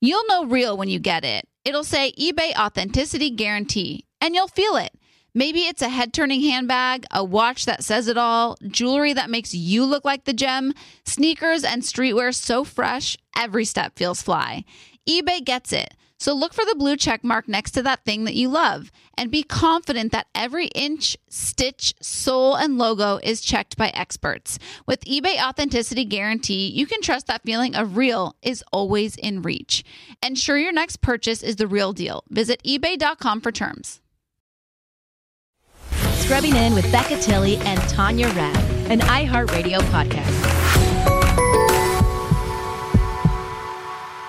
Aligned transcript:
You'll 0.00 0.26
know 0.26 0.44
real 0.44 0.76
when 0.76 0.88
you 0.88 0.98
get 0.98 1.24
it. 1.24 1.46
It'll 1.64 1.84
say 1.84 2.12
eBay 2.18 2.54
Authenticity 2.54 3.30
Guarantee, 3.30 4.04
and 4.20 4.34
you'll 4.34 4.46
feel 4.48 4.76
it. 4.76 4.92
Maybe 5.34 5.60
it's 5.60 5.82
a 5.82 5.88
head 5.88 6.12
turning 6.12 6.42
handbag, 6.42 7.04
a 7.10 7.24
watch 7.24 7.64
that 7.66 7.82
says 7.82 8.06
it 8.08 8.16
all, 8.16 8.56
jewelry 8.68 9.12
that 9.14 9.30
makes 9.30 9.54
you 9.54 9.84
look 9.84 10.04
like 10.04 10.24
the 10.24 10.32
gem, 10.32 10.72
sneakers 11.04 11.64
and 11.64 11.82
streetwear 11.82 12.34
so 12.34 12.62
fresh, 12.62 13.16
every 13.36 13.64
step 13.64 13.96
feels 13.96 14.22
fly. 14.22 14.64
eBay 15.08 15.44
gets 15.44 15.72
it. 15.72 15.94
So 16.18 16.34
look 16.34 16.54
for 16.54 16.64
the 16.64 16.74
blue 16.74 16.96
check 16.96 17.22
mark 17.22 17.48
next 17.48 17.72
to 17.72 17.82
that 17.82 18.04
thing 18.04 18.24
that 18.24 18.34
you 18.34 18.48
love 18.48 18.90
and 19.18 19.30
be 19.30 19.42
confident 19.42 20.12
that 20.12 20.28
every 20.34 20.66
inch, 20.68 21.16
stitch, 21.28 21.94
sole, 22.00 22.54
and 22.54 22.78
logo 22.78 23.18
is 23.22 23.40
checked 23.40 23.76
by 23.76 23.88
experts. 23.88 24.58
With 24.86 25.04
eBay 25.04 25.40
Authenticity 25.42 26.04
Guarantee, 26.04 26.68
you 26.68 26.86
can 26.86 27.02
trust 27.02 27.26
that 27.26 27.42
feeling 27.42 27.74
of 27.74 27.96
real 27.96 28.34
is 28.42 28.64
always 28.72 29.16
in 29.16 29.42
reach. 29.42 29.84
Ensure 30.22 30.58
your 30.58 30.72
next 30.72 31.00
purchase 31.02 31.42
is 31.42 31.56
the 31.56 31.66
real 31.66 31.92
deal. 31.92 32.24
Visit 32.30 32.62
eBay.com 32.62 33.40
for 33.40 33.52
terms. 33.52 34.00
Scrubbing 36.14 36.56
In 36.56 36.74
with 36.74 36.90
Becca 36.90 37.20
Tilley 37.20 37.56
and 37.58 37.80
Tanya 37.88 38.28
Rad, 38.28 38.56
an 38.90 39.00
iHeartRadio 39.00 39.78
podcast. 39.90 40.65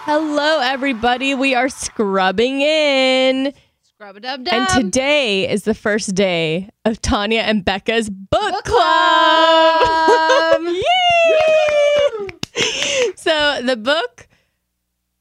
Hello, 0.08 0.62
everybody. 0.62 1.36
We 1.36 1.54
are 1.54 1.68
scrubbing 1.68 2.62
in. 2.62 3.54
Scrub 3.82 4.16
a 4.16 4.20
dub 4.22 4.46
dub. 4.46 4.54
And 4.54 4.70
today 4.70 5.50
is 5.50 5.64
the 5.64 5.74
first 5.74 6.16
day 6.16 6.70
of 6.86 7.02
Tanya 7.02 7.42
and 7.42 7.66
Becca's 7.66 8.10
book, 8.10 8.30
Book 8.40 8.64
club. 8.64 9.82
club. 9.84 10.62
Yay! 10.66 12.28
so, 13.18 13.60
the 13.66 13.76
book 13.76 14.30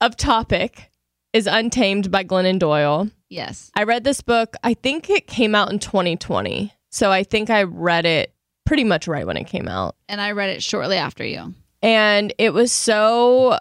of 0.01 0.17
topic 0.17 0.93
is 1.33 1.49
Untamed 1.49 2.13
by 2.13 2.23
Glennon 2.23 2.61
Doyle. 2.61 3.11
yes. 3.29 3.73
I 3.75 3.83
read 3.83 4.05
this 4.05 4.21
book, 4.21 4.55
I 4.63 4.75
think 4.75 5.11
it 5.11 5.27
came 5.27 5.57
out 5.57 5.73
in 5.73 5.81
2020. 5.81 6.73
So, 6.91 7.11
I 7.11 7.25
think 7.25 7.51
I 7.51 7.65
read 7.65 8.07
it 8.07 8.33
pretty 8.65 8.85
much 8.85 9.09
right 9.09 9.27
when 9.27 9.37
it 9.37 9.49
came 9.49 9.67
out. 9.67 9.97
And 10.09 10.21
I 10.21 10.31
read 10.31 10.51
it 10.51 10.63
shortly 10.63 10.97
after 10.97 11.25
you. 11.25 11.55
and 11.83 12.33
it 12.39 12.55
was 12.55 12.71
so 12.71 13.59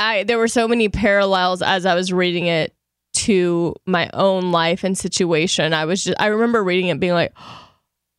i 0.00 0.24
there 0.24 0.38
were 0.38 0.48
so 0.48 0.66
many 0.66 0.88
parallels 0.88 1.62
as 1.62 1.86
i 1.86 1.94
was 1.94 2.12
reading 2.12 2.46
it 2.46 2.74
to 3.12 3.74
my 3.86 4.08
own 4.14 4.52
life 4.52 4.84
and 4.84 4.96
situation 4.96 5.72
i 5.72 5.84
was 5.84 6.04
just 6.04 6.20
i 6.20 6.26
remember 6.26 6.62
reading 6.62 6.88
it 6.88 7.00
being 7.00 7.12
like 7.12 7.32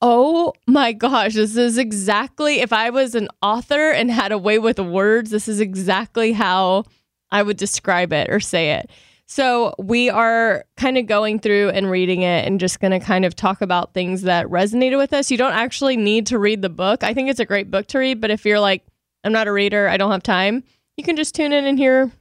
oh 0.01 0.53
my 0.67 0.91
gosh 0.93 1.33
this 1.33 1.55
is 1.55 1.77
exactly 1.77 2.59
if 2.59 2.73
i 2.73 2.89
was 2.89 3.15
an 3.15 3.27
author 3.41 3.91
and 3.91 4.11
had 4.11 4.31
a 4.31 4.37
way 4.37 4.59
with 4.59 4.79
words 4.79 5.31
this 5.31 5.47
is 5.47 5.59
exactly 5.59 6.31
how 6.31 6.83
i 7.31 7.41
would 7.41 7.57
describe 7.57 8.13
it 8.13 8.29
or 8.29 8.39
say 8.39 8.71
it 8.71 8.89
so 9.27 9.73
we 9.79 10.09
are 10.09 10.65
kind 10.75 10.97
of 10.97 11.05
going 11.05 11.39
through 11.39 11.69
and 11.69 11.89
reading 11.89 12.21
it 12.21 12.45
and 12.45 12.59
just 12.59 12.81
going 12.81 12.91
to 12.91 12.99
kind 12.99 13.23
of 13.23 13.33
talk 13.33 13.61
about 13.61 13.93
things 13.93 14.23
that 14.23 14.45
resonated 14.47 14.97
with 14.97 15.13
us 15.13 15.31
you 15.31 15.37
don't 15.37 15.53
actually 15.53 15.95
need 15.95 16.27
to 16.27 16.37
read 16.37 16.61
the 16.61 16.69
book 16.69 17.03
i 17.03 17.13
think 17.13 17.29
it's 17.29 17.39
a 17.39 17.45
great 17.45 17.71
book 17.71 17.87
to 17.87 17.97
read 17.97 18.19
but 18.19 18.29
if 18.29 18.45
you're 18.45 18.59
like 18.59 18.83
I'm 19.23 19.31
not 19.31 19.47
a 19.47 19.51
reader. 19.51 19.87
I 19.87 19.97
don't 19.97 20.11
have 20.11 20.23
time. 20.23 20.63
You 20.97 21.03
can 21.03 21.15
just 21.15 21.35
tune 21.35 21.51
in 21.53 21.65
and 21.65 21.77
hear 21.77 22.11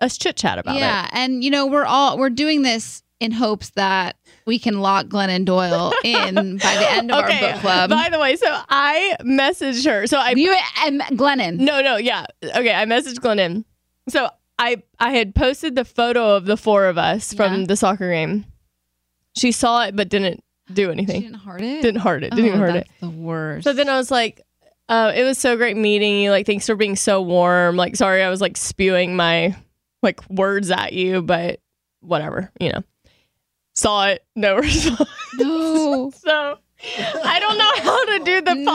us 0.00 0.16
chit 0.18 0.36
chat 0.36 0.58
about 0.58 0.76
yeah, 0.76 1.04
it. 1.06 1.10
Yeah, 1.12 1.24
and 1.24 1.44
you 1.44 1.50
know 1.50 1.66
we're 1.66 1.84
all 1.84 2.18
we're 2.18 2.30
doing 2.30 2.62
this 2.62 3.02
in 3.20 3.32
hopes 3.32 3.70
that 3.70 4.16
we 4.46 4.58
can 4.58 4.80
lock 4.80 5.06
Glennon 5.06 5.44
Doyle 5.44 5.92
in 6.04 6.34
by 6.34 6.76
the 6.76 6.90
end 6.90 7.10
of 7.10 7.18
our 7.18 7.28
book 7.28 7.60
club. 7.60 7.90
By 7.90 8.08
the 8.10 8.18
way, 8.18 8.36
so 8.36 8.46
I 8.68 9.16
messaged 9.22 9.84
her. 9.86 10.06
So 10.06 10.18
I 10.18 10.30
you 10.30 10.56
and 10.84 11.00
Glennon. 11.18 11.58
no 11.58 11.82
no 11.82 11.96
yeah 11.96 12.26
okay. 12.44 12.74
I 12.74 12.84
messaged 12.84 13.16
Glennon. 13.20 13.64
So 14.08 14.28
I 14.58 14.82
I 14.98 15.10
had 15.12 15.34
posted 15.34 15.74
the 15.74 15.84
photo 15.84 16.36
of 16.36 16.46
the 16.46 16.56
four 16.56 16.86
of 16.86 16.98
us 16.98 17.32
from 17.32 17.60
Yeah. 17.60 17.66
the 17.66 17.76
soccer 17.76 18.10
game. 18.10 18.44
She 19.36 19.52
saw 19.52 19.84
it 19.84 19.94
but 19.96 20.08
didn't 20.08 20.42
do 20.72 20.90
anything. 20.90 21.22
She 21.22 21.26
didn't 21.28 21.40
heart 21.40 21.62
it. 21.62 21.82
Didn't 21.82 22.00
heart 22.00 22.22
it. 22.24 22.30
Didn't 22.30 22.44
oh, 22.44 22.48
even 22.48 22.60
Oh, 22.60 22.64
heart 22.64 22.76
it. 22.76 22.88
The 23.00 23.10
worst. 23.10 23.64
So 23.64 23.72
then 23.72 23.88
I 23.88 23.96
was 23.96 24.10
like, 24.10 24.42
uh, 24.88 25.12
it 25.14 25.24
was 25.24 25.38
so 25.38 25.56
great 25.56 25.76
meeting 25.76 26.18
you. 26.20 26.30
Like, 26.30 26.46
thanks 26.46 26.66
for 26.66 26.76
being 26.76 26.96
so 26.96 27.20
warm. 27.22 27.76
Like, 27.76 27.96
sorry, 27.96 28.22
I 28.22 28.30
was 28.30 28.40
like 28.40 28.56
spewing 28.56 29.16
my 29.16 29.54
like 30.02 30.28
words 30.30 30.70
at 30.70 30.92
you, 30.92 31.22
but 31.22 31.60
whatever, 32.00 32.50
you 32.60 32.72
know. 32.72 32.82
Saw 33.74 34.08
it, 34.08 34.24
no 34.34 34.56
response. 34.60 35.08
no. 35.38 36.10
so 36.16 36.58
I 37.24 37.38
don't 37.40 37.58
know 37.58 37.72
how 37.82 38.04
to 38.06 38.18
do 38.24 38.40
the 38.40 38.52
podcast. 38.52 38.70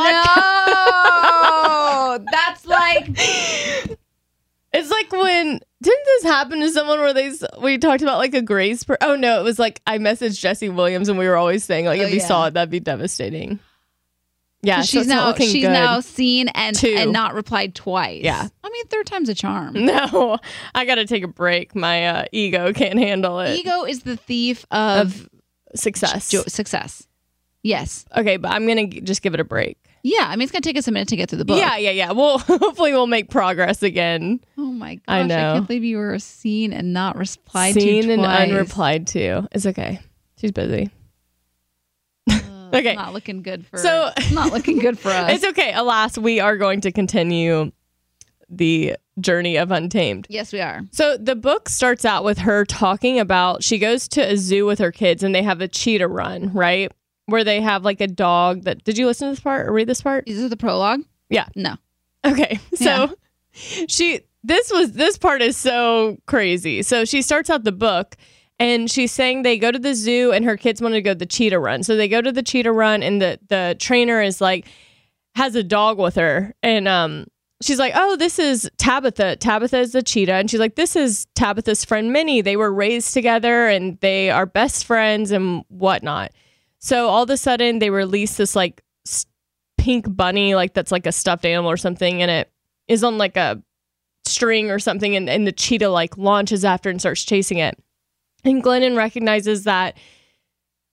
No, 2.20 2.26
that's 2.32 2.66
like 2.66 3.10
It's 4.76 4.90
like 4.90 5.12
when 5.12 5.60
didn't 5.82 6.06
this 6.06 6.24
happen 6.24 6.60
to 6.62 6.70
someone 6.72 7.00
where 7.00 7.14
they 7.14 7.32
we 7.62 7.78
talked 7.78 8.02
about 8.02 8.18
like 8.18 8.34
a 8.34 8.42
grace? 8.42 8.84
Per- 8.84 8.98
oh 9.02 9.16
no, 9.16 9.40
it 9.40 9.44
was 9.44 9.60
like 9.60 9.80
I 9.86 10.00
messaged 10.00 10.40
Jesse 10.40 10.70
Williams 10.70 11.10
and 11.10 11.20
we 11.20 11.28
were 11.28 11.38
always 11.38 11.64
saying 11.64 11.86
like 11.86 12.02
Oh, 12.02 12.06
if 12.06 12.12
we 12.12 12.18
yeah. 12.18 12.26
saw 12.26 12.48
it, 12.48 12.56
that'd 12.56 12.72
be 12.72 12.80
devastating. 12.80 13.60
Yeah, 14.64 14.82
so 14.82 15.00
she's 15.00 15.08
now 15.08 15.34
she's 15.36 15.54
good. 15.54 15.64
now 15.72 16.00
seen 16.00 16.48
and 16.50 16.76
Two. 16.76 16.96
and 16.98 17.12
not 17.12 17.34
replied 17.34 17.76
twice. 17.76 18.24
Yeah. 18.24 18.48
I 18.64 18.70
mean 18.70 18.88
third 18.88 19.06
time's 19.06 19.30
a 19.30 19.36
charm. 19.36 19.74
No, 19.84 20.40
I 20.74 20.86
got 20.86 20.96
to 20.96 21.06
take 21.06 21.24
a 21.24 21.28
break. 21.28 21.76
My 21.76 22.08
uh, 22.08 22.26
ego 22.32 22.72
can't 22.74 22.98
handle 22.98 23.40
it. 23.42 23.60
Ego 23.60 23.84
is 23.84 24.04
the 24.04 24.16
thief 24.16 24.66
of, 24.72 25.08
of 25.08 25.30
success. 25.76 26.30
jo- 26.30 26.44
success. 26.48 27.06
Yes. 27.62 28.06
okay, 28.16 28.38
but 28.38 28.52
I'm 28.52 28.66
gonna 28.66 28.88
g- 28.88 29.02
just 29.02 29.22
give 29.22 29.34
it 29.34 29.40
a 29.40 29.44
break. 29.44 29.78
Yeah. 30.04 30.26
I 30.28 30.36
mean, 30.36 30.44
it's 30.44 30.52
gonna 30.52 30.62
take 30.62 30.78
us 30.78 30.88
a 30.88 30.92
minute 30.92 31.10
to 31.10 31.16
get 31.18 31.30
through 31.30 31.40
the 31.40 31.46
book. 31.46 31.58
Yeah, 31.60 31.78
yeah, 31.78 31.92
yeah. 31.92 32.12
Well, 32.12 32.38
hopefully 32.40 32.94
we'll 32.94 33.08
make 33.08 33.30
progress 33.30 33.84
again. 33.84 34.40
Oh 34.58 34.66
my 34.66 34.96
gosh! 34.96 35.04
I 35.08 35.20
I, 35.22 35.28
can't 35.28 35.68
believe 35.68 35.84
you 35.84 35.98
were 35.98 36.20
seen 36.20 36.72
and 36.74 36.94
not 36.94 37.18
replied 37.18 37.74
Seen 37.74 38.04
to 38.04 38.10
Seen 38.10 38.12
and 38.12 38.24
unreplied 38.24 39.08
to. 39.08 39.48
It's 39.52 39.66
okay. 39.66 40.00
She's 40.40 40.52
busy. 40.52 40.90
Okay. 42.74 42.96
not 42.96 43.14
looking 43.14 43.42
good 43.42 43.66
for. 43.68 43.78
So- 43.78 44.12
it's 44.18 44.32
not 44.34 44.52
looking 44.52 44.80
good 44.80 44.98
for 45.00 45.10
us. 45.12 45.32
It's 45.34 45.46
okay. 45.46 45.74
Alas, 45.74 46.18
we 46.18 46.40
are 46.40 46.58
going 46.58 46.82
to 46.82 46.92
continue 46.92 47.72
the 48.50 48.96
journey 49.20 49.58
of 49.58 49.72
Untamed. 49.72 50.28
yes, 50.30 50.52
we 50.54 50.60
are. 50.60 50.82
So 50.92 51.18
the 51.18 51.36
book 51.36 51.70
starts 51.70 52.04
out 52.06 52.24
with 52.24 52.40
her 52.40 52.66
talking 52.66 53.20
about 53.20 53.64
she 53.64 53.78
goes 53.78 54.08
to 54.10 54.22
a 54.22 54.36
zoo 54.38 54.66
with 54.66 54.80
her 54.80 54.92
kids 54.92 55.24
and 55.24 55.34
they 55.34 55.44
have 55.44 55.62
a 55.62 55.68
cheetah 55.68 56.08
run, 56.08 56.52
right? 56.54 56.92
Where 57.28 57.44
they 57.44 57.62
have 57.62 57.86
like 57.86 58.02
a 58.02 58.08
dog 58.08 58.64
that 58.64 58.84
did 58.84 58.98
you 58.98 59.06
listen 59.06 59.28
to 59.28 59.32
this 59.32 59.40
part 59.40 59.68
or 59.68 59.72
read 59.74 59.88
this 59.88 60.02
part? 60.02 60.28
Is 60.28 60.40
this 60.40 60.50
the 60.50 60.58
prologue? 60.58 61.02
Yeah. 61.30 61.48
No. 61.56 61.76
Okay. 62.26 62.60
So 62.76 62.86
Yeah. 62.86 63.86
she 63.88 64.22
this 64.44 64.72
was 64.72 64.92
this 64.94 65.18
part 65.18 65.42
is 65.42 65.56
so 65.56 66.18
crazy. 66.26 66.82
So 66.84 67.06
she 67.06 67.22
starts 67.22 67.50
out 67.50 67.64
the 67.64 67.72
book 67.72 68.18
and 68.64 68.90
she's 68.90 69.12
saying 69.12 69.42
they 69.42 69.58
go 69.58 69.72
to 69.72 69.80
the 69.80 69.94
zoo 69.94 70.32
and 70.32 70.46
her 70.46 70.56
kids 70.56 70.82
want 70.82 70.94
to 70.94 71.02
go 71.02 71.12
to 71.12 71.20
the 71.20 71.26
cheetah 71.26 71.60
run. 71.60 71.84
So 71.84 71.98
they 71.98 72.08
go 72.08 72.22
to 72.22 72.32
the 72.32 72.42
cheetah 72.42 72.72
run 72.72 73.04
and 73.04 73.22
the 73.22 73.38
the 73.50 73.76
trainer 73.78 74.22
is 74.22 74.40
like 74.40 74.68
has 75.36 75.56
a 75.56 75.64
dog 75.64 75.98
with 75.98 76.16
her 76.16 76.54
and 76.64 76.88
um 76.88 77.26
she's 77.62 77.80
like, 77.80 77.94
"Oh, 77.96 78.16
this 78.16 78.40
is 78.40 78.70
Tabitha. 78.78 79.36
Tabitha 79.38 79.80
is 79.80 79.92
the 79.92 80.02
cheetah." 80.02 80.34
And 80.34 80.50
she's 80.50 80.62
like, 80.62 80.76
"This 80.76 80.96
is 80.96 81.28
Tabitha's 81.36 81.84
friend 81.84 82.14
Minnie. 82.14 82.42
They 82.42 82.56
were 82.56 82.74
raised 82.74 83.14
together 83.14 83.68
and 83.68 84.00
they 84.00 84.30
are 84.30 84.46
best 84.46 84.86
friends 84.86 85.32
and 85.32 85.66
whatnot." 85.68 86.32
So 86.80 87.10
all 87.10 87.24
of 87.24 87.30
a 87.30 87.38
sudden 87.38 87.80
they 87.80 87.90
release 87.90 88.38
this 88.38 88.56
like 88.56 88.82
pink 89.78 90.06
bunny 90.16 90.56
like 90.56 90.74
that's 90.74 90.92
like 90.92 91.06
a 91.06 91.12
stuffed 91.12 91.44
animal 91.44 91.70
or 91.70 91.76
something 91.76 92.22
and 92.22 92.32
it 92.32 92.50
is 92.88 93.04
on 93.04 93.18
like 93.18 93.36
a 93.36 93.62
string 94.24 94.72
or 94.72 94.80
something 94.80 95.18
and, 95.18 95.30
and 95.30 95.46
the 95.46 95.52
cheetah 95.52 95.90
like 95.90 96.18
launches 96.18 96.64
after 96.64 96.90
and 96.90 97.02
starts 97.02 97.26
chasing 97.26 97.58
it 97.58 97.78
and 98.44 98.64
glennon 98.64 98.96
recognizes 98.98 99.64
that 99.66 99.98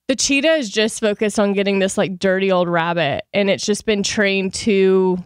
the 0.09 0.17
cheetah 0.17 0.55
is 0.55 0.69
just 0.71 1.01
focused 1.01 1.39
on 1.39 1.53
getting 1.53 1.79
this 1.79 1.97
like 1.97 2.19
dirty 2.19 2.51
old 2.51 2.69
rabbit 2.69 3.25
and 3.33 3.49
it's 3.51 3.65
just 3.65 3.87
been 3.87 4.03
trained 4.03 4.53
to 4.55 5.19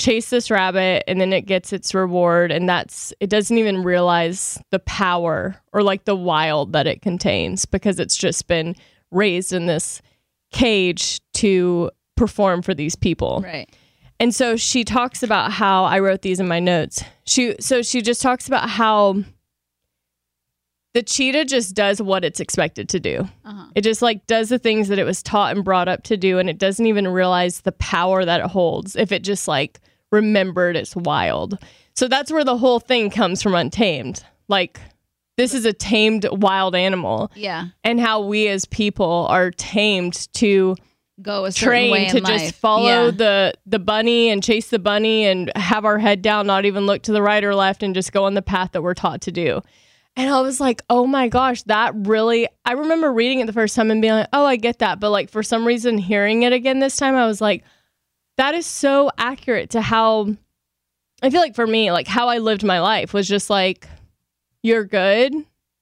chase 0.00 0.30
this 0.30 0.50
rabbit 0.50 1.04
and 1.06 1.20
then 1.20 1.32
it 1.32 1.42
gets 1.42 1.72
its 1.72 1.94
reward 1.94 2.50
and 2.50 2.68
that's 2.68 3.12
it 3.20 3.30
doesn't 3.30 3.58
even 3.58 3.82
realize 3.84 4.60
the 4.70 4.80
power 4.80 5.54
or 5.72 5.82
like 5.82 6.04
the 6.06 6.16
wild 6.16 6.72
that 6.72 6.86
it 6.88 7.02
contains 7.02 7.66
because 7.66 8.00
it's 8.00 8.16
just 8.16 8.48
been 8.48 8.74
raised 9.12 9.52
in 9.52 9.66
this 9.66 10.02
cage 10.50 11.20
to 11.34 11.90
perform 12.16 12.62
for 12.62 12.74
these 12.74 12.96
people 12.96 13.42
Right. 13.44 13.68
and 14.18 14.34
so 14.34 14.56
she 14.56 14.82
talks 14.82 15.22
about 15.22 15.52
how 15.52 15.84
I 15.84 15.98
wrote 16.00 16.22
these 16.22 16.40
in 16.40 16.48
my 16.48 16.58
notes. 16.60 17.04
She 17.24 17.54
so 17.60 17.82
she 17.82 18.02
just 18.02 18.22
talks 18.22 18.48
about 18.48 18.68
how 18.68 19.22
the 20.94 21.02
cheetah 21.02 21.46
just 21.46 21.74
does 21.74 22.02
what 22.02 22.24
it's 22.24 22.38
expected 22.40 22.88
to 22.90 23.00
do. 23.00 23.28
Uh-huh. 23.44 23.66
It 23.74 23.80
just 23.82 24.02
like 24.02 24.26
does 24.26 24.50
the 24.50 24.58
things 24.58 24.88
that 24.88 24.98
it 24.98 25.04
was 25.04 25.22
taught 25.22 25.56
and 25.56 25.64
brought 25.64 25.88
up 25.88 26.02
to 26.04 26.16
do 26.16 26.38
and 26.38 26.50
it 26.50 26.58
doesn't 26.58 26.84
even 26.86 27.08
realize 27.08 27.62
the 27.62 27.72
power 27.72 28.24
that 28.24 28.40
it 28.40 28.46
holds 28.46 28.94
if 28.96 29.10
it 29.12 29.22
just 29.24 29.48
like 29.48 29.80
remembered 30.10 30.76
it's 30.76 30.94
wild. 30.94 31.58
So 31.94 32.08
that's 32.08 32.30
where 32.30 32.44
the 32.44 32.56
whole 32.58 32.80
thing 32.80 33.08
comes 33.10 33.42
from 33.42 33.54
untamed. 33.54 34.22
Like 34.48 34.80
this 35.38 35.54
is 35.54 35.64
a 35.64 35.72
tamed 35.72 36.26
wild 36.30 36.74
animal 36.74 37.30
Yeah. 37.34 37.68
and 37.84 37.98
how 37.98 38.20
we 38.20 38.48
as 38.48 38.66
people 38.66 39.26
are 39.30 39.50
tamed 39.50 40.28
to 40.34 40.76
Go 41.22 41.44
a 41.46 41.52
trained 41.52 41.96
in 41.96 42.10
to 42.16 42.20
life. 42.22 42.40
just 42.42 42.54
follow 42.54 43.06
Yeah. 43.06 43.10
the 43.12 43.54
the 43.64 43.78
bunny 43.78 44.28
and 44.28 44.42
chase 44.42 44.68
the 44.68 44.78
bunny 44.78 45.24
and 45.24 45.50
have 45.56 45.84
our 45.86 45.98
head 45.98 46.20
down, 46.20 46.46
not 46.46 46.64
even 46.66 46.84
look 46.84 47.02
to 47.04 47.12
the 47.12 47.22
right 47.22 47.42
or 47.44 47.54
left, 47.54 47.82
and 47.82 47.94
just 47.94 48.12
go 48.12 48.24
on 48.24 48.34
the 48.34 48.42
path 48.42 48.72
that 48.72 48.82
we're 48.82 48.94
taught 48.94 49.20
to 49.22 49.32
do. 49.32 49.62
And 50.16 50.28
I 50.30 50.40
was 50.42 50.60
like, 50.60 50.82
oh 50.90 51.06
my 51.06 51.28
gosh, 51.28 51.62
that 51.64 51.92
really. 51.94 52.46
I 52.64 52.72
remember 52.72 53.12
reading 53.12 53.40
it 53.40 53.46
the 53.46 53.52
first 53.52 53.74
time 53.74 53.90
and 53.90 54.02
being 54.02 54.12
like, 54.14 54.28
oh, 54.32 54.44
I 54.44 54.56
get 54.56 54.80
that. 54.80 55.00
But 55.00 55.10
like 55.10 55.30
for 55.30 55.42
some 55.42 55.66
reason, 55.66 55.96
hearing 55.98 56.42
it 56.42 56.52
again 56.52 56.80
this 56.80 56.96
time, 56.96 57.14
I 57.16 57.26
was 57.26 57.40
like, 57.40 57.64
that 58.36 58.54
is 58.54 58.66
so 58.66 59.10
accurate 59.16 59.70
to 59.70 59.80
how 59.80 60.36
I 61.22 61.30
feel 61.30 61.40
like 61.40 61.54
for 61.54 61.66
me, 61.66 61.92
like 61.92 62.06
how 62.08 62.28
I 62.28 62.38
lived 62.38 62.62
my 62.64 62.80
life 62.80 63.14
was 63.14 63.26
just 63.28 63.48
like, 63.48 63.86
you're 64.62 64.84
good, 64.84 65.34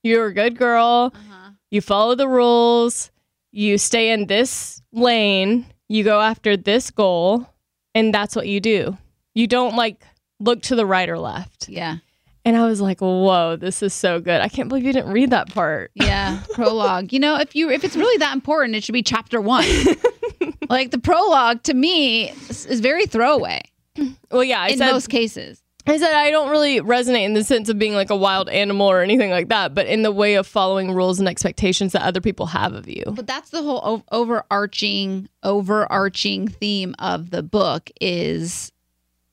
you're 0.02 0.26
a 0.26 0.34
good 0.34 0.56
girl, 0.56 1.12
Uh-huh. 1.14 1.50
you 1.70 1.80
follow 1.80 2.14
the 2.14 2.28
rules, 2.28 3.10
you 3.52 3.78
stay 3.78 4.10
in 4.12 4.26
this 4.26 4.80
lane, 4.92 5.66
you 5.88 6.04
go 6.04 6.20
after 6.20 6.56
this 6.56 6.90
goal, 6.90 7.48
and 7.94 8.14
that's 8.14 8.36
what 8.36 8.46
you 8.46 8.60
do. 8.60 8.96
You 9.34 9.46
don't 9.46 9.76
like 9.76 10.02
look 10.38 10.62
to 10.62 10.76
the 10.76 10.86
right 10.86 11.08
or 11.08 11.18
left. 11.18 11.68
Yeah. 11.68 11.96
And 12.44 12.56
I 12.56 12.66
was 12.66 12.80
like, 12.80 13.00
whoa, 13.00 13.56
this 13.56 13.82
is 13.82 13.92
so 13.92 14.18
good. 14.20 14.40
I 14.40 14.48
can't 14.48 14.68
believe 14.68 14.84
you 14.84 14.92
didn't 14.92 15.12
read 15.12 15.30
that 15.30 15.52
part. 15.52 15.90
Yeah. 15.94 16.42
Prologue. 16.54 17.12
You 17.12 17.18
know, 17.20 17.36
if 17.36 17.54
you 17.54 17.70
if 17.70 17.84
it's 17.84 17.96
really 17.96 18.16
that 18.18 18.34
important, 18.34 18.76
it 18.76 18.84
should 18.84 18.92
be 18.92 19.02
chapter 19.02 19.40
one. 19.40 19.66
like 20.70 20.90
the 20.90 20.98
prologue 20.98 21.62
to 21.64 21.74
me 21.74 22.30
is, 22.30 22.80
very 22.80 23.06
throwaway 23.06 23.60
Well, 24.30 24.44
yeah, 24.44 24.60
I 24.60 24.68
in 24.68 24.78
said 24.78 24.92
most 24.92 25.08
cases. 25.08 25.62
I 25.86 25.98
said 25.98 26.14
I 26.14 26.30
don't 26.30 26.50
really 26.50 26.80
resonate 26.80 27.24
in 27.24 27.34
the 27.34 27.42
sense 27.42 27.68
of 27.68 27.78
being 27.78 27.94
like 27.94 28.10
a 28.10 28.16
wild 28.16 28.48
animal 28.48 28.88
or 28.90 29.00
anything 29.00 29.30
like 29.30 29.48
that, 29.48 29.74
but 29.74 29.86
in 29.86 30.02
the 30.02 30.12
way 30.12 30.34
of 30.34 30.46
following 30.46 30.92
rules 30.92 31.18
and 31.18 31.28
expectations 31.28 31.92
that 31.92 32.02
other 32.02 32.20
people 32.20 32.46
have 32.46 32.74
of 32.74 32.88
you. 32.88 33.02
But 33.06 33.26
that's 33.26 33.50
the 33.50 33.62
whole 33.62 33.80
o- 33.82 34.04
overarching 34.16 35.28
overarching 35.42 36.48
theme 36.48 36.94
of 36.98 37.30
the 37.30 37.42
book 37.42 37.90
is 38.00 38.72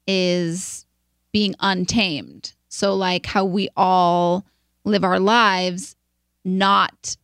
is 0.07 0.85
being 1.31 1.53
untamed. 1.59 2.53
So 2.77 2.95
like 2.95 3.25
how 3.25 3.43
we 3.43 3.69
all 3.75 4.45
live 4.83 5.03
our 5.03 5.19
lives 5.19 5.95
not 6.45 7.17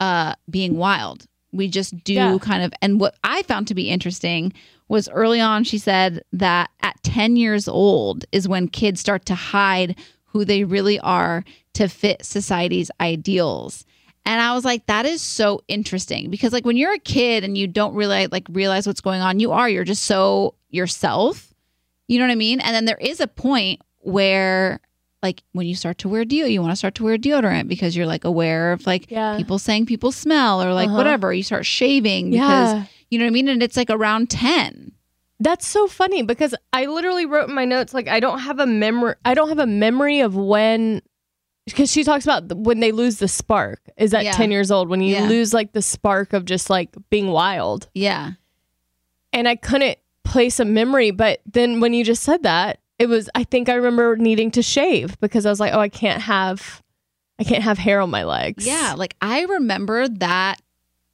uh 0.00 0.34
being 0.48 0.76
wild. 0.76 1.26
We 1.52 1.68
just 1.68 2.02
do 2.04 2.14
Yeah. 2.14 2.38
kind 2.40 2.62
of 2.62 2.72
and 2.80 2.98
what 2.98 3.14
I 3.22 3.42
found 3.42 3.68
to 3.68 3.74
be 3.74 3.90
interesting 3.90 4.52
was 4.88 5.08
early 5.10 5.38
on 5.40 5.64
she 5.64 5.76
said 5.78 6.22
that 6.32 6.70
at 6.82 7.00
10 7.02 7.36
years 7.36 7.68
old 7.68 8.24
is 8.32 8.48
when 8.48 8.68
kids 8.68 9.00
start 9.00 9.26
to 9.26 9.34
hide 9.34 9.96
who 10.24 10.44
they 10.46 10.64
really 10.64 10.98
are 11.00 11.44
to 11.74 11.86
fit 11.88 12.24
society's 12.24 12.90
ideals. 13.00 13.84
And 14.24 14.40
I 14.40 14.54
was 14.54 14.64
like, 14.64 14.86
that 14.86 15.06
is 15.06 15.20
so 15.22 15.60
interesting 15.68 16.30
because 16.30 16.52
like 16.52 16.64
when 16.64 16.76
you're 16.76 16.94
a 16.94 16.98
kid 16.98 17.44
and 17.44 17.56
you 17.58 17.66
don't 17.66 17.94
really 17.94 18.26
like 18.28 18.46
realize 18.50 18.86
what's 18.86 19.00
going 19.00 19.20
on, 19.20 19.40
you 19.40 19.52
are, 19.52 19.68
you're 19.68 19.84
just 19.84 20.04
so 20.04 20.54
yourself. 20.70 21.52
You 22.08 22.18
know 22.18 22.24
what 22.26 22.32
I 22.32 22.36
mean? 22.36 22.60
And 22.60 22.74
then 22.74 22.84
there 22.86 22.98
is 23.00 23.20
a 23.20 23.26
point 23.26 23.80
where 24.00 24.80
like 25.22 25.42
when 25.52 25.66
you 25.66 25.74
start 25.74 25.98
to 25.98 26.08
wear 26.08 26.24
deo, 26.24 26.46
you 26.46 26.60
want 26.62 26.72
to 26.72 26.76
start 26.76 26.94
to 26.96 27.04
wear 27.04 27.18
deodorant 27.18 27.68
because 27.68 27.94
you're 27.94 28.06
like 28.06 28.24
aware 28.24 28.72
of 28.72 28.86
like 28.86 29.10
Yeah. 29.10 29.36
people 29.36 29.58
saying 29.58 29.86
people 29.86 30.12
smell 30.12 30.62
or 30.62 30.72
like 30.72 30.88
Uh-huh. 30.88 30.96
whatever. 30.96 31.32
You 31.32 31.42
start 31.42 31.66
shaving 31.66 32.30
because 32.30 32.74
Yeah. 32.74 32.84
you 33.10 33.18
know 33.18 33.24
what 33.26 33.30
I 33.30 33.32
mean? 33.32 33.48
And 33.48 33.62
it's 33.62 33.76
like 33.76 33.90
around 33.90 34.30
10. 34.30 34.92
That's 35.38 35.66
so 35.66 35.86
funny 35.86 36.22
because 36.22 36.54
I 36.72 36.86
literally 36.86 37.26
wrote 37.26 37.48
in 37.50 37.54
my 37.54 37.64
notes 37.66 37.92
like 37.94 38.08
I 38.08 38.20
don't 38.20 38.38
have 38.40 38.58
a 38.60 38.66
memory 38.66 39.14
I 39.24 39.34
don't 39.34 39.48
have 39.50 39.58
a 39.58 39.66
memory 39.66 40.20
of 40.20 40.36
when 40.36 41.02
because 41.66 41.92
she 41.92 42.02
talks 42.02 42.24
about 42.24 42.50
when 42.56 42.80
they 42.80 42.90
lose 42.90 43.18
the 43.18 43.28
spark 43.28 43.80
is 43.98 44.14
at 44.14 44.24
Yeah. 44.24 44.32
10 44.32 44.50
years 44.50 44.70
old 44.70 44.88
when 44.88 45.02
you 45.02 45.14
Yeah. 45.16 45.28
lose 45.28 45.52
like 45.52 45.72
the 45.72 45.82
spark 45.82 46.32
of 46.32 46.46
just 46.46 46.70
like 46.70 46.94
being 47.10 47.28
wild. 47.28 47.88
Yeah. 47.94 48.32
And 49.34 49.46
I 49.46 49.56
couldn't 49.56 49.98
place 50.24 50.58
a 50.60 50.64
memory 50.64 51.10
but 51.10 51.40
then 51.44 51.80
when 51.80 51.92
you 51.92 52.04
just 52.04 52.22
said 52.22 52.42
that 52.44 52.78
it 53.00 53.08
was 53.08 53.28
I 53.34 53.42
think 53.42 53.68
I 53.68 53.74
remember 53.74 54.16
needing 54.16 54.52
to 54.52 54.62
shave 54.62 55.18
because 55.20 55.44
I 55.46 55.50
was 55.50 55.58
like 55.58 55.72
oh 55.74 55.80
I 55.80 55.88
can't 55.88 56.22
have 56.22 56.82
I 57.40 57.44
can't 57.44 57.62
have 57.64 57.78
hair 57.78 58.00
on 58.00 58.10
my 58.10 58.22
legs. 58.24 58.66
Yeah, 58.66 58.94
like 58.96 59.16
I 59.20 59.42
remember 59.42 60.06
that 60.06 60.60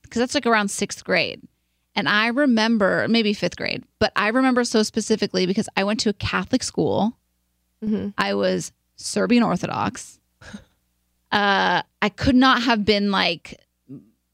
because 0.03 0.21
that's 0.21 0.35
like 0.35 0.45
around 0.47 0.69
sixth 0.71 1.03
grade. 1.05 1.41
And 1.95 2.09
I 2.09 2.27
remember 2.27 3.07
maybe 3.09 3.33
fifth 3.33 3.57
grade, 3.57 3.83
but 4.01 4.13
I 4.17 4.29
remember 4.29 4.65
so 4.65 4.83
specifically 4.83 5.47
because 5.47 5.69
I 5.77 5.85
went 5.85 6.01
to 6.01 6.11
a 6.11 6.13
Catholic 6.13 6.63
school. 6.63 7.17
Mhm. 7.83 8.13
I 8.19 8.35
was 8.35 8.73
Serbian 8.97 9.43
Orthodox. 9.43 10.19
Uh, 11.33 11.83
I 12.01 12.09
could 12.09 12.37
not 12.37 12.63
have 12.63 12.85
been 12.85 13.11
like 13.11 13.61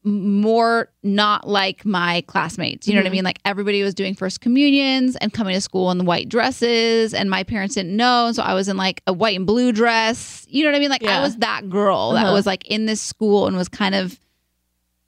more 0.05 0.89
not 1.01 1.47
like 1.47 1.85
my 1.85 2.21
classmates. 2.27 2.87
You 2.87 2.93
know 2.95 3.01
what 3.01 3.07
I 3.07 3.09
mean? 3.11 3.23
Like 3.23 3.39
everybody 3.45 3.81
was 3.83 3.93
doing 3.93 4.15
first 4.15 4.41
communions 4.41 5.15
and 5.17 5.31
coming 5.33 5.53
to 5.53 5.61
school 5.61 5.91
in 5.91 5.97
the 5.97 6.03
white 6.03 6.27
dresses, 6.29 7.13
and 7.13 7.29
my 7.29 7.43
parents 7.43 7.75
didn't 7.75 7.95
know. 7.95 8.31
So 8.33 8.43
I 8.43 8.53
was 8.53 8.67
in 8.67 8.75
like 8.77 9.01
a 9.07 9.13
white 9.13 9.37
and 9.37 9.47
blue 9.47 9.71
dress. 9.71 10.45
You 10.49 10.63
know 10.65 10.71
what 10.71 10.75
I 10.75 10.79
mean? 10.79 10.89
Like 10.89 11.03
I 11.05 11.21
was 11.21 11.37
that 11.37 11.69
girl 11.69 12.11
that 12.13 12.25
Uh-huh. 12.25 12.33
was 12.33 12.45
like 12.45 12.65
in 12.67 12.85
this 12.85 13.01
school 13.01 13.47
and 13.47 13.55
was 13.55 13.69
kind 13.69 13.95
of 13.95 14.19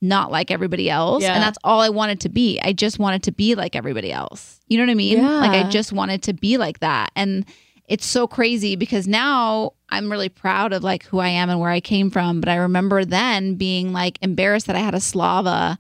not 0.01 0.31
like 0.31 0.51
everybody 0.51 0.89
else. 0.89 1.23
Yeah. 1.23 1.33
And 1.33 1.41
that's 1.43 1.57
all 1.63 1.81
I 1.81 1.89
wanted 1.89 2.19
to 2.21 2.29
be. 2.29 2.59
I 2.61 2.73
just 2.73 2.99
wanted 2.99 3.23
to 3.23 3.31
be 3.31 3.55
like 3.55 3.75
everybody 3.75 4.11
else. 4.11 4.59
You 4.67 4.77
know 4.77 4.83
what 4.83 4.91
I 4.91 4.95
mean? 4.95 5.21
Like 5.23 5.51
I 5.51 5.69
just 5.69 5.91
wanted 5.93 6.23
to 6.23 6.33
be 6.33 6.57
like 6.57 6.79
that. 6.79 7.11
And 7.15 7.45
it's 7.87 8.05
so 8.05 8.27
crazy 8.27 8.75
because 8.75 9.07
now 9.07 9.73
I'm 9.89 10.11
really 10.11 10.29
proud 10.29 10.73
of 10.73 10.83
like 10.83 11.03
who 11.03 11.19
I 11.19 11.29
am 11.29 11.49
and 11.49 11.59
where 11.59 11.69
I 11.69 11.79
came 11.79 12.09
from. 12.09 12.39
But 12.41 12.49
I 12.49 12.55
remember 12.55 13.05
then 13.05 13.55
being 13.55 13.93
like 13.93 14.17
embarrassed 14.21 14.67
that 14.67 14.75
I 14.75 14.79
had 14.79 14.95
a 14.95 14.99
Slava 14.99 15.77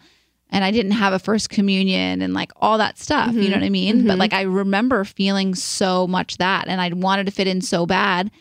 and 0.49 0.63
I 0.63 0.71
didn't 0.71 0.91
have 0.91 1.13
a 1.13 1.19
first 1.19 1.49
communion 1.49 2.21
and 2.21 2.33
like 2.33 2.51
all 2.57 2.77
that 2.77 2.99
stuff. 2.99 3.33
You 3.33 3.41
know 3.41 3.47
mm-hmm. 3.47 3.53
what 3.53 3.63
I 3.63 3.69
mean? 3.69 4.03
But 4.03 4.11
mm-hmm. 4.11 4.19
like 4.19 4.33
I 4.33 4.41
remember 4.41 5.03
feeling 5.03 5.55
so 5.55 6.07
much 6.07 6.37
that 6.37 6.67
and 6.67 6.79
I 6.79 6.89
wanted 6.89 7.25
to 7.25 7.31
fit 7.31 7.47
in 7.47 7.61
so 7.61 7.85
bad. 7.85 8.31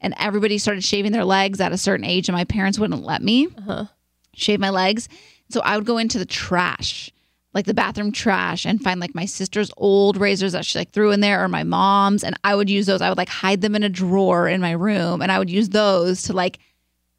And 0.00 0.14
everybody 0.18 0.58
started 0.58 0.84
shaving 0.84 1.10
their 1.10 1.24
legs 1.24 1.60
at 1.60 1.72
a 1.72 1.76
certain 1.76 2.06
age, 2.06 2.28
and 2.28 2.36
my 2.36 2.44
parents 2.44 2.78
wouldn't 2.78 3.02
let 3.02 3.20
me 3.20 3.48
uh-huh. 3.48 3.86
shave 4.32 4.60
my 4.60 4.70
legs. 4.70 5.08
So 5.50 5.60
I 5.60 5.76
would 5.76 5.86
go 5.86 5.98
into 5.98 6.20
the 6.20 6.24
trash, 6.24 7.10
like 7.58 7.66
the 7.66 7.74
bathroom 7.74 8.12
trash, 8.12 8.64
and 8.64 8.80
find 8.82 9.00
like 9.00 9.14
my 9.14 9.24
sister's 9.26 9.70
old 9.76 10.16
razors 10.16 10.52
that 10.52 10.64
she 10.64 10.78
like 10.78 10.90
threw 10.92 11.10
in 11.10 11.20
there 11.20 11.42
or 11.44 11.48
my 11.48 11.64
mom's. 11.64 12.22
And 12.24 12.34
I 12.44 12.54
would 12.54 12.70
use 12.70 12.86
those. 12.86 13.02
I 13.02 13.08
would 13.08 13.18
like 13.18 13.28
hide 13.28 13.60
them 13.60 13.74
in 13.74 13.82
a 13.82 13.88
drawer 13.88 14.48
in 14.48 14.60
my 14.60 14.70
room 14.72 15.20
and 15.22 15.30
I 15.32 15.38
would 15.38 15.50
use 15.50 15.68
those 15.70 16.22
to 16.22 16.32
like 16.32 16.58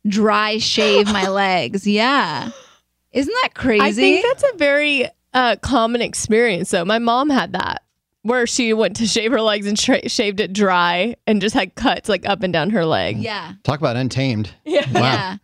dry 0.07 0.57
shave 0.57 1.07
my 1.07 1.27
legs. 1.43 1.85
Yeah. 1.85 2.49
Isn't 3.11 3.35
that 3.43 3.53
crazy? 3.53 3.81
I 3.83 3.91
think 3.91 4.25
that's 4.25 4.43
a 4.53 4.57
very 4.57 5.05
uh, 5.33 5.57
common 5.61 6.01
experience 6.01 6.71
though. 6.71 6.85
My 6.85 6.99
mom 6.99 7.29
had 7.29 7.53
that. 7.53 7.83
where 8.21 8.45
she 8.47 8.73
went 8.73 8.95
to 8.97 9.07
shave 9.07 9.31
her 9.31 9.41
legs 9.41 9.65
and 9.67 9.77
tra- 9.77 10.07
shaved 10.09 10.39
it 10.39 10.53
dry 10.53 11.15
and 11.27 11.41
just 11.41 11.55
had 11.55 11.75
cuts 11.75 12.07
like 12.09 12.27
up 12.27 12.43
and 12.43 12.53
down 12.53 12.69
her 12.71 12.85
leg. 12.85 13.17
Yeah. 13.17 13.53
Talk 13.63 13.79
about 13.79 13.95
untamed. 13.97 14.49
Yeah. 14.65 15.37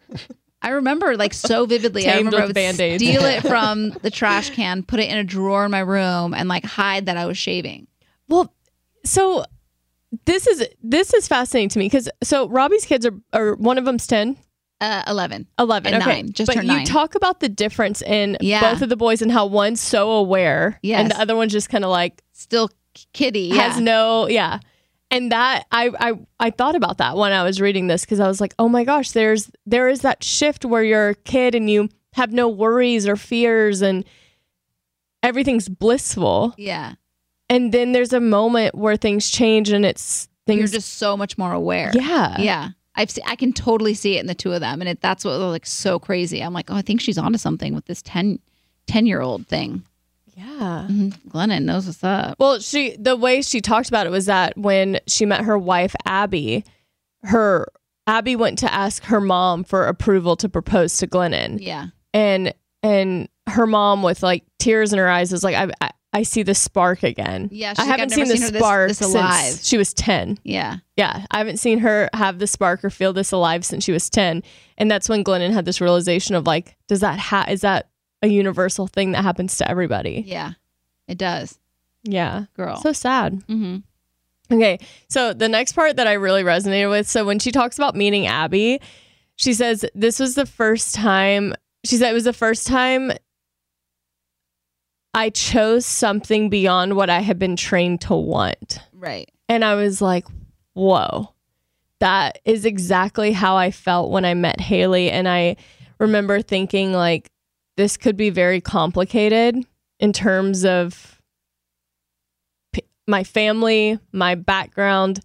I 0.66 0.70
remember 0.70 1.16
like 1.16 1.34
so 1.34 1.66
vividly. 1.66 2.04
I 2.04 2.06
Tamed 2.14 2.18
remember 2.18 2.38
I 2.38 2.40
with 2.42 2.50
would 2.50 2.56
Band-Aids. 2.56 3.04
steal 3.04 3.24
it 3.24 3.42
from 3.48 3.92
the 4.02 4.10
trash 4.12 4.50
can, 4.50 4.84
put 4.84 5.00
it 5.00 5.10
in 5.10 5.18
a 5.18 5.24
drawer 5.24 5.64
in 5.66 5.72
my 5.72 5.80
room, 5.80 6.34
and 6.34 6.50
like 6.50 6.66
hide 6.66 7.06
that 7.06 7.18
I 7.18 7.26
was 7.26 7.38
shaving. 7.38 7.88
Well, 8.28 8.54
so 9.04 9.46
this 10.26 10.48
is 10.48 10.68
this 10.84 11.14
is 11.14 11.28
fascinating 11.28 11.70
to 11.70 11.80
me 11.80 11.86
because 11.86 12.10
so 12.24 12.48
Robbie's 12.50 12.86
kids 12.86 13.06
are, 13.06 13.14
are 13.34 13.56
one 13.56 13.78
of 13.78 13.86
them's 13.86 14.08
10, 14.08 14.38
Uh, 14.82 15.04
Eleven. 15.08 15.48
11. 15.60 15.94
And 15.94 16.02
okay. 16.04 16.22
nine, 16.24 16.32
just 16.32 16.48
but 16.48 16.56
turned 16.56 16.68
you 16.68 16.74
nine. 16.78 16.86
talk 16.86 17.16
about 17.16 17.40
the 17.40 17.50
difference 17.50 18.02
in 18.02 18.38
Yeah. 18.42 18.62
both 18.74 18.82
of 18.82 18.90
the 18.90 18.98
boys 18.98 19.22
and 19.22 19.32
how 19.32 19.46
one's 19.46 19.82
so 19.82 20.12
aware 20.12 20.80
Yes. 20.82 21.00
and 21.02 21.12
the 21.12 21.20
other 21.20 21.36
one's 21.36 21.52
just 21.54 21.70
kind 21.70 21.84
of 21.84 21.92
like 21.92 22.22
Still 22.34 22.70
kitty. 23.14 23.52
Yeah. 23.54 23.64
has 23.70 23.80
no 23.80 24.28
yeah 24.28 24.60
and 25.16 25.32
that 25.32 25.66
I, 25.72 25.92
I 26.00 26.14
i 26.40 26.50
thought 26.50 26.76
about 26.76 26.98
that 27.00 27.18
when 27.18 27.32
i 27.32 27.44
was 27.44 27.62
reading 27.62 27.88
this 27.88 28.06
because 28.06 28.20
i 28.20 28.28
was 28.28 28.40
like 28.42 28.54
oh 28.60 28.70
my 28.70 28.84
gosh 28.84 29.12
there's 29.12 29.50
there 29.66 29.88
is 29.88 30.02
that 30.02 30.24
shift 30.24 30.66
where 30.66 30.84
you're 30.84 31.10
a 31.10 31.16
kid 31.16 31.56
and 31.56 31.70
you 31.70 31.90
have 32.14 32.32
no 32.32 32.48
worries 32.50 33.08
or 33.08 33.16
fears 33.16 33.82
and 33.82 34.06
everything's 35.24 35.68
blissful 35.68 36.54
yeah. 36.58 36.94
and 37.50 37.72
then 37.72 37.92
there's 37.92 38.14
a 38.14 38.20
moment 38.20 38.76
where 38.76 38.96
things 38.98 39.30
change 39.30 39.70
and 39.72 39.86
it's 39.86 40.28
things 40.46 40.60
You're 40.72 40.80
just 40.80 40.94
so 40.98 41.18
much 41.18 41.38
more 41.38 41.52
aware. 41.52 41.92
yeah 41.94 42.40
Yeah. 42.40 42.70
I've 42.98 43.12
se- 43.12 43.24
I 43.26 43.36
can 43.36 43.52
totally 43.52 43.94
see 43.94 44.16
it 44.16 44.22
in 44.22 44.28
the 44.28 44.34
two 44.34 44.54
of 44.54 44.62
them, 44.62 44.80
and 44.82 44.88
it, 44.88 45.02
that's 45.02 45.26
what 45.26 45.32
was 45.38 45.52
like 45.52 45.66
so 45.66 46.00
crazy. 46.00 46.40
I'm 46.42 46.54
like, 46.54 46.72
oh, 46.72 46.76
I 46.76 46.82
think 46.82 47.02
she's 47.02 47.18
onto 47.18 47.38
something 47.38 47.76
with 47.76 47.88
this 47.88 48.02
10, 48.04 48.40
10 48.88 49.06
year 49.06 49.20
old 49.20 49.48
thing. 49.48 49.84
Yeah 50.36 50.88
Mhm. 50.90 51.14
Glennon 51.30 51.64
knows 51.64 51.86
what's 51.88 52.04
up. 52.04 52.36
Well, 52.40 52.60
she 52.60 52.96
the 52.98 53.16
way 53.16 53.42
she 53.42 53.62
talked 53.62 53.88
about 53.90 54.06
it 54.06 54.10
was 54.12 54.26
that 54.26 54.58
when 54.58 55.00
she 55.08 55.26
met 55.26 55.42
her 55.46 55.58
wife 55.58 55.96
Abby, 56.06 56.64
her 57.24 57.68
Abby 58.08 58.36
went 58.36 58.60
to 58.60 58.72
ask 58.74 59.04
her 59.06 59.20
mom 59.22 59.64
for 59.64 59.88
approval 59.88 60.36
to 60.38 60.50
propose 60.50 60.98
to 61.00 61.08
Glennon. 61.08 61.58
Yeah. 61.62 61.88
and 62.14 62.54
and 62.84 63.30
her 63.48 63.66
mom 63.68 64.04
with 64.04 64.22
like 64.24 64.44
tears 64.60 64.92
in 64.94 65.00
her 65.00 65.10
eyes 65.10 65.32
was 65.32 65.44
like 65.44 65.56
I 65.56 65.70
I, 65.82 65.92
I 66.14 66.24
see 66.24 66.44
the 66.44 66.56
spark 66.56 67.04
again. 67.04 67.50
Yeah, 67.52 67.72
she's 67.74 67.80
I 67.80 67.86
haven't 67.86 68.12
"I've 68.12 68.12
seen 68.16 68.28
the 68.28 68.34
seen 68.38 68.42
her 68.44 68.52
this- 68.52 68.62
spark 68.62 68.88
this 68.90 69.02
alive." 69.02 69.44
since 69.46 69.68
she 69.68 69.78
was 69.78 69.94
ten. 69.94 70.38
Yeah. 70.44 70.78
Yeah, 70.96 71.26
I 71.32 71.38
haven't 71.40 71.58
seen 71.58 71.80
her 71.80 72.10
have 72.14 72.40
the 72.40 72.48
spark 72.48 72.86
or 72.86 72.90
feel 72.90 73.12
this 73.12 73.32
alive 73.34 73.66
since 73.66 73.84
she 73.84 73.92
was 73.92 74.10
ten, 74.10 74.42
and 74.78 74.90
that's 74.90 75.10
when 75.10 75.24
Glennon 75.24 75.52
had 75.52 75.66
this 75.66 75.82
realization 75.82 76.36
of 76.36 76.46
like, 76.48 76.78
does 76.88 77.02
that 77.02 77.20
ha- 77.20 77.48
is 77.50 77.62
that 77.62 77.90
a 78.22 78.28
universal 78.28 78.88
thing 78.88 79.12
that 79.12 79.24
happens 79.24 79.58
to 79.58 79.70
everybody? 79.70 80.24
Yeah. 80.26 80.54
It 81.08 81.18
does. 81.18 81.60
Yeah, 82.04 82.46
Girl. 82.56 82.78
so 82.78 82.92
sad. 82.94 83.34
mm-hmm. 83.48 83.78
Okay, 84.54 84.78
so 85.10 85.34
the 85.34 85.50
next 85.50 85.74
part 85.74 85.96
that 85.96 86.06
I 86.08 86.14
really 86.14 86.44
resonated 86.44 86.90
with. 86.92 87.08
So 87.08 87.26
when 87.26 87.40
she 87.40 87.52
talks 87.52 87.78
about 87.80 87.96
meeting 87.96 88.28
Abby, 88.28 88.80
she 89.38 89.54
says 89.54 89.84
this 89.96 90.20
was 90.20 90.36
the 90.36 90.46
first 90.46 90.94
time. 90.94 91.56
She 91.84 91.98
said 91.98 92.12
it 92.12 92.14
was 92.14 92.26
the 92.26 92.34
first 92.34 92.68
time 92.68 93.12
I 95.14 95.30
chose 95.30 95.86
something 95.86 96.50
beyond 96.50 96.96
what 96.96 97.10
I 97.10 97.20
had 97.22 97.40
been 97.40 97.56
trained 97.56 98.02
to 98.02 98.16
want, 98.16 98.80
Right. 98.94 99.30
and 99.48 99.64
I 99.64 99.76
was 99.76 100.02
like, 100.02 100.26
"Whoa, 100.74 101.34
that 102.00 102.40
is 102.46 102.66
exactly 102.66 103.32
how 103.32 103.56
I 103.56 103.72
felt 103.72 104.12
when 104.12 104.26
I 104.26 104.34
met 104.34 104.60
Hayley." 104.60 105.10
And 105.10 105.28
I 105.28 105.56
remember 106.00 106.42
thinking 106.42 106.92
like, 106.92 107.32
this 107.78 107.98
could 107.98 108.18
be 108.18 108.30
very 108.30 108.62
complicated 108.62 109.66
in 110.00 110.14
terms 110.14 110.66
of 110.66 111.22
p- 112.74 112.84
my 113.08 113.24
family, 113.24 114.00
my 114.12 114.36
background, 114.36 115.20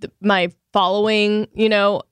th- 0.00 0.12
my 0.20 0.50
following, 0.72 1.48
you 1.54 1.68
know, 1.68 2.02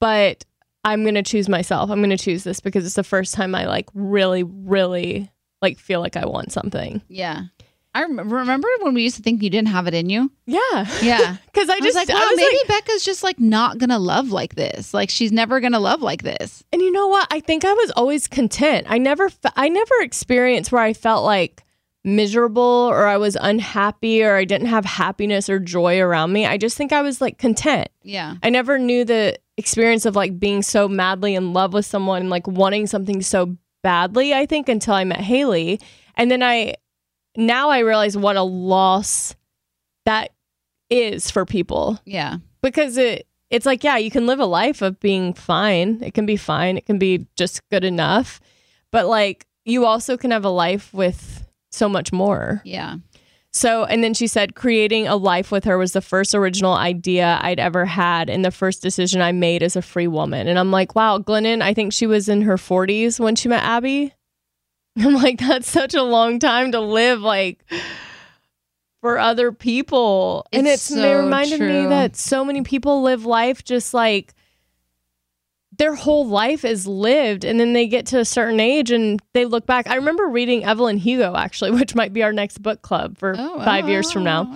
but 0.00 0.44
I'm 0.84 1.02
going 1.02 1.14
to 1.14 1.22
choose 1.22 1.48
myself. 1.48 1.90
I'm 1.90 2.00
going 2.00 2.10
to 2.10 2.16
choose 2.16 2.44
this 2.44 2.60
because 2.60 2.84
it's 2.84 2.94
the 2.96 3.04
first 3.04 3.34
time 3.34 3.54
I 3.54 3.66
like 3.66 3.88
really 3.94 4.42
really 4.42 5.30
like 5.60 5.78
feel 5.78 6.00
like 6.00 6.16
I 6.16 6.26
want 6.26 6.52
something. 6.52 7.02
Yeah. 7.08 7.44
I 7.94 8.02
remember 8.02 8.68
when 8.80 8.94
we 8.94 9.02
used 9.02 9.16
to 9.16 9.22
think 9.22 9.42
you 9.42 9.50
didn't 9.50 9.68
have 9.68 9.86
it 9.86 9.92
in 9.94 10.08
you. 10.08 10.30
Yeah. 10.46 10.86
Yeah. 11.02 11.36
Cuz 11.54 11.68
I 11.68 11.74
I, 11.74 11.78
just 11.80 11.84
was 11.84 11.94
like, 11.94 12.08
wow, 12.08 12.26
was 12.30 12.36
maybe 12.36 12.56
like- 12.56 12.68
Becca's 12.68 13.04
just 13.04 13.22
like 13.22 13.38
not 13.38 13.78
gonna 13.78 13.98
love 13.98 14.30
like 14.30 14.54
this. 14.54 14.94
Like 14.94 15.10
she's 15.10 15.30
never 15.32 15.60
gonna 15.60 15.78
love 15.80 16.00
like 16.00 16.22
this. 16.22 16.64
And 16.72 16.80
you 16.80 16.90
know 16.90 17.08
what? 17.08 17.26
I 17.30 17.40
think 17.40 17.64
I 17.64 17.72
was 17.74 17.90
always 17.92 18.26
content. 18.28 18.86
I 18.88 18.98
never 18.98 19.28
I 19.56 19.68
never 19.68 19.94
experienced 20.00 20.72
where 20.72 20.82
I 20.82 20.94
felt 20.94 21.24
like 21.24 21.64
miserable 22.04 22.88
or 22.90 23.06
I 23.06 23.16
was 23.16 23.36
unhappy 23.40 24.22
or 24.24 24.34
I 24.36 24.44
didn't 24.44 24.66
have 24.68 24.84
happiness 24.84 25.48
or 25.48 25.58
joy 25.58 26.00
around 26.00 26.32
me. 26.32 26.46
I 26.46 26.56
just 26.56 26.76
think 26.76 26.92
I 26.92 27.02
was 27.02 27.20
like 27.20 27.38
content. 27.38 27.88
Yeah. 28.02 28.34
I 28.42 28.50
never 28.50 28.78
knew 28.78 29.04
the 29.04 29.38
experience 29.56 30.04
of 30.06 30.16
like 30.16 30.38
being 30.38 30.62
so 30.62 30.88
madly 30.88 31.34
in 31.34 31.52
love 31.52 31.72
with 31.72 31.86
someone 31.86 32.22
and 32.22 32.30
like 32.30 32.46
wanting 32.46 32.86
something 32.86 33.22
so 33.22 33.56
badly, 33.82 34.34
I 34.34 34.46
think, 34.46 34.68
until 34.68 34.94
I 34.94 35.04
met 35.04 35.20
Hayley. 35.20 35.78
And 36.16 36.30
then 36.30 36.42
I, 36.42 36.74
now 37.36 37.70
I 37.70 37.80
realize 37.80 38.16
what 38.16 38.36
a 38.36 38.42
loss 38.42 39.34
that 40.04 40.30
is 40.90 41.30
for 41.30 41.44
people 41.46 41.98
Yeah. 42.04 42.36
because 42.62 42.96
it, 42.98 43.26
it's 43.50 43.66
like, 43.66 43.84
yeah, 43.84 43.96
you 43.96 44.10
can 44.10 44.26
live 44.26 44.40
a 44.40 44.46
life 44.46 44.82
of 44.82 44.98
being 45.00 45.32
fine. 45.34 46.00
It 46.02 46.14
can 46.14 46.26
be 46.26 46.36
fine. 46.36 46.76
It 46.76 46.86
can 46.86 46.98
be 46.98 47.26
just 47.36 47.66
good 47.70 47.84
enough. 47.84 48.40
But 48.90 49.06
like, 49.06 49.46
you 49.64 49.84
also 49.86 50.16
can 50.16 50.30
have 50.32 50.44
a 50.44 50.50
life 50.50 50.92
with 50.92 51.46
so 51.70 51.88
much 51.88 52.12
more. 52.12 52.60
Yeah. 52.64 52.96
So, 53.54 53.84
and 53.84 54.02
then 54.02 54.14
she 54.14 54.26
said, 54.26 54.54
creating 54.54 55.06
a 55.06 55.16
life 55.16 55.50
with 55.52 55.64
her 55.64 55.76
was 55.76 55.92
the 55.92 56.00
first 56.00 56.34
original 56.34 56.72
idea 56.72 57.38
I'd 57.42 57.60
ever 57.60 57.84
had 57.84 58.30
and 58.30 58.42
the 58.42 58.50
first 58.50 58.80
decision 58.82 59.20
I 59.20 59.32
made 59.32 59.62
as 59.62 59.76
a 59.76 59.82
free 59.82 60.06
woman. 60.06 60.48
And 60.48 60.58
I'm 60.58 60.70
like, 60.70 60.94
wow, 60.94 61.18
Glennon, 61.18 61.60
I 61.60 61.74
think 61.74 61.92
she 61.92 62.06
was 62.06 62.30
in 62.30 62.42
her 62.42 62.56
40s 62.56 63.20
when 63.20 63.36
she 63.36 63.48
met 63.48 63.62
Abby. 63.62 64.14
I'm 64.98 65.14
like, 65.14 65.38
that's 65.38 65.70
such 65.70 65.94
a 65.94 66.02
long 66.02 66.38
time 66.38 66.72
to 66.72 66.80
live, 66.80 67.20
like, 67.20 67.64
for 69.00 69.18
other 69.18 69.52
people. 69.52 70.46
and 70.52 70.66
It's 70.66 70.90
it's, 70.90 70.98
it 70.98 71.02
so 71.02 71.20
reminded 71.24 71.60
me 71.60 71.86
that 71.86 72.14
so 72.16 72.44
many 72.44 72.62
people 72.62 73.02
live 73.02 73.24
life 73.24 73.64
just 73.64 73.94
like, 73.94 74.34
their 75.78 75.94
whole 75.94 76.26
life 76.26 76.64
is 76.66 76.86
lived 76.86 77.44
and 77.44 77.58
then 77.58 77.72
they 77.72 77.86
get 77.88 78.04
to 78.06 78.18
a 78.18 78.24
certain 78.26 78.60
age 78.60 78.90
and 78.90 79.20
they 79.32 79.46
look 79.46 79.66
back. 79.66 79.88
I 79.88 79.94
remember 79.94 80.26
reading 80.28 80.64
Evelyn 80.64 80.98
Hugo 80.98 81.34
actually, 81.34 81.70
which 81.78 81.94
might 81.94 82.12
be 82.12 82.22
our 82.22 82.32
next 82.32 82.58
book 82.62 82.82
club 82.82 83.16
for 83.16 83.34
Oh, 83.36 83.58
five 83.64 83.86
oh, 83.86 83.88
years 83.88 84.12
from 84.12 84.22
now. 84.24 84.44
wow. 84.44 84.50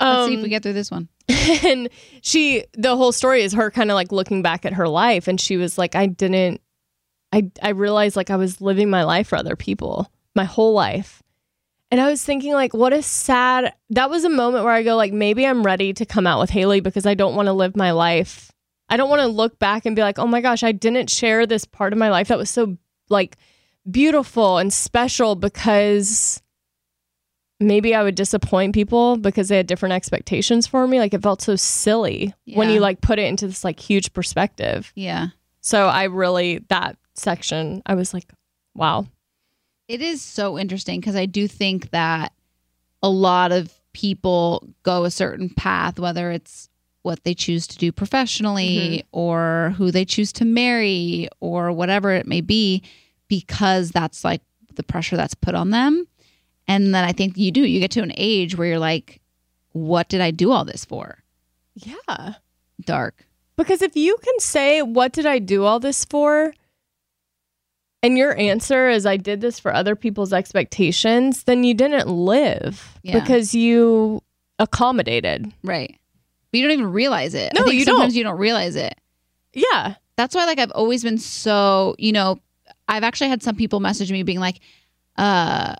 Let's 0.00 0.26
see 0.28 0.32
if 0.34 0.38
Um, 0.38 0.42
we 0.44 0.48
get 0.48 0.62
through 0.62 0.72
this 0.74 0.90
one. 0.90 1.08
and 1.64 1.88
she 2.22 2.64
the 2.74 2.96
whole 2.96 3.10
story 3.12 3.42
is 3.42 3.52
her 3.54 3.70
kind 3.72 3.90
of 3.90 3.96
like 3.96 4.12
looking 4.12 4.40
back 4.40 4.64
at 4.64 4.72
her 4.74 4.88
life 4.88 5.26
and 5.28 5.40
she 5.40 5.56
was 5.56 5.78
like 5.78 5.94
I 5.96 6.06
didn't 6.06 6.60
I 7.32 7.50
I 7.62 7.70
realized 7.70 8.16
like 8.16 8.30
I 8.30 8.36
was 8.36 8.60
living 8.60 8.90
my 8.90 9.04
life 9.04 9.28
for 9.28 9.36
other 9.36 9.56
people 9.56 10.10
my 10.34 10.44
whole 10.44 10.72
life. 10.72 11.22
And 11.90 12.00
I 12.00 12.08
was 12.08 12.24
thinking 12.24 12.54
like 12.54 12.72
what 12.72 12.92
a 12.92 13.02
sad 13.02 13.74
that 13.90 14.10
was 14.10 14.24
a 14.24 14.30
moment 14.30 14.64
where 14.64 14.72
I 14.72 14.82
go 14.82 14.96
like 14.96 15.12
maybe 15.12 15.46
I'm 15.46 15.62
ready 15.62 15.92
to 15.94 16.06
come 16.06 16.26
out 16.26 16.40
with 16.40 16.50
Hayley 16.50 16.80
because 16.80 17.06
I 17.06 17.14
don't 17.14 17.34
want 17.34 17.46
to 17.46 17.52
live 17.52 17.76
my 17.76 17.92
life. 17.92 18.50
I 18.88 18.96
don't 18.96 19.10
want 19.10 19.20
to 19.22 19.28
look 19.28 19.58
back 19.58 19.86
and 19.86 19.96
be 19.96 20.02
like, 20.02 20.18
"Oh 20.18 20.26
my 20.26 20.40
gosh, 20.40 20.62
I 20.62 20.72
didn't 20.72 21.10
share 21.10 21.46
this 21.46 21.64
part 21.64 21.92
of 21.92 21.98
my 21.98 22.10
life 22.10 22.28
that 22.28 22.38
was 22.38 22.50
so 22.50 22.76
like 23.08 23.36
beautiful 23.90 24.58
and 24.58 24.72
special 24.72 25.34
because 25.34 26.42
maybe 27.60 27.94
I 27.94 28.02
would 28.02 28.14
disappoint 28.14 28.74
people 28.74 29.16
because 29.16 29.48
they 29.48 29.56
had 29.56 29.66
different 29.66 29.94
expectations 29.94 30.66
for 30.66 30.86
me. 30.86 30.98
Like 30.98 31.14
it 31.14 31.22
felt 31.22 31.42
so 31.42 31.56
silly 31.56 32.34
when 32.54 32.70
you 32.70 32.80
like 32.80 33.00
put 33.00 33.18
it 33.18 33.26
into 33.26 33.46
this 33.46 33.64
like 33.64 33.78
huge 33.78 34.12
perspective. 34.12 34.92
Yeah. 34.94 35.28
So 35.60 35.86
I 35.86 36.04
really 36.04 36.64
that 36.68 36.96
section 37.14 37.82
I 37.86 37.94
was 37.94 38.14
like, 38.14 38.30
wow. 38.74 39.06
It 39.88 40.00
is 40.00 40.22
so 40.22 40.58
interesting 40.58 41.00
because 41.00 41.16
I 41.16 41.26
do 41.26 41.46
think 41.46 41.90
that 41.90 42.32
a 43.02 43.08
lot 43.08 43.52
of 43.52 43.72
people 43.92 44.68
go 44.82 45.04
a 45.04 45.10
certain 45.10 45.50
path, 45.50 45.98
whether 45.98 46.30
it's 46.30 46.68
what 47.02 47.24
they 47.24 47.34
choose 47.34 47.66
to 47.66 47.78
do 47.78 47.90
professionally 47.92 49.04
mm-hmm. 49.04 49.18
or 49.18 49.74
who 49.76 49.90
they 49.90 50.04
choose 50.04 50.32
to 50.32 50.44
marry 50.44 51.28
or 51.40 51.72
whatever 51.72 52.12
it 52.12 52.26
may 52.26 52.40
be, 52.40 52.82
because 53.28 53.90
that's 53.90 54.24
like 54.24 54.40
the 54.74 54.82
pressure 54.82 55.16
that's 55.16 55.34
put 55.34 55.54
on 55.54 55.70
them. 55.70 56.06
And 56.68 56.94
then 56.94 57.04
I 57.04 57.12
think 57.12 57.36
you 57.36 57.50
do, 57.50 57.62
you 57.66 57.80
get 57.80 57.90
to 57.92 58.02
an 58.02 58.12
age 58.16 58.56
where 58.56 58.68
you're 58.68 58.78
like, 58.78 59.20
what 59.72 60.08
did 60.08 60.20
I 60.20 60.30
do 60.30 60.52
all 60.52 60.64
this 60.64 60.84
for? 60.84 61.18
Yeah. 61.74 62.34
Dark. 62.84 63.26
Because 63.56 63.82
if 63.82 63.96
you 63.96 64.16
can 64.22 64.40
say, 64.40 64.82
What 64.82 65.12
did 65.12 65.26
I 65.26 65.38
do 65.38 65.64
all 65.64 65.80
this 65.80 66.04
for? 66.04 66.54
And 68.02 68.18
your 68.18 68.36
answer 68.36 68.88
is, 68.88 69.06
I 69.06 69.16
did 69.16 69.40
this 69.40 69.58
for 69.60 69.72
other 69.72 69.94
people's 69.94 70.32
expectations, 70.32 71.44
then 71.44 71.62
you 71.64 71.72
didn't 71.74 72.08
live 72.08 72.98
Yeah. 73.02 73.20
because 73.20 73.54
you 73.54 74.22
accommodated. 74.58 75.52
Right. 75.62 75.96
But 76.50 76.58
you 76.58 76.64
don't 76.66 76.72
even 76.78 76.92
realize 76.92 77.34
it. 77.34 77.52
No, 77.54 77.66
you 77.66 77.84
sometimes 77.84 78.12
don't. 78.12 78.18
you 78.18 78.24
don't 78.24 78.38
realize 78.38 78.76
it. 78.76 78.94
Yeah. 79.54 79.94
that's 80.16 80.34
why 80.34 80.44
like 80.46 80.58
I've 80.58 80.70
always 80.72 81.02
been 81.02 81.18
so, 81.18 81.94
you 81.98 82.12
know, 82.12 82.38
I've 82.88 83.04
actually 83.04 83.30
had 83.30 83.42
some 83.42 83.54
people 83.56 83.80
message 83.80 84.10
me 84.12 84.22
being 84.22 84.40
like, 84.40 84.60
uh, 85.16 85.74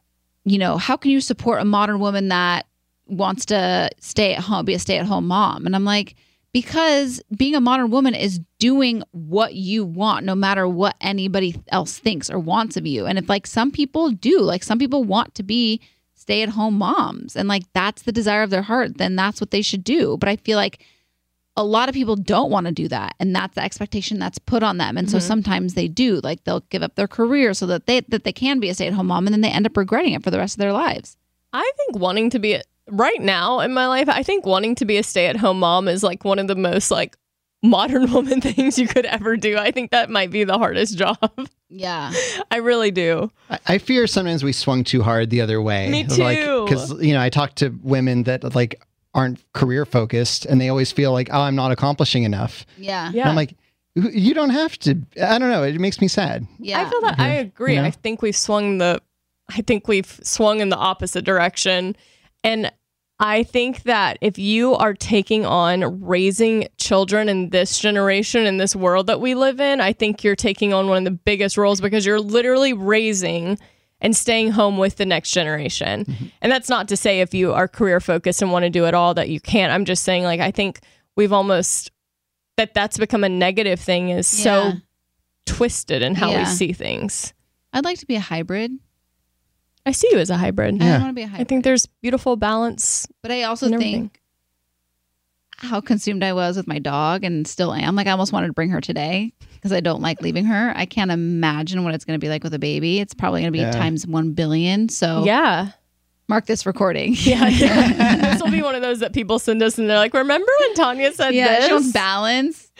you 0.44 0.58
know, 0.58 0.76
how 0.78 0.96
can 0.96 1.10
you 1.10 1.20
support 1.20 1.60
a 1.60 1.64
modern 1.64 1.98
woman 2.00 2.28
that 2.28 2.66
wants 3.06 3.46
to 3.46 3.90
stay 4.00 4.34
at 4.34 4.40
home, 4.42 4.64
be 4.64 4.74
a 4.74 4.78
stay 4.78 4.98
at 4.98 5.06
home 5.06 5.26
mom? 5.26 5.66
And 5.66 5.74
I'm 5.76 5.84
like, 5.84 6.14
because 6.52 7.22
being 7.36 7.54
a 7.54 7.60
modern 7.60 7.90
woman 7.90 8.14
is 8.14 8.40
doing 8.58 9.02
what 9.12 9.54
you 9.54 9.84
want 9.84 10.26
no 10.26 10.34
matter 10.34 10.68
what 10.68 10.94
anybody 11.00 11.60
else 11.68 11.98
thinks 11.98 12.30
or 12.30 12.38
wants 12.38 12.76
of 12.76 12.86
you. 12.86 13.06
And 13.06 13.18
if 13.18 13.28
like 13.28 13.46
some 13.46 13.70
people 13.70 14.10
do 14.10 14.40
like 14.40 14.62
some 14.62 14.78
people 14.78 15.04
want 15.04 15.34
to 15.36 15.42
be 15.42 15.80
stay 16.14 16.42
at 16.42 16.50
home 16.50 16.78
moms 16.78 17.34
and 17.34 17.48
like 17.48 17.64
that's 17.72 18.02
the 18.02 18.12
desire 18.12 18.42
of 18.42 18.50
their 18.50 18.62
heart 18.62 18.96
then 18.98 19.16
that's 19.16 19.40
what 19.40 19.50
they 19.50 19.62
should 19.62 19.82
do. 19.82 20.16
But 20.18 20.28
i 20.28 20.36
feel 20.36 20.56
like 20.56 20.84
a 21.54 21.64
lot 21.64 21.88
of 21.88 21.94
people 21.94 22.16
don't 22.16 22.50
want 22.50 22.66
to 22.66 22.72
do 22.72 22.88
that 22.88 23.14
and 23.18 23.36
that's 23.36 23.54
the 23.54 23.62
expectation 23.62 24.18
that's 24.18 24.38
put 24.38 24.62
on 24.62 24.78
them. 24.78 24.96
And 24.96 25.10
so 25.10 25.18
mm-hmm. 25.18 25.26
sometimes 25.26 25.74
they 25.74 25.88
do 25.88 26.20
like 26.22 26.44
they'll 26.44 26.64
give 26.70 26.82
up 26.82 26.94
their 26.94 27.08
career 27.08 27.54
so 27.54 27.66
that 27.66 27.86
they 27.86 28.00
that 28.00 28.24
they 28.24 28.32
can 28.32 28.60
be 28.60 28.68
a 28.68 28.74
stay 28.74 28.86
at 28.86 28.94
home 28.94 29.08
mom 29.08 29.26
and 29.26 29.34
then 29.34 29.40
they 29.40 29.50
end 29.50 29.66
up 29.66 29.76
regretting 29.76 30.12
it 30.12 30.22
for 30.22 30.30
the 30.30 30.38
rest 30.38 30.54
of 30.54 30.58
their 30.58 30.72
lives. 30.72 31.16
I 31.52 31.70
think 31.76 31.98
wanting 31.98 32.30
to 32.30 32.38
be 32.38 32.60
right 32.90 33.20
now 33.20 33.60
in 33.60 33.72
my 33.72 33.86
life, 33.86 34.08
I 34.08 34.22
think 34.22 34.44
wanting 34.46 34.74
to 34.76 34.84
be 34.84 34.96
a 34.96 35.02
stay-at-home 35.02 35.58
mom 35.60 35.88
is 35.88 36.02
like 36.02 36.24
one 36.24 36.38
of 36.38 36.46
the 36.48 36.56
most 36.56 36.90
like 36.90 37.16
modern 37.62 38.10
woman 38.12 38.40
things 38.40 38.78
you 38.78 38.88
could 38.88 39.06
ever 39.06 39.36
do. 39.36 39.56
I 39.56 39.70
think 39.70 39.90
that 39.92 40.10
might 40.10 40.30
be 40.30 40.44
the 40.44 40.58
hardest 40.58 40.98
job. 40.98 41.18
yeah 41.68 42.12
I 42.50 42.56
really 42.56 42.90
do. 42.90 43.30
I- 43.48 43.58
I 43.66 43.78
fear 43.78 44.06
sometimes 44.06 44.42
we 44.44 44.52
swung 44.52 44.84
too 44.84 45.02
hard 45.02 45.30
the 45.30 45.40
other 45.40 45.62
way. 45.62 45.88
Me 45.90 46.04
too. 46.04 46.64
Because 46.64 46.92
you 47.02 47.14
know, 47.14 47.20
I 47.20 47.28
talk 47.28 47.54
to 47.56 47.70
women 47.82 48.24
that 48.24 48.54
like 48.54 48.82
aren't 49.14 49.40
career 49.52 49.84
focused, 49.84 50.46
and 50.46 50.58
they 50.60 50.68
always 50.70 50.90
feel 50.90 51.12
like, 51.12 51.28
oh, 51.32 51.40
I'm 51.40 51.54
not 51.54 51.70
accomplishing 51.70 52.24
enough. 52.24 52.64
yeah 52.78 53.06
And 53.06 53.14
Yeah. 53.14 53.28
I'm 53.28 53.36
like, 53.36 53.54
"You- 53.94 54.10
you 54.10 54.34
don't 54.34 54.50
have 54.50 54.78
to. 54.80 54.98
I 55.22 55.38
don't 55.38 55.50
know. 55.50 55.62
It 55.62 55.78
makes 55.78 56.00
me 56.00 56.08
sad. 56.08 56.46
yeah 56.58 56.80
I 56.80 56.90
feel 56.90 57.00
that 57.02 57.20
I 57.20 57.28
agree. 57.28 57.74
You 57.76 57.82
know? 57.82 57.86
I 57.86 57.90
think 57.90 58.22
we've 58.22 58.36
swung 58.36 58.78
the 58.78 59.00
I 59.50 59.60
think 59.62 59.86
we've 59.86 60.18
swung 60.22 60.60
in 60.60 60.68
the 60.70 60.76
opposite 60.78 61.24
direction. 61.24 61.94
And 62.44 62.72
I 63.20 63.44
think 63.44 63.84
that 63.84 64.18
if 64.20 64.38
you 64.38 64.74
are 64.74 64.94
taking 64.94 65.46
on 65.46 66.02
raising 66.02 66.66
children 66.76 67.28
in 67.28 67.50
this 67.50 67.78
generation 67.78 68.46
in 68.46 68.56
this 68.56 68.74
world 68.74 69.06
that 69.06 69.20
we 69.20 69.34
live 69.34 69.60
in, 69.60 69.80
I 69.80 69.92
think 69.92 70.24
you're 70.24 70.34
taking 70.34 70.72
on 70.72 70.88
one 70.88 70.98
of 70.98 71.04
the 71.04 71.10
biggest 71.10 71.56
roles 71.56 71.80
because 71.80 72.04
you're 72.04 72.20
literally 72.20 72.72
raising 72.72 73.58
and 74.00 74.16
staying 74.16 74.50
home 74.50 74.78
with 74.78 74.96
the 74.96 75.06
next 75.06 75.30
generation. 75.30 76.04
Mm-hmm. 76.04 76.24
And 76.40 76.50
that's 76.50 76.68
not 76.68 76.88
to 76.88 76.96
say 76.96 77.20
if 77.20 77.32
you 77.32 77.52
are 77.52 77.68
career 77.68 78.00
focused 78.00 78.42
and 78.42 78.50
want 78.50 78.64
to 78.64 78.70
do 78.70 78.86
it 78.86 78.94
all 78.94 79.14
that 79.14 79.28
you 79.28 79.40
can't. 79.40 79.72
I'm 79.72 79.84
just 79.84 80.02
saying 80.02 80.24
like 80.24 80.40
I 80.40 80.50
think 80.50 80.80
we've 81.16 81.32
almost 81.32 81.92
that 82.56 82.74
that's 82.74 82.98
become 82.98 83.24
a 83.24 83.28
negative 83.28 83.80
thing 83.80 84.10
is 84.10 84.26
so 84.26 84.72
twisted 85.46 86.02
in 86.02 86.14
how 86.14 86.36
we 86.36 86.44
see 86.44 86.72
things. 86.72 87.32
i'd 87.72 87.84
like 87.84 87.98
to 87.98 88.06
be 88.06 88.14
a 88.14 88.20
hybrid 88.20 88.72
I 89.84 89.92
see 89.92 90.08
you 90.12 90.18
as 90.18 90.30
a 90.30 90.36
hybrid. 90.36 90.80
i 90.80 90.84
Yeah. 90.84 90.98
want 90.98 91.10
to 91.10 91.14
be 91.14 91.22
a 91.22 91.26
hybrid 91.26 91.40
I 91.40 91.48
think 91.48 91.64
there's 91.64 91.86
beautiful 91.86 92.36
balance. 92.36 93.06
But 93.22 93.30
I 93.32 93.42
also 93.44 93.68
think 93.78 94.20
how 95.56 95.80
consumed 95.80 96.24
I 96.24 96.32
was 96.32 96.56
with 96.56 96.66
my 96.66 96.78
dog 96.78 97.24
and 97.24 97.46
still 97.46 97.72
am. 97.72 97.94
Like 97.94 98.06
I 98.06 98.10
almost 98.10 98.32
wanted 98.32 98.48
to 98.48 98.52
bring 98.52 98.70
her 98.70 98.80
today 98.80 99.32
because 99.54 99.72
I 99.72 99.80
don't 99.80 100.02
like 100.02 100.20
leaving 100.20 100.44
her. 100.46 100.72
I 100.74 100.86
can't 100.86 101.10
imagine 101.10 101.84
what 101.84 101.94
it's 101.94 102.04
going 102.04 102.18
to 102.18 102.24
be 102.24 102.28
like 102.28 102.42
with 102.42 102.54
a 102.54 102.58
baby. 102.58 102.98
It's 102.98 103.14
probably 103.14 103.42
going 103.42 103.52
to 103.52 103.56
be 103.56 103.62
Yeah. 103.62 103.70
times 103.70 104.06
1 104.06 104.32
billion. 104.32 104.88
So 104.88 105.24
Yeah. 105.24 105.70
Mark 106.32 106.46
this 106.46 106.64
recording. 106.64 107.14
Yeah. 107.18 107.46
yeah. 107.48 108.16
this 108.32 108.42
will 108.42 108.50
be 108.50 108.62
one 108.62 108.74
of 108.74 108.80
those 108.80 109.00
that 109.00 109.12
people 109.12 109.38
send 109.38 109.62
us 109.62 109.76
and 109.76 109.88
they're 109.88 109.98
like, 109.98 110.14
remember 110.14 110.50
when 110.60 110.74
Tanya 110.74 111.12
said 111.12 111.34
Yeah, 111.34 111.58
this? 111.58 111.66
she 111.66 111.72
wants 111.74 111.92
balance. 111.92 112.72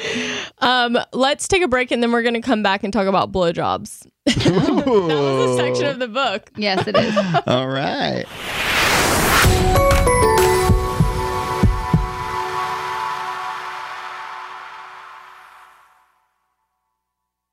Um, 0.59 0.99
let's 1.12 1.47
take 1.47 1.62
a 1.62 1.68
break 1.68 1.90
and 1.90 2.02
then 2.02 2.12
we're 2.12 2.23
going 2.23 2.32
to 2.32 2.40
come 2.40 2.62
back 2.62 2.82
and 2.82 2.94
talk 2.94 3.06
about 3.06 3.30
blowjobs. 3.30 4.06
that 4.25 4.47
was 4.47 5.50
a 5.50 5.56
section 5.62 5.85
of 5.87 5.99
the 5.99 6.09
book. 6.09 6.50
Yes, 6.56 6.87
it 6.88 6.97
is. 6.97 7.14
All 7.47 7.68
right. 7.68 8.25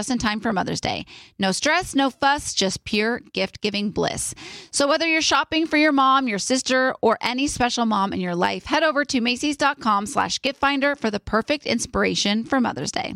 just 0.00 0.10
in 0.10 0.16
time 0.16 0.40
for 0.40 0.50
Mother's 0.50 0.80
Day. 0.80 1.04
No 1.38 1.52
stress, 1.52 1.94
no 1.94 2.08
fuss, 2.08 2.54
just 2.54 2.84
pure 2.84 3.20
gift 3.34 3.60
giving 3.60 3.90
bliss. 3.90 4.34
So, 4.70 4.88
whether 4.88 5.06
you're 5.06 5.20
shopping 5.20 5.66
for 5.66 5.76
your 5.76 5.92
mom, 5.92 6.26
your 6.26 6.38
sister, 6.38 6.94
or 7.02 7.18
any 7.20 7.46
special 7.48 7.84
mom 7.84 8.14
in 8.14 8.20
your 8.20 8.34
life, 8.34 8.64
head 8.64 8.82
over 8.82 9.04
to 9.04 9.20
Macy's.com 9.20 10.06
slash 10.06 10.40
gift 10.40 10.58
finder 10.58 10.96
for 10.96 11.10
the 11.10 11.20
perfect 11.20 11.66
inspiration 11.66 12.44
for 12.44 12.62
Mother's 12.62 12.90
Day. 12.90 13.12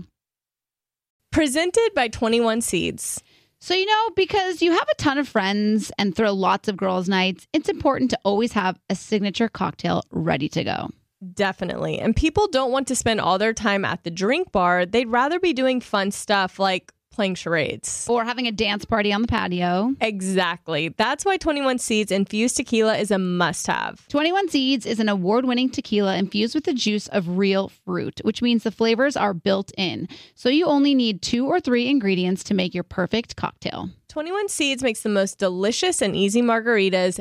Presented 1.32 1.92
by 1.94 2.08
21 2.08 2.60
Seeds. 2.60 3.22
So, 3.60 3.72
you 3.72 3.86
know, 3.86 4.10
because 4.14 4.60
you 4.60 4.72
have 4.72 4.88
a 4.90 4.94
ton 4.96 5.16
of 5.16 5.26
friends 5.26 5.90
and 5.96 6.14
throw 6.14 6.34
lots 6.34 6.68
of 6.68 6.76
girls' 6.76 7.08
nights, 7.08 7.46
it's 7.54 7.70
important 7.70 8.10
to 8.10 8.18
always 8.24 8.52
have 8.52 8.78
a 8.90 8.94
signature 8.94 9.48
cocktail 9.48 10.02
ready 10.10 10.50
to 10.50 10.62
go. 10.64 10.90
Definitely. 11.32 11.98
And 11.98 12.14
people 12.14 12.48
don't 12.48 12.72
want 12.72 12.88
to 12.88 12.96
spend 12.96 13.20
all 13.20 13.38
their 13.38 13.54
time 13.54 13.84
at 13.84 14.04
the 14.04 14.10
drink 14.10 14.52
bar. 14.52 14.86
They'd 14.86 15.08
rather 15.08 15.40
be 15.40 15.52
doing 15.52 15.80
fun 15.80 16.10
stuff 16.10 16.58
like 16.58 16.92
playing 17.14 17.36
charades. 17.36 18.06
Or 18.10 18.24
having 18.24 18.46
a 18.46 18.52
dance 18.52 18.84
party 18.84 19.12
on 19.12 19.22
the 19.22 19.28
patio. 19.28 19.94
Exactly. 20.00 20.88
That's 20.88 21.24
why 21.24 21.36
21 21.36 21.78
Seeds 21.78 22.10
infused 22.10 22.56
tequila 22.56 22.96
is 22.96 23.10
a 23.10 23.18
must 23.18 23.66
have. 23.68 24.06
21 24.08 24.48
Seeds 24.48 24.84
is 24.84 24.98
an 24.98 25.08
award 25.08 25.44
winning 25.44 25.70
tequila 25.70 26.16
infused 26.16 26.54
with 26.54 26.64
the 26.64 26.74
juice 26.74 27.06
of 27.08 27.38
real 27.38 27.68
fruit, 27.68 28.20
which 28.24 28.42
means 28.42 28.64
the 28.64 28.72
flavors 28.72 29.16
are 29.16 29.32
built 29.32 29.70
in. 29.78 30.08
So 30.34 30.48
you 30.48 30.66
only 30.66 30.94
need 30.94 31.22
two 31.22 31.46
or 31.46 31.60
three 31.60 31.88
ingredients 31.88 32.42
to 32.44 32.54
make 32.54 32.74
your 32.74 32.84
perfect 32.84 33.36
cocktail. 33.36 33.90
21 34.08 34.48
Seeds 34.48 34.82
makes 34.82 35.02
the 35.02 35.08
most 35.08 35.38
delicious 35.38 36.02
and 36.02 36.16
easy 36.16 36.42
margaritas 36.42 37.20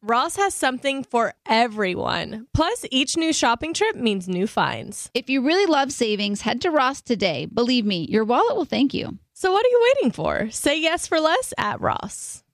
Ross 0.00 0.36
has 0.36 0.54
something 0.54 1.02
for 1.02 1.34
everyone. 1.44 2.46
Plus, 2.54 2.84
each 2.88 3.16
new 3.16 3.32
shopping 3.32 3.74
trip 3.74 3.96
means 3.96 4.28
new 4.28 4.46
finds. 4.46 5.10
If 5.12 5.28
you 5.28 5.44
really 5.44 5.66
love 5.66 5.90
savings, 5.90 6.42
head 6.42 6.60
to 6.60 6.70
Ross 6.70 7.00
today. 7.00 7.46
Believe 7.46 7.84
me, 7.84 8.06
your 8.08 8.24
wallet 8.24 8.54
will 8.54 8.64
thank 8.64 8.94
you. 8.94 9.18
So, 9.32 9.50
what 9.50 9.66
are 9.66 9.68
you 9.68 9.94
waiting 9.96 10.12
for? 10.12 10.50
Say 10.50 10.80
yes 10.80 11.08
for 11.08 11.18
less 11.18 11.52
at 11.58 11.80
Ross. 11.80 12.44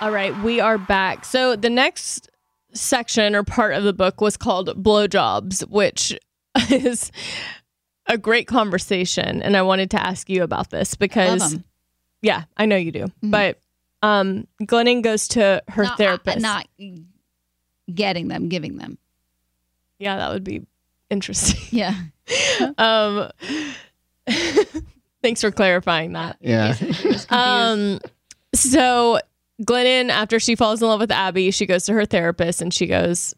All 0.00 0.12
right, 0.12 0.32
we 0.44 0.60
are 0.60 0.78
back. 0.78 1.24
So, 1.24 1.56
the 1.56 1.68
next 1.68 2.30
section 2.72 3.34
or 3.34 3.42
part 3.42 3.74
of 3.74 3.82
the 3.82 3.92
book 3.92 4.20
was 4.20 4.36
called 4.36 4.68
Blowjobs, 4.80 5.68
which 5.68 6.16
is 6.70 7.10
a 8.10 8.18
great 8.18 8.46
conversation. 8.46 9.40
And 9.40 9.56
I 9.56 9.62
wanted 9.62 9.90
to 9.92 10.04
ask 10.04 10.28
you 10.28 10.42
about 10.42 10.70
this 10.70 10.96
because, 10.96 11.56
yeah, 12.20 12.44
I 12.56 12.66
know 12.66 12.76
you 12.76 12.90
do. 12.92 13.06
But 13.22 13.58
um, 14.02 14.46
Glennon 14.62 15.02
goes 15.02 15.28
to 15.28 15.62
her 15.68 15.84
Not- 15.84 15.96
therapist. 15.96 16.40
Not 16.40 16.66
getting 17.92 18.28
them, 18.28 18.48
giving 18.48 18.76
them. 18.76 18.98
Yeah, 19.98 20.16
that 20.16 20.32
would 20.32 20.44
be 20.44 20.66
interesting. 21.08 21.60
Yeah. 21.70 21.94
um, 22.78 23.30
thanks 25.22 25.40
for 25.40 25.50
clarifying 25.50 26.12
that. 26.14 26.36
Yeah. 26.40 26.74
Um, 27.28 28.00
so 28.54 29.20
Glennon, 29.62 30.08
after 30.10 30.40
she 30.40 30.56
falls 30.56 30.82
in 30.82 30.88
love 30.88 31.00
with 31.00 31.10
Abby, 31.12 31.50
she 31.50 31.66
goes 31.66 31.84
to 31.84 31.92
her 31.92 32.06
therapist 32.06 32.62
and 32.62 32.72
she 32.72 32.86
goes, 32.86 33.34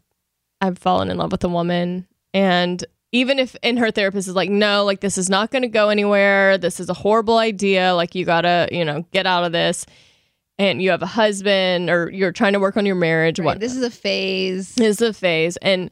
"I've 0.61 0.77
fallen 0.77 1.09
in 1.09 1.17
love 1.17 1.31
with 1.31 1.43
a 1.43 1.49
woman." 1.49 2.07
And 2.33 2.83
even 3.13 3.39
if 3.39 3.55
in 3.63 3.77
her 3.77 3.91
therapist 3.91 4.27
is 4.27 4.35
like, 4.35 4.49
"No, 4.49 4.83
like 4.83 4.99
this 4.99 5.17
is 5.17 5.29
not 5.29 5.51
going 5.51 5.61
to 5.61 5.69
go 5.69 5.87
anywhere. 5.87 6.57
This 6.57 6.81
is 6.81 6.89
a 6.89 6.93
horrible 6.93 7.37
idea. 7.37 7.93
Like 7.93 8.13
you 8.15 8.25
gotta, 8.25 8.67
you 8.71 8.83
know, 8.83 9.05
get 9.13 9.25
out 9.25 9.45
of 9.45 9.53
this." 9.53 9.85
And 10.59 10.81
you 10.81 10.91
have 10.91 11.01
a 11.01 11.07
husband, 11.07 11.89
or 11.89 12.11
you're 12.11 12.31
trying 12.31 12.53
to 12.53 12.59
work 12.59 12.77
on 12.77 12.85
your 12.85 12.95
marriage. 12.95 13.39
Right, 13.39 13.45
What 13.45 13.59
This 13.59 13.75
is 13.75 13.81
a 13.81 13.89
phase. 13.89 14.75
This 14.75 15.01
is 15.01 15.01
a 15.01 15.13
phase 15.13 15.57
and 15.57 15.89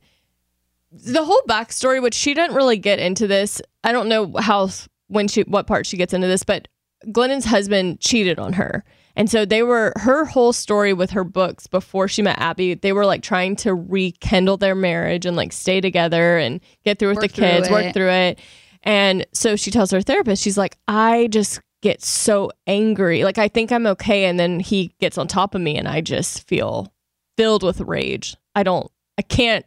the 0.92 1.24
whole 1.24 1.42
backstory 1.48 2.02
which 2.02 2.14
she 2.14 2.34
doesn't 2.34 2.56
really 2.56 2.78
get 2.78 3.00
into 3.00 3.28
this 3.28 3.62
i 3.84 3.92
don't 3.92 4.10
know 4.10 4.34
how 4.40 4.70
when 5.08 5.28
she 5.28 5.42
what 5.44 5.68
part 5.68 5.86
she 5.86 5.98
gets 5.98 6.14
into 6.14 6.28
this 6.28 6.44
but 6.44 6.68
glennon's 7.12 7.46
husband 7.46 8.00
cheated 8.00 8.40
on 8.40 8.54
her 8.54 8.84
and 9.16 9.30
so 9.30 9.46
they 9.46 9.64
were 9.64 9.94
her 9.98 10.26
whole 10.26 10.54
story 10.54 10.94
with 10.94 11.12
her 11.12 11.24
books 11.24 11.68
before 11.68 12.08
she 12.08 12.22
met 12.22 12.38
abby 12.40 12.74
they 12.74 12.94
were 12.94 13.06
like 13.06 13.22
trying 13.22 13.56
to 13.56 13.74
rekindle 13.74 14.58
their 14.58 14.76
marriage 14.76 15.26
and 15.26 15.36
like 15.38 15.54
stay 15.54 15.82
together 15.82 16.38
and 16.38 16.60
get 16.84 17.00
through 17.00 17.10
with 17.10 17.18
Work 17.18 17.24
the 17.24 17.36
through 17.36 17.46
kids 17.46 17.70
work 17.70 17.94
through 17.94 18.10
it. 18.10 18.40
And 18.84 19.28
so 19.32 19.56
she 19.56 19.70
tells 19.70 19.92
her 19.92 20.02
therapist 20.02 20.42
she's 20.42 20.58
like 20.58 20.78
i 20.88 21.28
just 21.28 21.62
get 21.82 22.04
so 22.04 22.52
angry. 22.68 23.24
Like 23.24 23.38
i 23.38 23.48
think 23.48 23.72
i'm 23.72 23.88
okay. 23.88 24.26
And 24.26 24.40
then 24.40 24.60
he 24.60 24.94
gets 25.00 25.18
on 25.18 25.28
top 25.28 25.56
of 25.56 25.62
me 25.62 25.78
and 25.78 25.88
i 25.88 26.02
just 26.02 26.48
feel 26.48 26.94
filled 27.38 27.64
with 27.64 27.80
rage. 27.82 28.36
I 28.56 28.64
don't 28.64 28.92
i 29.18 29.22
can't 29.22 29.66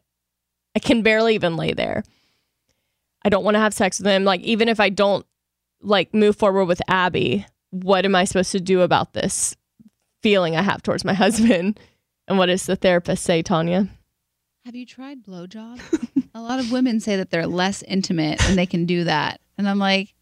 I 0.75 0.81
can 0.81 1.03
barely 1.03 1.35
even 1.35 1.57
lay 1.57 1.73
there. 1.73 2.03
I 3.25 3.29
don't 3.29 3.45
want 3.45 3.55
to 3.55 3.61
have 3.61 3.73
sex 3.73 3.99
with 3.99 4.07
him. 4.07 4.25
Like, 4.25 4.41
even 4.43 4.69
if 4.69 4.81
I 4.81 4.91
don't 4.91 5.25
like 5.81 6.13
move 6.15 6.37
forward 6.37 6.67
with 6.67 6.83
Abby, 6.89 7.47
what 7.83 8.05
am 8.05 8.15
I 8.15 8.25
supposed 8.25 8.53
to 8.53 8.61
do 8.61 8.83
about 8.83 9.13
this 9.13 9.57
feeling 10.23 10.57
I 10.57 10.63
have 10.63 10.83
towards 10.83 11.05
my 11.05 11.15
husband? 11.25 11.81
And 12.29 12.39
what 12.39 12.47
does 12.47 12.67
the 12.67 12.77
therapist 12.77 13.25
say, 13.25 13.43
Tanya? 13.43 13.89
Have 14.65 14.75
you 14.75 14.87
tried 14.87 15.23
blowjob? 15.23 15.81
a 16.35 16.41
lot 16.41 16.59
of 16.59 16.73
women 16.73 17.01
say 17.01 17.17
that 17.17 17.31
they're 17.31 17.47
less 17.47 17.83
intimate 17.83 18.43
and 18.49 18.57
they 18.57 18.67
can 18.67 18.87
do 18.87 19.05
that. 19.05 19.41
And 19.59 19.69
I'm 19.69 19.79
like, 19.79 20.15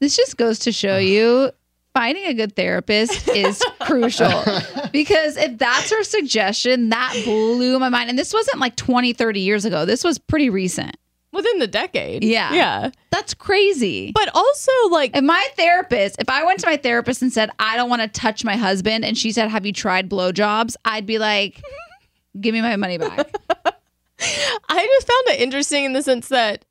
this 0.00 0.16
just 0.16 0.36
goes 0.36 0.60
to 0.60 0.72
show 0.72 0.96
you 0.96 1.50
finding 1.94 2.26
a 2.26 2.34
good 2.34 2.54
therapist 2.54 3.28
is 3.28 3.62
crucial. 3.80 4.44
Because 4.92 5.36
if 5.36 5.58
that's 5.58 5.90
her 5.90 6.04
suggestion, 6.04 6.90
that 6.90 7.12
blew 7.24 7.78
my 7.78 7.88
mind. 7.88 8.08
And 8.08 8.18
this 8.18 8.32
wasn't 8.32 8.60
like 8.60 8.76
20, 8.76 9.12
30 9.12 9.40
years 9.40 9.64
ago. 9.64 9.84
This 9.84 10.04
was 10.04 10.18
pretty 10.18 10.48
recent. 10.48 10.96
Within 11.38 11.60
the 11.60 11.68
decade. 11.68 12.24
Yeah. 12.24 12.52
Yeah. 12.52 12.90
That's 13.10 13.32
crazy. 13.32 14.10
But 14.12 14.28
also, 14.34 14.72
like, 14.90 15.16
If 15.16 15.22
my 15.22 15.46
therapist, 15.56 16.16
if 16.18 16.28
I 16.28 16.42
went 16.44 16.58
to 16.60 16.66
my 16.66 16.76
therapist 16.76 17.22
and 17.22 17.32
said, 17.32 17.48
I 17.60 17.76
don't 17.76 17.88
want 17.88 18.02
to 18.02 18.08
touch 18.08 18.44
my 18.44 18.56
husband, 18.56 19.04
and 19.04 19.16
she 19.16 19.30
said, 19.30 19.48
Have 19.48 19.64
you 19.64 19.72
tried 19.72 20.10
blowjobs? 20.10 20.74
I'd 20.84 21.06
be 21.06 21.18
like, 21.18 21.62
Give 22.40 22.52
me 22.52 22.60
my 22.60 22.74
money 22.74 22.98
back. 22.98 23.32
I 24.20 24.86
just 24.86 25.06
found 25.06 25.36
it 25.36 25.40
interesting 25.40 25.84
in 25.84 25.92
the 25.92 26.02
sense 26.02 26.28
that 26.28 26.64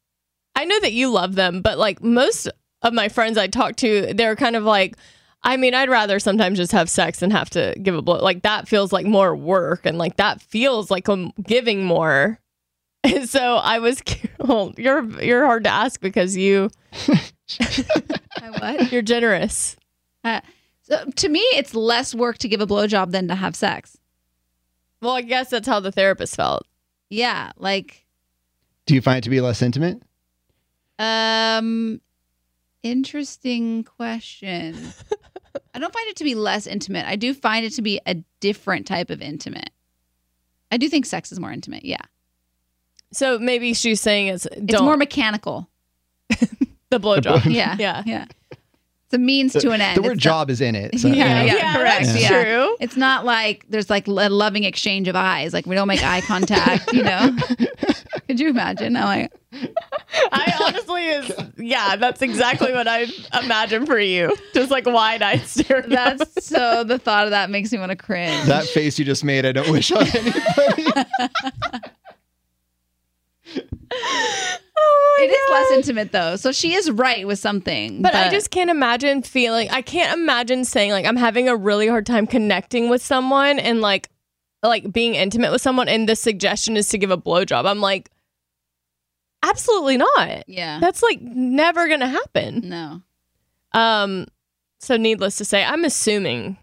I 0.55 0.65
know 0.65 0.79
that 0.81 0.91
you 0.91 1.09
love 1.11 1.35
them, 1.35 1.61
but 1.61 1.77
like 1.77 2.03
most 2.03 2.49
of 2.81 2.91
my 2.93 3.07
friends 3.07 3.37
I 3.37 3.47
talk 3.47 3.77
to, 3.77 4.13
they're 4.13 4.35
kind 4.35 4.57
of 4.57 4.63
like, 4.63 4.97
I 5.43 5.55
mean, 5.55 5.73
I'd 5.73 5.89
rather 5.89 6.19
sometimes 6.19 6.57
just 6.57 6.71
have 6.73 6.89
sex 6.89 7.19
than 7.19 7.31
have 7.31 7.49
to 7.51 7.73
give 7.81 7.95
a 7.95 8.01
blow. 8.01 8.17
Like 8.21 8.41
that 8.41 8.67
feels 8.67 8.91
like 8.91 9.05
more 9.05 9.33
work, 9.35 9.85
and 9.85 9.97
like 9.97 10.17
that 10.17 10.41
feels 10.41 10.91
like 10.91 11.07
I'm 11.07 11.31
giving 11.43 11.85
more. 11.85 12.39
And 13.13 13.29
so 13.29 13.55
I 13.55 13.79
was, 13.79 14.01
well, 14.39 14.73
you're 14.77 15.03
you're 15.21 15.45
hard 15.45 15.63
to 15.65 15.69
ask 15.69 15.99
because 16.01 16.35
you 16.37 16.69
I 17.59 18.49
what? 18.59 18.91
you're 18.91 19.01
generous. 19.01 19.75
Uh, 20.23 20.41
so 20.81 21.05
to 21.15 21.29
me, 21.29 21.39
it's 21.39 21.73
less 21.75 22.13
work 22.15 22.37
to 22.39 22.47
give 22.47 22.61
a 22.61 22.67
blowjob 22.67 23.11
than 23.11 23.27
to 23.27 23.35
have 23.35 23.55
sex. 23.55 23.97
Well, 25.01 25.13
I 25.15 25.21
guess 25.21 25.49
that's 25.49 25.67
how 25.67 25.79
the 25.79 25.91
therapist 25.91 26.35
felt. 26.35 26.65
Yeah, 27.09 27.51
like 27.57 28.05
Do 28.85 28.95
you 28.95 29.01
find 29.01 29.19
it 29.19 29.23
to 29.23 29.29
be 29.29 29.41
less 29.41 29.61
intimate? 29.61 30.01
um 30.99 32.01
interesting 32.83 33.83
question. 33.83 34.75
I 35.73 35.79
don't 35.79 35.93
find 35.93 36.07
it 36.09 36.15
to 36.17 36.23
be 36.23 36.33
less 36.35 36.65
intimate. 36.65 37.05
I 37.05 37.15
do 37.15 37.33
find 37.33 37.65
it 37.65 37.73
to 37.73 37.81
be 37.81 37.99
a 38.07 38.15
different 38.39 38.87
type 38.87 39.09
of 39.11 39.21
intimate. 39.21 39.69
I 40.71 40.77
do 40.77 40.89
think 40.89 41.05
sex 41.05 41.31
is 41.31 41.39
more 41.39 41.51
intimate. 41.51 41.85
Yeah. 41.85 42.01
So 43.13 43.39
maybe 43.39 43.73
she's 43.73 44.01
saying 44.01 44.27
it's 44.27 44.45
It's 44.45 44.61
don't 44.65 44.85
more 44.85 44.97
mechanical. 44.97 45.69
the 46.89 46.99
blowjob. 46.99 47.45
Yeah. 47.45 47.75
Yeah. 47.79 48.03
Yeah. 48.05 48.25
It's 49.05 49.13
a 49.13 49.17
means 49.19 49.53
to 49.53 49.71
an 49.71 49.79
end. 49.79 49.95
The 49.95 50.01
word 50.01 50.15
It's 50.17 50.21
job 50.23 50.49
is 50.49 50.59
in 50.59 50.75
it. 50.75 50.99
so, 50.99 51.07
Yeah, 51.07 51.41
you 51.43 51.51
know. 51.51 51.57
yeah, 51.57 51.73
correct. 51.77 52.05
That's 52.07 52.21
Yeah. 52.21 52.43
true. 52.43 52.75
It's 52.81 52.97
not 52.97 53.23
like 53.23 53.65
there's 53.69 53.89
like 53.89 54.05
a 54.07 54.11
loving 54.11 54.65
exchange 54.65 55.07
of 55.07 55.15
eyes. 55.15 55.53
Like 55.53 55.65
we 55.65 55.75
don't 55.75 55.87
make 55.87 56.03
eye 56.03 56.19
contact, 56.19 56.91
you 56.91 57.03
know? 57.03 57.33
Could 58.27 58.41
you 58.41 58.49
imagine? 58.49 58.97
I'm 58.97 59.05
like, 59.05 59.31
I 60.33 60.53
honestly 60.61 61.05
is 61.07 61.31
yeah, 61.57 61.95
that's 61.95 62.21
exactly 62.21 62.73
what 62.73 62.85
I 62.89 63.05
imagine 63.41 63.85
for 63.85 63.97
you. 63.97 64.35
Just 64.53 64.71
like 64.71 64.85
wide 64.85 65.21
eyed 65.21 65.39
staring. 65.43 65.85
at 65.93 66.17
that's 66.17 66.45
so 66.45 66.83
the 66.83 66.99
thought 66.99 67.23
of 67.23 67.31
that 67.31 67.49
makes 67.49 67.71
me 67.71 67.79
want 67.79 67.91
to 67.91 67.95
cringe. 67.95 68.45
That 68.47 68.65
face 68.65 68.99
you 68.99 69.05
just 69.05 69.23
made, 69.23 69.45
I 69.45 69.53
don't 69.53 69.71
wish 69.71 69.89
on 69.93 70.05
anybody. 70.05 70.85
Oh 74.79 75.19
It 75.23 75.31
is 75.31 75.51
less 75.51 75.71
intimate 75.71 76.11
though. 76.11 76.35
So 76.35 76.51
she 76.51 76.75
is 76.75 76.91
right 76.91 77.25
with 77.25 77.39
something. 77.39 78.03
But, 78.03 78.13
I 78.13 78.29
just 78.29 78.51
can't 78.51 78.69
imagine 78.69 79.23
feeling 79.23 79.69
I 79.71 79.81
can't 79.81 80.17
imagine 80.17 80.65
saying 80.65 80.91
like 80.91 81.05
I'm 81.05 81.15
having 81.15 81.49
a 81.49 81.55
really 81.55 81.87
hard 81.87 82.05
time 82.05 82.27
connecting 82.27 82.87
with 82.89 83.01
someone 83.01 83.57
and 83.57 83.81
like 83.81 84.09
like 84.61 84.91
being 84.91 85.15
intimate 85.15 85.51
with 85.51 85.61
someone 85.61 85.87
and 85.89 86.07
the 86.07 86.15
suggestion 86.15 86.77
is 86.77 86.89
to 86.89 86.99
give 86.99 87.09
a 87.09 87.17
blowjob. 87.17 87.65
I'm 87.65 87.81
like 87.81 88.11
absolutely 89.41 89.97
not. 89.97 90.47
Yeah. 90.47 90.79
That's 90.79 91.01
like 91.01 91.21
never 91.21 91.87
gonna 91.87 92.07
happen. 92.07 92.69
no. 92.69 93.01
Um 93.73 94.27
so 94.79 94.95
needless 94.95 95.37
to 95.37 95.45
say, 95.45 95.63
I'm 95.63 95.85
assuming 95.85 96.57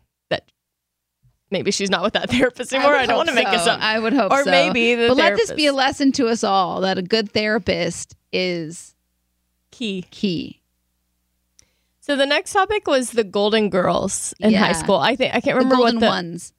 maybe 1.54 1.70
she's 1.70 1.88
not 1.88 2.02
with 2.02 2.12
that 2.12 2.28
therapist 2.36 2.74
anymore. 2.74 2.92
would 2.92 3.00
I, 3.00 3.06
don't 3.06 3.16
want 3.16 3.30
to 3.30 3.34
make 3.34 3.50
this 3.50 3.64
so. 3.64 3.70
up. 3.70 3.80
I 3.80 3.98
would 3.98 4.12
hope 4.12 4.30
Or 4.32 4.44
so. 4.44 4.50
maybe 4.50 4.94
the 4.94 5.08
But 5.08 5.16
let 5.16 5.36
this 5.36 5.52
be 5.52 5.66
a 5.66 5.72
lesson 5.72 6.12
to 6.12 6.26
us 6.28 6.44
all 6.44 6.82
that 6.82 6.98
a 6.98 7.02
good 7.02 7.30
therapist 7.30 8.14
is 8.32 8.94
Key. 9.70 10.04
key. 10.10 10.60
So 12.00 12.16
the 12.16 12.26
next 12.26 12.52
topic 12.52 12.86
was 12.86 13.12
the 13.12 13.24
Golden 13.24 13.70
Girls 13.70 14.34
in 14.38 14.50
Yeah. 14.50 14.58
high 14.58 14.72
school. 14.72 14.96
I 14.96 15.16
think 15.16 15.34
I 15.34 15.40
can't 15.40 15.56
The 15.58 15.64
remember 15.64 15.76
golden 15.76 15.94
what 15.96 16.00
the 16.00 16.06
ones. 16.06 16.52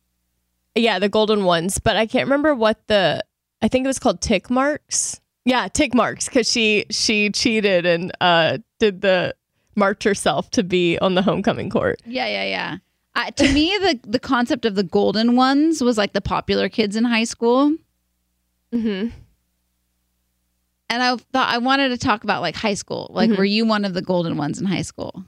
yeah 0.73 0.97
the 0.99 1.09
golden 1.09 1.43
ones, 1.43 1.77
but 1.79 1.95
I 1.95 2.07
can't 2.07 2.25
remember 2.25 2.55
what 2.55 2.87
the 2.87 3.23
I 3.61 3.67
think 3.67 3.85
it 3.85 3.87
was 3.87 3.99
called 3.99 4.21
tick 4.21 4.49
marks. 4.49 5.21
Yeah, 5.45 5.67
tick 5.67 5.93
marks 5.93 6.25
because 6.25 6.49
she 6.49 6.85
she 6.89 7.29
cheated 7.29 7.85
and 7.85 8.11
uh 8.21 8.57
did 8.79 9.01
the 9.01 9.35
marked 9.75 10.03
herself 10.03 10.49
to 10.51 10.63
be 10.63 10.97
on 10.99 11.13
the 11.15 11.21
homecoming 11.21 11.69
court. 11.69 12.01
Yeah, 12.05 12.27
yeah, 12.27 12.45
yeah. 12.45 12.77
Uh, 13.15 13.31
to 13.31 13.51
me, 13.53 13.77
the 13.79 13.99
the 14.05 14.19
concept 14.19 14.65
of 14.65 14.75
the 14.75 14.83
golden 14.83 15.35
ones 15.35 15.81
was 15.81 15.97
like 15.97 16.13
the 16.13 16.21
popular 16.21 16.67
kids 16.69 16.95
in 16.95 17.03
high 17.05 17.23
school, 17.23 17.73
Mm-hmm. 18.73 19.09
and 20.89 21.03
I 21.03 21.15
thought 21.15 21.49
I 21.49 21.57
wanted 21.59 21.89
to 21.89 21.97
talk 21.97 22.23
about 22.23 22.41
like 22.41 22.55
high 22.55 22.73
school. 22.73 23.09
Like, 23.13 23.29
Mhm. 23.29 23.37
were 23.37 23.45
you 23.45 23.65
one 23.65 23.85
of 23.85 23.93
the 23.93 24.01
golden 24.01 24.37
ones 24.37 24.59
in 24.59 24.65
high 24.65 24.81
school? 24.81 25.23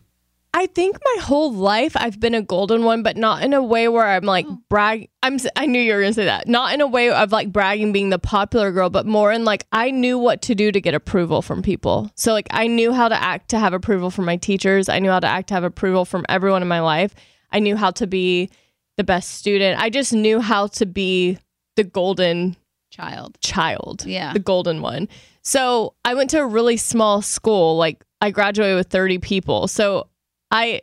I 0.54 0.66
think 0.66 0.98
my 1.06 1.22
whole 1.24 1.54
life 1.54 1.96
I've 1.96 2.20
been 2.20 2.34
a 2.34 2.42
golden 2.42 2.84
one, 2.84 3.04
but 3.04 3.16
not 3.16 3.44
in 3.44 3.54
a 3.54 3.62
way 3.62 3.88
where 3.88 4.06
I'm 4.08 4.24
like 4.24 4.46
Oh. 4.50 4.58
brag. 4.70 5.08
I'm. 5.22 5.38
I 5.56 5.66
knew 5.68 5.80
you 5.80 5.94
were 5.94 6.02
gonna 6.02 6.14
say 6.14 6.26
that. 6.26 6.48
Not 6.48 6.74
in 6.74 6.82
a 6.82 6.88
way 6.88 7.10
of 7.12 7.32
like 7.32 7.52
bragging 7.54 7.92
being 7.92 8.10
the 8.10 8.18
popular 8.20 8.72
girl, 8.72 8.90
but 8.90 9.06
more 9.06 9.32
in 9.32 9.46
like 9.46 9.66
I 9.72 9.92
knew 9.92 10.18
what 10.18 10.42
to 10.44 10.56
do 10.56 10.72
to 10.72 10.82
get 10.82 10.94
approval 10.96 11.42
from 11.42 11.62
people. 11.62 12.10
So 12.16 12.34
like 12.34 12.48
I 12.52 12.68
knew 12.68 12.92
how 12.92 13.08
to 13.08 13.22
act 13.22 13.50
to 13.50 13.60
have 13.60 13.74
approval 13.74 14.10
from 14.10 14.26
my 14.26 14.36
teachers. 14.38 14.90
I 14.90 15.00
knew 15.00 15.12
how 15.12 15.20
to 15.20 15.28
act 15.28 15.50
to 15.50 15.54
have 15.54 15.64
approval 15.64 16.06
from 16.06 16.26
everyone 16.28 16.62
in 16.64 16.68
my 16.68 16.82
life. 16.82 17.14
I 17.52 17.60
knew 17.60 17.76
how 17.76 17.92
to 17.92 18.08
be 18.08 18.50
the 18.98 19.04
best 19.04 19.32
student. 19.36 19.80
I 19.80 19.90
just 19.90 20.14
knew 20.14 20.40
how 20.42 20.68
to 20.68 20.86
be 20.86 21.38
the 21.76 21.84
golden 21.84 22.56
Child. 22.92 23.38
child. 23.42 24.06
Yeah. 24.06 24.34
The 24.34 24.40
golden 24.40 24.82
one. 24.82 25.08
So 25.44 25.94
I 26.04 26.14
went 26.16 26.30
to 26.32 26.40
a 26.40 26.46
really 26.46 26.78
small 26.78 27.22
school. 27.22 27.78
Like 27.78 28.04
I 28.22 28.32
graduated 28.32 28.76
with 28.78 28.88
30 28.88 29.20
people. 29.20 29.68
So 29.68 30.08
I 30.52 30.82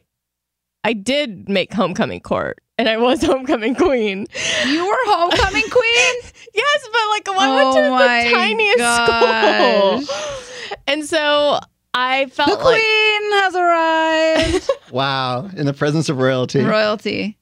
I 0.85 0.93
did 0.93 1.49
make 1.49 1.73
homecoming 1.73 2.21
court 2.21 2.61
and 2.79 2.89
I 2.89 2.99
was 2.99 3.23
homecoming 3.25 3.75
queen. 3.75 4.27
You 4.67 4.87
were 4.87 4.97
homecoming 5.07 5.63
queen. 5.71 6.15
Yes, 6.55 6.89
but 6.93 7.09
like 7.11 7.29
I 7.29 7.33
Oh 7.37 7.57
went 7.57 7.77
to 7.77 8.31
the 8.31 8.37
tiniest 8.37 8.79
gosh. 8.79 10.05
school. 10.05 10.77
And 10.87 11.05
so 11.05 11.59
I 11.95 12.27
felt 12.27 12.59
The 12.59 12.65
like 12.65 12.81
queen 12.81 13.33
has 13.33 13.55
arrived. 13.55 14.71
Wow. 14.91 15.47
In 15.57 15.67
the 15.67 15.73
presence 15.73 16.09
of 16.09 16.19
royalty. 16.19 16.61
Royalty. 16.63 17.37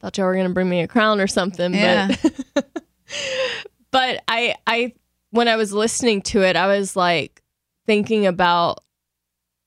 thought 0.00 0.16
y'all 0.16 0.26
were 0.26 0.34
gonna 0.34 0.48
bring 0.50 0.68
me 0.68 0.80
a 0.80 0.88
crown 0.88 1.20
or 1.20 1.26
something. 1.26 1.74
Yeah. 1.74 2.14
But 2.54 2.66
but 3.92 4.24
I 4.26 4.54
I 4.66 4.94
when 5.30 5.46
I 5.48 5.56
was 5.56 5.72
listening 5.72 6.22
to 6.22 6.42
it, 6.42 6.56
I 6.56 6.66
was 6.66 6.96
like 6.96 7.42
thinking 7.86 8.26
about 8.26 8.82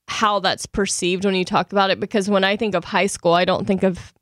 how 0.07 0.39
that's 0.39 0.65
perceived 0.65 1.23
when 1.23 1.35
you 1.35 1.45
talk 1.45 1.71
about 1.71 1.89
it 1.89 1.99
because 1.99 2.29
when 2.29 2.43
I 2.43 2.57
think 2.57 2.75
of 2.75 2.83
high 2.83 3.05
school, 3.07 3.33
I 3.33 3.45
don't 3.45 3.65
think 3.65 3.83
of 3.83 4.13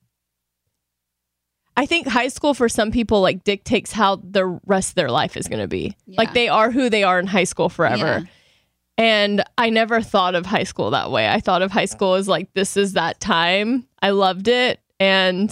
I 1.75 1.85
think 1.85 2.07
high 2.07 2.27
school 2.27 2.53
for 2.53 2.67
some 2.69 2.91
people 2.91 3.21
like 3.21 3.43
dictates 3.43 3.91
how 3.91 4.17
the 4.17 4.59
rest 4.65 4.89
of 4.89 4.95
their 4.95 5.09
life 5.09 5.37
is 5.37 5.47
going 5.47 5.61
to 5.61 5.67
be. 5.67 5.95
Like 6.07 6.33
they 6.33 6.49
are 6.49 6.71
who 6.71 6.89
they 6.89 7.03
are 7.03 7.17
in 7.19 7.25
high 7.25 7.45
school 7.45 7.69
forever. 7.69 8.05
Yeah. 8.05 8.21
And 8.99 9.45
I 9.57 9.69
never 9.69 10.01
thought 10.01 10.35
of 10.35 10.45
high 10.45 10.65
school 10.65 10.91
that 10.91 11.09
way. 11.09 11.29
I 11.29 11.39
thought 11.39 11.61
of 11.61 11.71
high 11.71 11.85
school 11.85 12.15
as 12.15 12.27
like, 12.27 12.53
this 12.53 12.75
is 12.75 12.93
that 12.93 13.21
time. 13.21 13.87
I 14.01 14.09
loved 14.09 14.49
it. 14.49 14.81
And 14.99 15.49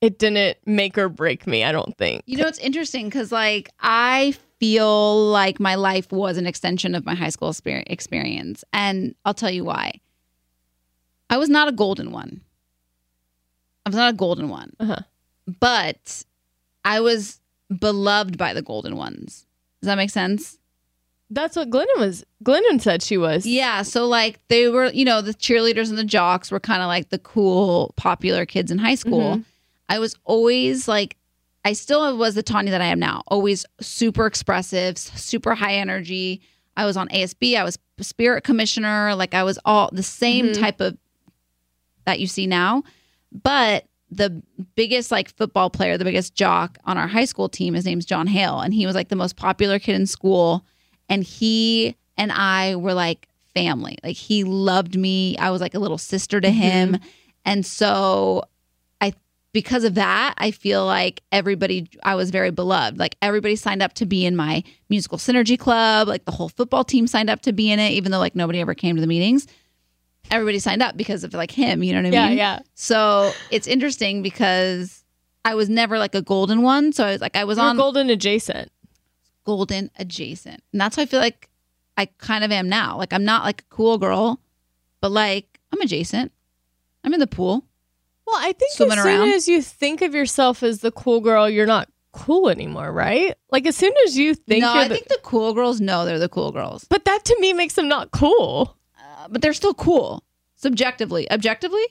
it 0.00 0.18
didn't 0.18 0.58
make 0.66 0.98
or 0.98 1.08
break 1.08 1.46
me, 1.46 1.62
I 1.62 1.70
don't 1.70 1.96
think. 1.96 2.24
You 2.26 2.38
know, 2.38 2.48
it's 2.48 2.58
interesting 2.58 3.04
because, 3.04 3.30
like, 3.30 3.70
I 3.78 4.34
feel 4.58 5.26
like 5.26 5.60
my 5.60 5.76
life 5.76 6.10
was 6.10 6.36
an 6.38 6.46
extension 6.48 6.96
of 6.96 7.06
my 7.06 7.14
high 7.14 7.28
school 7.28 7.50
exper- 7.50 7.84
experience. 7.86 8.64
And 8.72 9.14
I'll 9.24 9.32
tell 9.32 9.50
you 9.50 9.62
why. 9.62 10.00
I 11.30 11.38
was 11.38 11.48
not 11.48 11.68
a 11.68 11.72
golden 11.72 12.10
one. 12.10 12.40
I 13.86 13.90
was 13.90 13.96
not 13.96 14.12
a 14.12 14.16
golden 14.16 14.48
one. 14.48 14.72
Uh-huh. 14.80 15.02
But 15.60 16.24
I 16.84 16.98
was 16.98 17.38
beloved 17.78 18.36
by 18.36 18.54
the 18.54 18.62
golden 18.62 18.96
ones. 18.96 19.46
Does 19.80 19.86
that 19.86 19.94
make 19.94 20.10
sense? 20.10 20.58
That's 21.34 21.56
what 21.56 21.70
Glennon 21.70 21.98
was. 21.98 22.24
Glennon 22.44 22.80
said 22.80 23.02
she 23.02 23.16
was. 23.16 23.46
Yeah. 23.46 23.82
So, 23.82 24.06
like, 24.06 24.38
they 24.48 24.68
were, 24.68 24.90
you 24.92 25.04
know, 25.04 25.22
the 25.22 25.32
cheerleaders 25.32 25.88
and 25.88 25.96
the 25.96 26.04
jocks 26.04 26.50
were 26.50 26.60
kind 26.60 26.82
of 26.82 26.88
like 26.88 27.08
the 27.08 27.18
cool, 27.18 27.94
popular 27.96 28.44
kids 28.44 28.70
in 28.70 28.78
high 28.78 28.96
school. 28.96 29.36
Mhm. 29.36 29.44
I 29.88 29.98
was 29.98 30.14
always 30.24 30.88
like, 30.88 31.16
I 31.64 31.72
still 31.72 32.16
was 32.18 32.34
the 32.34 32.42
Tanya 32.42 32.70
that 32.72 32.82
I 32.82 32.86
am 32.86 32.98
now, 32.98 33.22
always 33.28 33.64
super 33.80 34.26
expressive, 34.26 34.98
super 34.98 35.54
high 35.54 35.74
energy. 35.76 36.40
I 36.76 36.84
was 36.84 36.96
on 36.96 37.08
ASB, 37.08 37.56
I 37.56 37.64
was 37.64 37.78
spirit 38.00 38.42
commissioner, 38.42 39.14
like 39.14 39.32
I 39.32 39.44
was 39.44 39.58
all 39.64 39.88
the 39.92 40.02
same 40.02 40.46
Mhm. 40.48 40.58
type 40.58 40.80
of 40.80 40.96
that 42.04 42.18
you 42.20 42.26
see 42.26 42.46
now. 42.46 42.82
But 43.30 43.84
the 44.10 44.42
biggest 44.74 45.10
like 45.12 45.34
football 45.36 45.70
player, 45.70 45.96
the 45.96 46.04
biggest 46.04 46.34
jock 46.34 46.78
on 46.84 46.98
our 46.98 47.06
high 47.06 47.24
school 47.24 47.48
team, 47.48 47.74
his 47.74 47.84
name's 47.86 48.04
John 48.04 48.26
Hale, 48.26 48.60
and 48.60 48.74
he 48.74 48.84
was 48.86 48.94
like 48.94 49.08
the 49.08 49.16
most 49.16 49.36
popular 49.36 49.78
kid 49.78 49.94
in 49.94 50.06
school. 50.06 50.64
And 51.12 51.22
he 51.24 51.96
and 52.16 52.32
I 52.32 52.76
were 52.76 52.94
like 52.94 53.28
family. 53.54 53.98
Like 54.02 54.16
he 54.16 54.44
loved 54.44 54.96
me. 54.96 55.36
I 55.38 55.50
was 55.50 55.60
like 55.60 55.74
a 55.74 55.78
little 55.78 55.98
sister 55.98 56.40
to 56.40 56.48
mm-hmm. 56.48 56.58
him. 56.58 56.98
And 57.44 57.66
so 57.66 58.44
I 59.00 59.12
because 59.52 59.84
of 59.84 59.94
that, 59.94 60.34
I 60.38 60.50
feel 60.50 60.86
like 60.86 61.22
everybody 61.30 61.88
I 62.02 62.14
was 62.14 62.30
very 62.30 62.50
beloved. 62.50 62.98
Like 62.98 63.16
everybody 63.20 63.56
signed 63.56 63.82
up 63.82 63.92
to 63.94 64.06
be 64.06 64.24
in 64.24 64.36
my 64.36 64.62
musical 64.88 65.18
synergy 65.18 65.58
club. 65.58 66.08
Like 66.08 66.24
the 66.24 66.32
whole 66.32 66.48
football 66.48 66.84
team 66.84 67.06
signed 67.06 67.28
up 67.30 67.42
to 67.42 67.52
be 67.52 67.70
in 67.70 67.78
it, 67.78 67.90
even 67.92 68.10
though 68.10 68.18
like 68.18 68.34
nobody 68.34 68.60
ever 68.60 68.74
came 68.74 68.94
to 68.96 69.00
the 69.00 69.06
meetings. 69.06 69.46
Everybody 70.30 70.60
signed 70.60 70.82
up 70.82 70.96
because 70.96 71.24
of 71.24 71.34
like 71.34 71.50
him, 71.50 71.82
you 71.82 71.92
know 71.92 71.98
what 71.98 72.06
I 72.06 72.16
Yeah, 72.16 72.28
mean? 72.28 72.38
yeah. 72.38 72.60
So 72.74 73.32
it's 73.50 73.66
interesting 73.66 74.22
because 74.22 75.04
I 75.44 75.56
was 75.56 75.68
never 75.68 75.98
like 75.98 76.14
a 76.14 76.22
golden 76.22 76.62
one. 76.62 76.92
So 76.92 77.04
I 77.04 77.12
was 77.12 77.20
like 77.20 77.36
I 77.36 77.44
was 77.44 77.58
You're 77.58 77.66
on 77.66 77.76
golden 77.76 78.08
adjacent. 78.08 78.71
Golden 79.44 79.90
adjacent. 79.98 80.62
And 80.72 80.80
that's 80.80 80.96
how 80.96 81.02
I 81.02 81.06
feel 81.06 81.20
like 81.20 81.48
I 81.96 82.06
kind 82.18 82.44
of 82.44 82.50
am 82.52 82.68
now. 82.68 82.96
Like 82.96 83.12
I'm 83.12 83.24
not 83.24 83.44
like 83.44 83.62
a 83.62 83.74
cool 83.74 83.98
girl, 83.98 84.40
but 85.00 85.10
like 85.12 85.60
I'm 85.72 85.80
adjacent. 85.80 86.32
I'm 87.04 87.12
in 87.14 87.20
the 87.20 87.26
pool. 87.26 87.64
Well, 88.26 88.36
I 88.38 88.52
think 88.52 88.72
Swimming 88.72 88.98
as 88.98 89.04
soon 89.04 89.20
around. 89.20 89.28
as 89.30 89.48
you 89.48 89.60
think 89.62 90.00
of 90.02 90.14
yourself 90.14 90.62
as 90.62 90.80
the 90.80 90.92
cool 90.92 91.20
girl, 91.20 91.50
you're 91.50 91.66
not 91.66 91.88
cool 92.12 92.48
anymore, 92.48 92.92
right? 92.92 93.34
Like 93.50 93.66
as 93.66 93.74
soon 93.76 93.92
as 94.06 94.16
you 94.16 94.34
think 94.34 94.62
no, 94.62 94.72
you're 94.74 94.82
I 94.84 94.88
the, 94.88 94.94
think 94.94 95.08
the 95.08 95.18
cool 95.22 95.52
girls 95.54 95.80
know 95.80 96.04
they're 96.04 96.18
the 96.20 96.28
cool 96.28 96.52
girls, 96.52 96.84
but 96.88 97.04
that 97.04 97.24
to 97.24 97.36
me 97.40 97.52
makes 97.52 97.74
them 97.74 97.88
not 97.88 98.10
cool. 98.12 98.76
uh, 98.98 99.28
but 99.28 99.42
they're 99.42 99.52
still 99.52 99.74
cool 99.74 100.22
subjectively. 100.56 101.28
Objectively, 101.32 101.82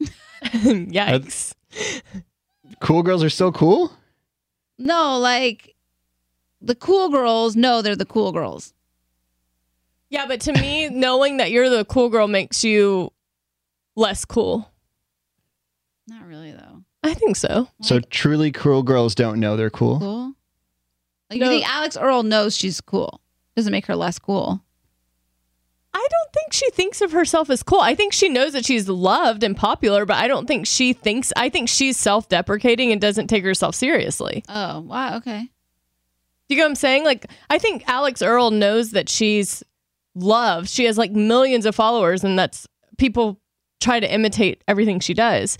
Yikes. 0.44 1.54
Cool 2.80 3.02
girls 3.02 3.22
are 3.22 3.30
so 3.30 3.52
cool. 3.52 3.92
No, 4.80 5.18
like 5.18 5.76
the 6.60 6.74
cool 6.74 7.10
girls 7.10 7.54
know 7.54 7.82
they're 7.82 7.94
the 7.94 8.04
cool 8.06 8.32
girls. 8.32 8.72
Yeah, 10.08 10.26
but 10.26 10.40
to 10.42 10.52
me, 10.54 10.88
knowing 10.90 11.36
that 11.36 11.50
you're 11.52 11.68
the 11.68 11.84
cool 11.84 12.08
girl 12.08 12.26
makes 12.26 12.64
you 12.64 13.12
less 13.94 14.24
cool. 14.24 14.68
Not 16.08 16.26
really 16.26 16.50
though. 16.52 16.82
I 17.02 17.14
think 17.14 17.36
so. 17.36 17.68
So 17.82 18.00
truly 18.00 18.50
cool 18.52 18.82
girls 18.82 19.14
don't 19.14 19.38
know 19.38 19.56
they're 19.56 19.70
cool. 19.70 19.98
Cool. 20.00 20.32
Like 21.30 21.38
No. 21.40 21.46
you 21.46 21.58
think 21.58 21.68
Alix 21.68 21.96
Earle 21.96 22.22
knows 22.24 22.56
she's 22.56 22.80
cool? 22.80 23.20
Doesn't 23.56 23.70
make 23.72 23.86
her 23.86 23.94
less 23.96 24.18
cool. 24.18 24.62
I 25.92 26.06
don't 26.10 26.32
think 26.32 26.52
she 26.52 26.70
thinks 26.70 27.00
of 27.00 27.12
herself 27.12 27.50
as 27.50 27.62
cool. 27.62 27.80
I 27.80 27.94
think 27.94 28.12
she 28.12 28.28
knows 28.28 28.52
that 28.52 28.64
she's 28.64 28.88
loved 28.88 29.42
and 29.42 29.56
popular, 29.56 30.06
but 30.06 30.16
I 30.16 30.28
don't 30.28 30.46
think 30.46 30.66
she 30.66 30.92
thinks. 30.92 31.32
I 31.36 31.48
think 31.48 31.68
she's 31.68 31.96
self 31.96 32.28
deprecating 32.28 32.92
and 32.92 33.00
doesn't 33.00 33.26
take 33.26 33.42
herself 33.42 33.74
seriously. 33.74 34.44
Oh 34.48 34.80
wow. 34.80 35.16
Okay. 35.16 35.40
Do 36.48 36.54
you 36.54 36.56
get 36.56 36.64
what 36.64 36.70
I'm 36.70 36.74
saying? 36.76 37.04
Like, 37.04 37.26
I 37.48 37.58
think 37.58 37.84
Alix 37.88 38.22
Earle 38.22 38.50
knows 38.50 38.90
that 38.90 39.08
she's 39.08 39.62
loved. 40.14 40.68
She 40.68 40.84
has 40.84 40.98
like 40.98 41.12
millions 41.12 41.66
of 41.66 41.74
followers, 41.74 42.24
and 42.24 42.38
that's 42.38 42.66
people 42.96 43.40
try 43.80 44.00
to 44.00 44.12
imitate 44.12 44.62
everything 44.68 45.00
she 45.00 45.14
does. 45.14 45.58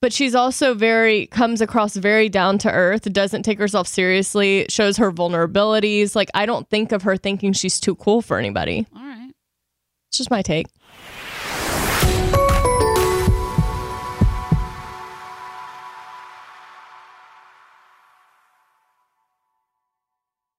But 0.00 0.12
she's 0.12 0.34
also 0.36 0.74
very, 0.74 1.26
comes 1.26 1.60
across 1.60 1.96
very 1.96 2.28
down 2.28 2.58
to 2.58 2.70
earth, 2.70 3.12
doesn't 3.12 3.42
take 3.42 3.58
herself 3.58 3.88
seriously, 3.88 4.64
shows 4.68 4.96
her 4.96 5.10
vulnerabilities. 5.10 6.14
Like, 6.14 6.30
I 6.34 6.46
don't 6.46 6.70
think 6.70 6.92
of 6.92 7.02
her 7.02 7.16
thinking 7.16 7.52
she's 7.52 7.80
too 7.80 7.96
cool 7.96 8.22
for 8.22 8.38
anybody. 8.38 8.86
All. 8.94 9.07
It's 10.08 10.18
just 10.18 10.30
my 10.30 10.42
take. 10.42 10.66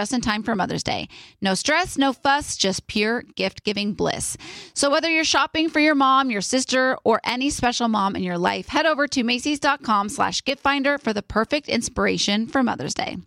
just 0.00 0.14
in 0.14 0.22
time 0.22 0.42
for 0.42 0.56
Mother's 0.56 0.82
Day. 0.82 1.08
No 1.42 1.52
stress, 1.52 1.98
no 1.98 2.14
fuss, 2.14 2.56
just 2.56 2.86
pure 2.86 3.22
gift 3.36 3.64
giving 3.64 3.92
bliss. 3.92 4.38
So, 4.72 4.90
whether 4.90 5.10
you're 5.10 5.24
shopping 5.24 5.68
for 5.68 5.78
your 5.78 5.94
mom, 5.94 6.30
your 6.30 6.40
sister, 6.40 6.96
or 7.04 7.20
any 7.22 7.50
special 7.50 7.86
mom 7.86 8.16
in 8.16 8.22
your 8.22 8.38
life, 8.38 8.68
head 8.68 8.86
over 8.86 9.06
to 9.08 9.22
Macy's.com 9.22 10.08
slash 10.08 10.42
gift 10.42 10.62
finder 10.62 10.96
for 10.96 11.12
the 11.12 11.22
perfect 11.22 11.68
inspiration 11.68 12.46
for 12.46 12.62
Mother's 12.62 12.94
Day. 12.94 13.18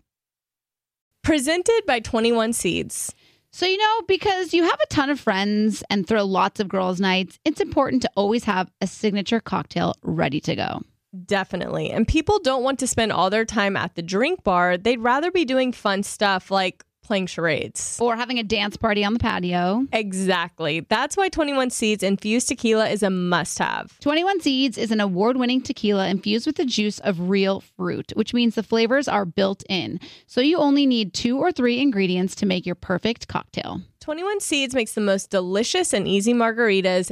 Presented 1.24 1.84
by 1.86 2.00
21 2.00 2.54
Seeds. 2.54 3.14
So, 3.52 3.68
you 3.68 3.78
know, 3.78 4.02
because 4.08 4.56
you 4.56 4.64
have 4.64 4.80
a 4.82 4.88
ton 4.88 5.12
of 5.12 5.20
friends 5.20 5.84
and 5.92 6.08
throw 6.08 6.26
lots 6.26 6.60
of 6.60 6.68
girls' 6.68 7.00
nights, 7.00 7.38
it's 7.46 7.62
important 7.62 8.02
to 8.02 8.10
always 8.16 8.46
have 8.46 8.72
a 8.82 8.88
signature 8.88 9.40
cocktail 9.40 9.94
ready 10.02 10.40
to 10.42 10.56
go. 10.56 10.82
Definitely. 11.26 11.92
And 11.92 12.08
people 12.08 12.40
don't 12.40 12.64
want 12.64 12.80
to 12.80 12.88
spend 12.88 13.12
all 13.12 13.30
their 13.30 13.46
time 13.46 13.78
at 13.78 13.96
the 13.96 14.02
drink 14.02 14.44
bar. 14.44 14.78
They'd 14.78 15.00
rather 15.00 15.32
be 15.32 15.46
doing 15.46 15.72
fun 15.72 16.04
stuff 16.04 16.50
like 16.50 16.84
playing 17.04 17.28
charades. 17.28 18.00
Or 18.02 18.16
having 18.16 18.40
a 18.40 18.44
dance 18.44 18.78
party 18.78 19.04
on 19.04 19.14
the 19.14 19.20
patio. 19.20 19.86
Exactly. 19.92 20.86
That's 20.90 21.16
why 21.16 21.30
21 21.30 21.70
Seeds 21.70 22.02
infused 22.02 22.48
tequila 22.48 22.90
is 22.90 23.04
a 23.04 23.10
must 23.10 23.60
have. 23.60 24.00
21 24.00 24.42
Seeds 24.42 24.78
is 24.78 24.90
an 24.90 25.02
award 25.02 25.38
winning 25.38 25.62
tequila 25.62 26.08
infused 26.08 26.48
with 26.48 26.56
the 26.56 26.66
juice 26.66 27.00
of 27.00 27.30
real 27.30 27.60
fruit, 27.60 28.14
which 28.16 28.34
means 28.34 28.56
the 28.56 28.64
flavors 28.64 29.08
are 29.08 29.26
built 29.26 29.64
in. 29.70 30.00
So 30.26 30.42
you 30.42 30.58
only 30.58 30.86
need 30.86 31.14
two 31.14 31.38
or 31.38 31.52
three 31.52 31.80
ingredients 31.80 32.36
to 32.36 32.46
make 32.46 32.66
your 32.66 32.76
perfect 32.76 33.28
cocktail. 33.28 33.82
21 34.00 34.40
Seeds 34.40 34.76
makes 34.76 34.94
the 34.94 35.02
most 35.02 35.30
delicious 35.30 35.94
and 35.94 36.08
easy 36.08 36.34
margaritas 36.34 37.12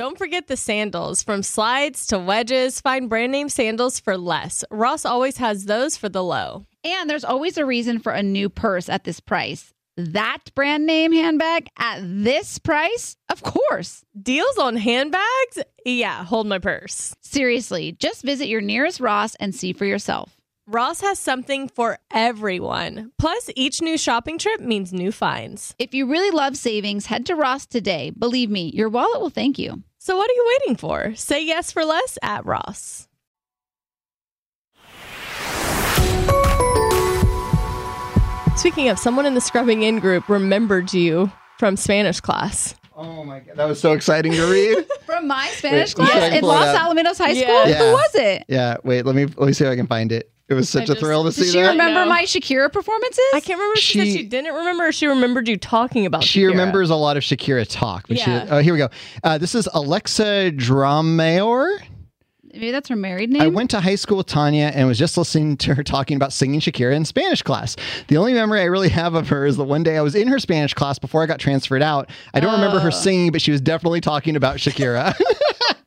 Don't 0.00 0.16
forget 0.16 0.46
the 0.46 0.56
sandals. 0.56 1.22
From 1.22 1.42
slides 1.42 2.06
to 2.06 2.18
wedges, 2.18 2.80
find 2.80 3.10
brand 3.10 3.32
name 3.32 3.50
sandals 3.50 4.00
for 4.00 4.16
less. 4.16 4.64
Ross 4.70 5.04
always 5.04 5.36
has 5.36 5.66
those 5.66 5.98
for 5.98 6.08
the 6.08 6.24
low. 6.24 6.64
And 6.82 7.10
there's 7.10 7.22
always 7.22 7.58
a 7.58 7.66
reason 7.66 7.98
for 7.98 8.12
a 8.12 8.22
new 8.22 8.48
purse 8.48 8.88
at 8.88 9.04
this 9.04 9.20
price. 9.20 9.74
That 9.98 10.54
brand 10.54 10.86
name 10.86 11.12
handbag 11.12 11.68
at 11.76 12.00
this 12.02 12.58
price? 12.58 13.18
Of 13.28 13.42
course. 13.42 14.02
Deals 14.18 14.56
on 14.56 14.76
handbags? 14.76 15.58
Yeah, 15.84 16.24
hold 16.24 16.46
my 16.46 16.60
purse. 16.60 17.14
Seriously, 17.20 17.92
just 17.92 18.22
visit 18.22 18.48
your 18.48 18.62
nearest 18.62 19.00
Ross 19.00 19.34
and 19.34 19.54
see 19.54 19.74
for 19.74 19.84
yourself. 19.84 20.34
Ross 20.66 21.02
has 21.02 21.18
something 21.18 21.68
for 21.68 21.98
everyone. 22.10 23.12
Plus, 23.18 23.50
each 23.54 23.82
new 23.82 23.98
shopping 23.98 24.38
trip 24.38 24.62
means 24.62 24.94
new 24.94 25.12
finds. 25.12 25.74
If 25.78 25.92
you 25.92 26.06
really 26.06 26.30
love 26.30 26.56
savings, 26.56 27.04
head 27.04 27.26
to 27.26 27.34
Ross 27.34 27.66
today. 27.66 28.12
Believe 28.16 28.48
me, 28.48 28.70
your 28.72 28.88
wallet 28.88 29.20
will 29.20 29.28
thank 29.28 29.58
you. 29.58 29.82
So, 30.02 30.16
what 30.16 30.30
are 30.30 30.34
you 30.34 30.58
waiting 30.62 30.76
for? 30.76 31.14
Say 31.14 31.44
yes 31.44 31.72
for 31.72 31.84
less 31.84 32.16
at 32.22 32.46
Ross. 32.46 33.06
Speaking 38.56 38.88
of, 38.90 38.98
someone 38.98 39.24
in 39.24 39.34
the 39.34 39.40
Scrubbing 39.40 39.84
In 39.84 40.00
group 40.00 40.28
remembered 40.28 40.92
you 40.92 41.32
from 41.58 41.76
Spanish 41.76 42.20
class. 42.20 42.74
Oh 42.94 43.24
my 43.24 43.40
god, 43.40 43.56
that 43.56 43.64
was 43.64 43.80
so 43.80 43.92
exciting 43.92 44.32
to 44.32 44.44
read. 44.50 44.86
From 45.06 45.26
my 45.26 45.46
Spanish 45.54 45.96
Wait, 45.96 46.06
class 46.06 46.16
yeah, 46.16 46.26
at 46.26 46.32
it 46.34 46.42
Los. 46.44 46.76
Alamitos 46.76 47.16
High 47.18 47.30
Yeah. 47.30 47.46
School? 47.62 47.70
Yeah. 47.72 47.78
Who 47.78 47.92
was 47.92 48.14
it? 48.14 48.44
yeah, 48.48 48.76
wait, 48.84 49.06
let 49.06 49.14
me 49.14 49.24
let 49.24 49.46
me 49.46 49.52
see 49.54 49.64
if 49.64 49.70
I 49.70 49.76
can 49.76 49.86
find 49.86 50.12
it. 50.12 50.30
It 50.50 50.54
was 50.54 50.68
such 50.68 50.84
a 50.84 50.86
just- 50.88 50.98
thrill 51.00 51.22
to 51.24 51.32
see. 51.32 51.42
Does 51.42 51.52
she 51.52 51.60
that. 51.62 51.70
remember 51.70 52.00
No. 52.04 52.08
my 52.08 52.24
Shakira 52.24 52.72
performances? 52.72 53.24
I 53.32 53.40
can't 53.40 53.58
remember 53.58 53.74
if 53.74 53.80
she, 53.80 53.98
said 53.98 54.06
She- 54.08 54.16
she 54.18 54.22
didn't 54.24 54.52
remember 54.52 54.88
or 54.88 54.92
she 54.92 55.06
remembered 55.06 55.46
you 55.48 55.56
talking 55.56 56.06
about 56.06 56.24
She 56.24 56.40
Shakira. 56.40 56.48
remembers 56.48 56.90
a 56.90 56.96
lot 56.96 57.16
of 57.16 57.22
Shakira 57.22 57.66
talk. 57.68 58.08
But 58.08 58.16
Yeah. 58.18 58.44
she, 58.46 58.50
oh, 58.50 58.58
here 58.58 58.72
we 58.72 58.78
go. 58.78 58.88
Uh, 59.22 59.38
this 59.38 59.54
is 59.54 59.68
Alexa 59.72 60.50
Dramayor. 60.56 61.78
Maybe 62.52 62.72
that's 62.72 62.88
her 62.88 62.96
married 62.96 63.30
name. 63.30 63.42
I 63.42 63.46
went 63.46 63.70
to 63.70 63.80
high 63.80 63.94
school 63.94 64.16
with 64.16 64.26
Tanya 64.26 64.72
and 64.74 64.88
was 64.88 64.98
just 64.98 65.16
listening 65.16 65.56
to 65.58 65.74
her 65.76 65.84
talking 65.84 66.16
about 66.16 66.32
singing 66.32 66.58
Shakira 66.58 66.94
in 66.96 67.04
Spanish 67.04 67.42
class. 67.42 67.76
The 68.08 68.16
only 68.16 68.32
memory 68.34 68.60
I 68.60 68.64
really 68.64 68.88
have 68.88 69.14
of 69.14 69.28
her 69.28 69.46
is 69.46 69.56
the 69.56 69.62
one 69.64 69.84
day 69.84 69.96
I 69.96 70.00
was 70.02 70.16
in 70.16 70.26
her 70.26 70.40
Spanish 70.40 70.74
class 70.74 70.98
before 70.98 71.22
I 71.22 71.26
got 71.26 71.38
transferred 71.38 71.80
out. 71.80 72.10
I 72.34 72.40
don't 72.40 72.52
remember 72.54 72.80
her 72.80 72.90
singing, 72.90 73.30
but 73.30 73.40
she 73.40 73.52
was 73.52 73.60
definitely 73.60 74.00
talking 74.00 74.34
about 74.34 74.56
Shakira. 74.56 75.14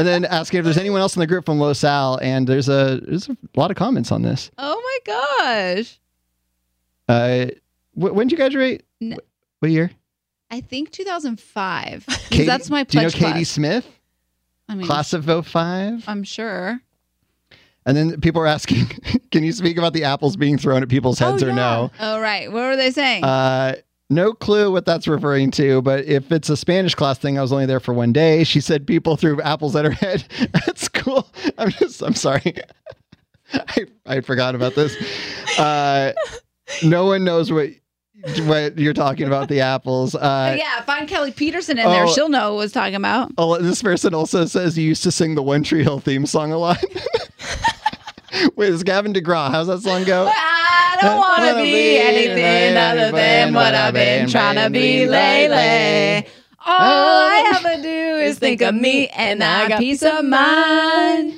and 0.00 0.08
then 0.08 0.24
asking 0.24 0.58
if 0.58 0.64
there's 0.64 0.78
anyone 0.78 1.00
else 1.00 1.14
in 1.14 1.20
the 1.20 1.26
group 1.26 1.44
from 1.46 1.58
Los 1.58 1.84
Al, 1.84 2.18
and 2.22 2.46
there's 2.46 2.68
a 2.68 3.00
there's 3.06 3.28
a 3.28 3.36
lot 3.56 3.70
of 3.70 3.76
comments 3.76 4.10
on 4.10 4.22
this. 4.22 4.50
oh 4.58 5.00
my 5.06 5.78
gosh. 5.78 6.00
Uh, 7.08 7.46
wh- 7.94 8.14
when 8.14 8.26
did 8.28 8.32
you 8.32 8.36
graduate? 8.36 8.84
N- 9.02 9.12
Wh- 9.12 9.62
What 9.62 9.70
year? 9.70 9.90
I 10.50 10.60
think 10.60 10.90
2005. 10.90 12.06
Katie- 12.30 12.44
that's 12.44 12.70
my 12.70 12.84
Do 12.84 12.98
you 12.98 13.04
know 13.04 13.10
Katie 13.10 13.32
class. 13.32 13.48
Smith, 13.48 13.86
I 14.68 14.74
mean, 14.74 14.86
class 14.86 15.12
of 15.12 15.24
05? 15.46 16.04
I'm 16.08 16.24
sure. 16.24 16.80
And 17.86 17.96
then 17.96 18.20
people 18.20 18.42
are 18.42 18.46
asking, 18.46 18.86
can 19.30 19.42
you 19.42 19.52
speak 19.52 19.78
about 19.78 19.92
the 19.92 20.04
apples 20.04 20.36
being 20.36 20.58
thrown 20.58 20.82
at 20.82 20.88
people's 20.88 21.18
heads 21.18 21.42
Oh, 21.42 21.46
or 21.46 21.50
yeah. 21.50 21.54
no? 21.56 21.90
Oh, 22.00 22.20
right. 22.20 22.50
What 22.52 22.62
were 22.62 22.76
they 22.76 22.90
saying? 22.90 23.24
Uh, 23.24 23.76
no 24.10 24.32
clue 24.32 24.70
what 24.70 24.84
that's 24.84 25.06
referring 25.08 25.50
to, 25.52 25.80
but 25.82 26.04
if 26.04 26.32
it's 26.32 26.48
a 26.50 26.56
Spanish 26.56 26.94
class 26.94 27.18
thing, 27.18 27.38
I 27.38 27.42
was 27.42 27.52
only 27.52 27.66
there 27.66 27.80
for 27.80 27.94
one 27.94 28.12
day. 28.12 28.44
She 28.44 28.60
said 28.60 28.86
people 28.86 29.16
threw 29.16 29.40
apples 29.40 29.76
at 29.76 29.84
her 29.84 29.92
head 29.92 30.24
at 30.66 30.78
school. 30.78 31.28
I'm 31.56 31.70
just, 31.70 32.02
I'm 32.02 32.14
sorry. 32.14 32.56
I, 33.54 33.86
I 34.06 34.20
forgot 34.20 34.54
about 34.54 34.74
this. 34.74 34.96
Uh, 35.58 36.12
no 36.82 37.06
one 37.06 37.24
knows 37.24 37.50
what 37.50 37.70
what 38.42 38.78
you're 38.78 38.92
talking 38.92 39.26
about 39.26 39.48
the 39.48 39.60
apples. 39.60 40.14
Uh, 40.14 40.54
yeah, 40.58 40.82
find 40.82 41.08
Kelly 41.08 41.32
Peterson 41.32 41.78
in 41.78 41.86
there. 41.86 42.04
oh. 42.04 42.12
She'll 42.12 42.28
know 42.28 42.50
what 42.54 42.58
was 42.58 42.72
talking 42.72 42.94
about. 42.96 43.32
oh, 43.38 43.56
this 43.58 43.82
person 43.82 44.12
also 44.14 44.44
says 44.44 44.76
you 44.76 44.84
used 44.86 45.02
to 45.04 45.10
sing 45.10 45.34
the 45.36 45.42
One 45.42 45.62
Tree 45.62 45.82
Hill 45.82 46.00
theme 46.00 46.26
song 46.26 46.52
a 46.52 46.58
lot. 46.58 46.82
Wait, 48.56 48.72
it's 48.72 48.82
Gavin 48.82 49.12
DeGraw. 49.12 49.50
How's 49.50 49.66
that 49.66 49.80
song 49.80 50.04
go? 50.04 50.30
I 50.32 50.98
don't 51.00 51.18
want 51.18 51.42
to 51.48 51.54
be 51.56 51.62
be 51.72 51.98
anything 51.98 52.76
other 52.76 53.10
than 53.12 53.54
what 53.54 53.74
I've 53.74 53.94
been 53.94 54.28
trying 54.28 54.56
to 54.56 54.70
be 54.70 55.06
lately. 55.06 56.28
All 56.66 56.76
I 56.78 57.50
have 57.52 57.62
to 57.76 57.82
do 57.82 57.88
is 58.22 58.38
think 58.38 58.60
of 58.60 58.74
me 58.74 59.08
and 59.08 59.42
I 59.42 59.68
got 59.68 59.78
peace 59.80 60.02
of 60.02 60.24
mind. 60.24 61.34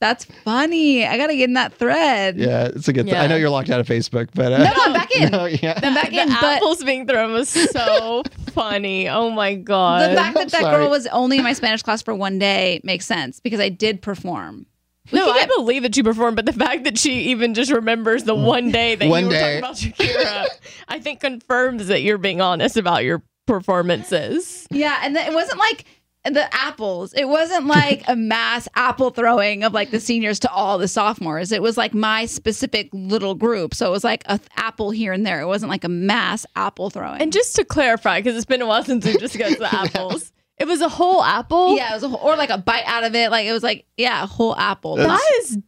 That's 0.00 0.26
funny. 0.26 1.04
I 1.04 1.16
gotta 1.16 1.34
get 1.34 1.48
in 1.48 1.54
that 1.54 1.72
thread. 1.72 2.36
Yeah, 2.36 2.66
it's 2.66 2.86
a 2.86 2.92
good. 2.92 3.06
Th- 3.06 3.14
Yeah. 3.16 3.22
I 3.22 3.26
know 3.26 3.34
you're 3.34 3.50
locked 3.50 3.68
out 3.70 3.80
of 3.80 3.88
Facebook, 3.88 4.28
but 4.32 4.52
uh, 4.52 4.58
No, 4.58 4.64
no, 4.64 4.74
I'm 4.84 4.92
back 4.92 5.10
in. 5.16 5.28
no, 5.32 5.46
yeah. 5.46 5.80
I'm 5.82 5.92
back 5.94 6.10
the 6.10 6.20
in, 6.20 6.28
but 6.28 6.44
apples 6.44 6.84
being 6.84 7.04
thrown 7.04 7.32
was 7.32 7.48
so 7.48 8.22
funny. 8.52 9.08
Oh 9.08 9.30
my 9.30 9.56
god. 9.56 10.12
the 10.12 10.14
fact 10.14 10.36
I'm 10.36 10.42
that 10.44 10.50
that 10.52 10.60
sorry. 10.62 10.76
girl 10.76 10.90
was 10.90 11.08
only 11.08 11.38
in 11.38 11.42
my 11.42 11.52
Spanish 11.52 11.82
class 11.82 12.00
for 12.02 12.14
one 12.14 12.38
day 12.38 12.80
makes 12.84 13.06
sense 13.06 13.40
because 13.40 13.58
I 13.58 13.70
did 13.70 14.00
perform. 14.00 14.66
We 15.12 15.18
no, 15.18 15.30
I 15.30 15.40
get- 15.40 15.50
believe 15.56 15.82
that 15.82 15.96
you 15.96 16.02
performed, 16.04 16.36
but 16.36 16.46
the 16.46 16.52
fact 16.52 16.84
that 16.84 16.98
she 16.98 17.30
even 17.30 17.54
just 17.54 17.70
remembers 17.72 18.24
the 18.24 18.34
one 18.34 18.70
day 18.72 18.94
that 18.94 19.08
One 19.08 19.22
you 19.24 19.28
were 19.28 19.32
day. 19.34 19.60
talking 19.60 19.92
about 19.92 19.98
Shakira, 19.98 20.46
I 20.88 20.98
think 21.00 21.20
confirms 21.20 21.86
that 21.88 22.02
you're 22.02 22.18
being 22.18 22.40
honest 22.40 22.76
about 22.76 23.04
your 23.04 23.22
performances. 23.46 24.66
Yeah, 24.70 24.98
and 25.02 25.16
it 25.16 25.32
wasn't 25.32 25.58
like 25.58 25.84
the 26.24 26.52
apples. 26.54 27.14
It 27.14 27.26
wasn't 27.26 27.66
like 27.66 28.02
a 28.08 28.14
mass 28.16 28.68
apple 28.74 29.10
throwing 29.10 29.64
of 29.64 29.72
like 29.72 29.90
the 29.90 30.00
seniors 30.00 30.38
to 30.40 30.50
all 30.50 30.76
the 30.76 30.88
sophomores. 30.88 31.52
It 31.52 31.62
was 31.62 31.76
like 31.78 31.94
my 31.94 32.26
specific 32.26 32.90
little 32.92 33.34
group. 33.34 33.74
So 33.74 33.86
it 33.86 33.90
was 33.90 34.04
like 34.04 34.24
a 34.26 34.36
th- 34.38 34.48
apple 34.56 34.90
here 34.90 35.12
and 35.12 35.24
there. 35.24 35.40
It 35.40 35.46
wasn't 35.46 35.70
like 35.70 35.84
a 35.84 35.88
mass 35.88 36.44
apple 36.56 36.90
throwing. 36.90 37.22
And 37.22 37.32
just 37.32 37.56
to 37.56 37.64
clarify, 37.64 38.20
because 38.20 38.36
it's 38.36 38.44
been 38.44 38.60
a 38.60 38.66
while 38.66 38.84
since 38.84 39.06
we've 39.06 39.18
discussed 39.18 39.58
the 39.58 39.72
apples, 39.74 40.32
it 40.60 40.66
was 40.66 40.80
a 40.80 40.88
whole 40.88 41.22
apple. 41.22 41.76
yeah, 41.76 41.90
it 41.90 41.94
was 41.94 42.02
a 42.02 42.08
whole, 42.08 42.20
or 42.20 42.36
like 42.36 42.50
a 42.50 42.58
bite 42.58 42.84
out 42.86 43.04
of 43.04 43.14
it. 43.14 43.30
Like 43.30 43.46
it 43.46 43.52
was 43.52 43.62
like 43.62 43.84
yeah, 43.96 44.22
a 44.22 44.26
whole 44.26 44.56
apple. 44.56 44.96
That's- 44.96 45.18
that 45.20 45.38
is 45.40 45.58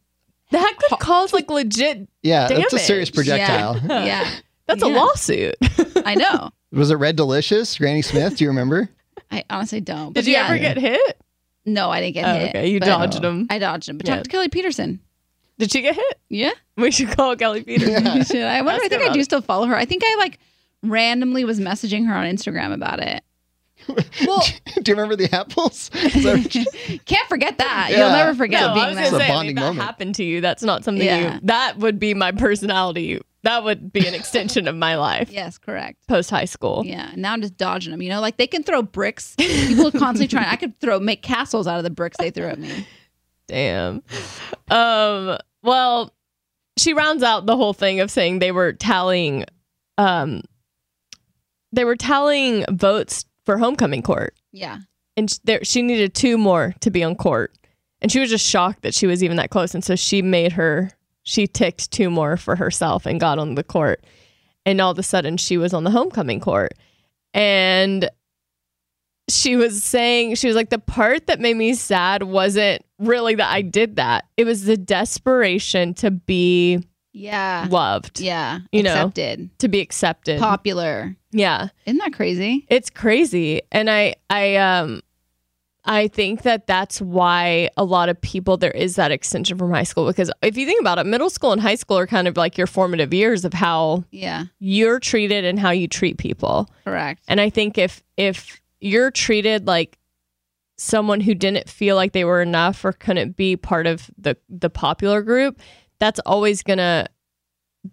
that 0.50 0.76
could 0.78 0.98
cause 0.98 1.32
like 1.32 1.48
legit. 1.50 2.08
yeah, 2.22 2.48
that's 2.48 2.72
a 2.72 2.78
serious 2.78 3.10
projectile. 3.10 3.76
Yeah, 3.86 4.04
yeah. 4.04 4.30
That's 4.66 4.82
a 4.82 4.88
lawsuit. 4.88 5.56
I 6.04 6.14
know. 6.14 6.50
Was 6.72 6.92
it 6.92 6.96
Red 6.96 7.16
Delicious? 7.16 7.76
Granny 7.76 8.02
Smith? 8.02 8.36
Do 8.36 8.44
you 8.44 8.50
remember? 8.50 8.88
I 9.32 9.42
honestly 9.50 9.80
don't. 9.80 10.12
Did 10.12 10.26
you 10.26 10.34
yeah, 10.34 10.44
ever 10.44 10.58
get 10.58 10.76
hit? 10.76 11.20
No, 11.66 11.90
I 11.90 12.00
didn't 12.00 12.14
get 12.14 12.28
Oh, 12.28 12.38
hit. 12.38 12.48
okay, 12.50 12.68
you 12.70 12.78
dodged 12.78 13.20
them. 13.20 13.48
I 13.50 13.58
dodged 13.58 13.88
him. 13.88 13.98
But 13.98 14.06
Yeah. 14.06 14.14
talk 14.16 14.24
to 14.24 14.30
Kelly 14.30 14.48
Peterson. 14.48 15.00
Did 15.58 15.72
she 15.72 15.82
get 15.82 15.96
hit? 15.96 16.20
Yeah. 16.28 16.52
We 16.76 16.90
should 16.92 17.10
call 17.10 17.34
Kelly 17.36 17.62
Peterson. 17.64 18.16
You 18.16 18.24
should. 18.24 18.42
I 18.42 18.62
wonder. 18.62 18.76
Ask 18.82 18.84
I 18.84 18.88
think 18.88 19.02
I 19.10 19.12
do 19.12 19.20
it. 19.20 19.24
still 19.24 19.40
follow 19.42 19.66
her. 19.66 19.76
I 19.76 19.84
think 19.84 20.02
I 20.06 20.14
like 20.18 20.38
randomly 20.84 21.44
was 21.44 21.58
messaging 21.60 22.06
her 22.06 22.14
on 22.14 22.24
Instagram 22.26 22.72
about 22.72 23.00
it. 23.00 23.22
Well, 23.88 24.42
Do 24.82 24.90
you 24.90 24.94
remember 24.94 25.16
the 25.16 25.34
apples? 25.34 25.90
Can't 27.06 27.28
forget 27.28 27.58
that. 27.58 27.88
You'll 27.90 28.10
never 28.10 28.34
forget 28.34 28.60
No, 28.60 28.68
I 28.68 28.74
being 28.74 28.86
was 28.88 28.96
there. 28.96 29.04
gonna 29.10 29.16
a 29.16 29.20
say, 29.20 29.24
I 29.24 29.28
mean, 29.28 29.36
bonding 29.36 29.54
that 29.56 29.60
moment. 29.62 29.80
happened 29.84 30.14
to 30.16 30.24
you, 30.24 30.40
that's 30.40 30.62
not 30.62 30.84
something 30.84 31.04
Yeah. 31.04 31.34
you. 31.34 31.40
That 31.44 31.78
would 31.78 31.98
be 31.98 32.14
my 32.14 32.32
personality. 32.32 33.20
That 33.42 33.64
would 33.64 33.90
be 33.92 34.06
an 34.06 34.12
extension 34.14 34.68
of 34.68 34.76
my 34.76 34.96
life 34.96 35.30
Yes, 35.32 35.56
correct. 35.56 36.06
post 36.08 36.28
high 36.30 36.44
school. 36.44 36.82
Yeah. 36.84 37.10
Now 37.16 37.32
I'm 37.32 37.40
just 37.40 37.56
dodging 37.56 37.90
them. 37.90 38.02
You 38.02 38.10
know, 38.10 38.20
like 38.20 38.36
they 38.36 38.46
can 38.46 38.62
throw 38.62 38.82
bricks. 38.82 39.34
People 39.38 39.86
are 39.86 39.90
constantly 39.92 40.28
trying. 40.28 40.46
I 40.46 40.56
could 40.56 40.78
throw 40.78 41.00
make 41.00 41.22
castles 41.22 41.66
out 41.66 41.78
of 41.78 41.84
the 41.84 41.90
bricks 41.90 42.18
they 42.18 42.30
threw 42.30 42.46
at 42.46 42.58
me. 42.58 42.86
Damn. 43.48 44.02
Um. 44.70 45.38
Well, 45.62 46.12
she 46.78 46.92
rounds 46.92 47.22
out 47.22 47.46
the 47.46 47.56
whole 47.56 47.72
thing 47.72 48.00
of 48.00 48.10
saying 48.10 48.38
they 48.40 48.52
were 48.52 48.72
tallying. 48.74 49.46
Um. 49.98 50.42
They 51.72 51.84
were 51.84 51.96
tallying 51.96 52.64
votes 52.70 53.24
for 53.46 53.58
homecoming 53.58 54.02
court, 54.02 54.34
Yeah. 54.52 54.78
and 55.16 55.38
there 55.44 55.64
she 55.64 55.82
needed 55.82 56.14
two 56.14 56.36
more 56.38 56.74
to 56.80 56.90
be 56.90 57.02
on 57.04 57.14
court, 57.16 57.52
and 58.00 58.10
she 58.12 58.20
was 58.20 58.30
just 58.30 58.46
shocked 58.46 58.82
that 58.82 58.94
she 58.94 59.06
was 59.06 59.22
even 59.24 59.36
that 59.38 59.50
close, 59.50 59.74
and 59.74 59.84
so 59.84 59.96
she 59.96 60.22
made 60.22 60.52
her. 60.52 60.90
She 61.22 61.46
ticked 61.46 61.90
two 61.90 62.10
more 62.10 62.36
for 62.36 62.56
herself 62.56 63.04
and 63.06 63.20
got 63.20 63.38
on 63.38 63.54
the 63.54 63.62
court, 63.64 64.04
and 64.64 64.80
all 64.80 64.90
of 64.90 64.98
a 64.98 65.02
sudden 65.02 65.36
she 65.36 65.56
was 65.58 65.74
on 65.74 65.84
the 65.84 65.90
homecoming 65.90 66.40
court, 66.40 66.72
and 67.34 68.08
she 69.28 69.54
was 69.56 69.82
saying 69.84 70.34
she 70.34 70.48
was 70.48 70.56
like 70.56 70.70
the 70.70 70.78
part 70.78 71.26
that 71.28 71.38
made 71.40 71.56
me 71.56 71.74
sad 71.74 72.22
wasn't 72.24 72.84
really 72.98 73.36
that 73.36 73.50
I 73.52 73.62
did 73.62 73.96
that. 73.96 74.24
It 74.36 74.44
was 74.44 74.64
the 74.64 74.76
desperation 74.76 75.94
to 75.94 76.10
be 76.10 76.80
Yeah. 77.12 77.66
loved, 77.70 78.20
Yeah. 78.20 78.60
You 78.72 78.82
know. 78.82 78.92
Accepted. 78.92 79.50
to 79.60 79.68
be 79.68 79.80
accepted. 79.80 80.40
Popular. 80.40 81.16
Yeah. 81.32 81.68
Isn't 81.86 81.98
that 81.98 82.12
crazy? 82.12 82.66
It's 82.68 82.90
crazy. 82.90 83.62
And 83.70 83.88
I 83.90 84.16
I 84.28 84.56
um 84.56 85.02
I 85.84 86.08
think 86.08 86.42
that 86.42 86.66
that's 86.66 87.00
why 87.00 87.70
a 87.76 87.84
lot 87.84 88.08
of 88.10 88.20
people 88.20 88.56
there 88.58 88.70
is 88.72 88.96
that 88.96 89.10
extension 89.10 89.56
from 89.56 89.70
high 89.72 89.82
school 89.84 90.06
because 90.06 90.30
if 90.42 90.56
you 90.56 90.66
think 90.66 90.80
about 90.80 90.98
it, 90.98 91.06
middle 91.06 91.30
school 91.30 91.52
and 91.52 91.60
high 91.60 91.74
school 91.76 91.98
are 91.98 92.06
kind 92.06 92.28
of 92.28 92.36
like 92.36 92.58
your 92.58 92.66
formative 92.66 93.14
years 93.14 93.44
of 93.44 93.54
how 93.54 94.04
Yeah. 94.10 94.44
you're 94.58 95.00
treated 95.00 95.44
and 95.44 95.58
how 95.58 95.70
you 95.70 95.88
treat 95.88 96.18
people. 96.18 96.68
Correct. 96.84 97.22
And 97.28 97.40
I 97.40 97.48
think 97.48 97.78
if 97.78 98.02
if 98.16 98.60
you're 98.80 99.10
treated 99.10 99.66
like 99.66 99.98
someone 100.76 101.20
who 101.20 101.34
didn't 101.34 101.68
feel 101.68 101.94
like 101.96 102.12
they 102.12 102.24
were 102.24 102.40
enough 102.42 102.84
or 102.84 102.92
couldn't 102.92 103.36
be 103.36 103.56
part 103.56 103.86
of 103.86 104.10
the 104.18 104.36
the 104.48 104.70
popular 104.70 105.22
group, 105.22 105.60
that's 105.98 106.20
always 106.26 106.62
going 106.62 106.78
to 106.78 107.06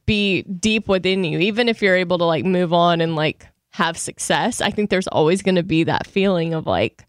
be 0.05 0.41
deep 0.43 0.87
within 0.89 1.23
you 1.23 1.39
even 1.39 1.69
if 1.69 1.81
you're 1.81 1.95
able 1.95 2.17
to 2.17 2.25
like 2.25 2.43
move 2.43 2.73
on 2.73 2.99
and 3.01 3.15
like 3.15 3.47
have 3.71 3.97
success. 3.97 4.59
I 4.59 4.69
think 4.71 4.89
there's 4.89 5.07
always 5.07 5.41
going 5.41 5.55
to 5.55 5.63
be 5.63 5.83
that 5.85 6.07
feeling 6.07 6.53
of 6.53 6.65
like 6.65 7.05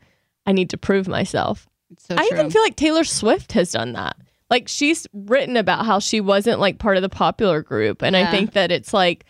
I 0.46 0.52
need 0.52 0.70
to 0.70 0.76
prove 0.78 1.08
myself. 1.08 1.66
So 1.98 2.14
I 2.16 2.28
even 2.32 2.50
feel 2.50 2.62
like 2.62 2.76
Taylor 2.76 3.04
Swift 3.04 3.52
has 3.52 3.72
done 3.72 3.92
that. 3.94 4.16
Like 4.50 4.68
she's 4.68 5.06
written 5.12 5.56
about 5.56 5.86
how 5.86 5.98
she 5.98 6.20
wasn't 6.20 6.60
like 6.60 6.78
part 6.78 6.96
of 6.96 7.02
the 7.02 7.08
popular 7.08 7.62
group 7.62 8.02
and 8.02 8.16
I 8.16 8.30
think 8.30 8.52
that 8.52 8.70
it's 8.70 8.92
like 8.94 9.24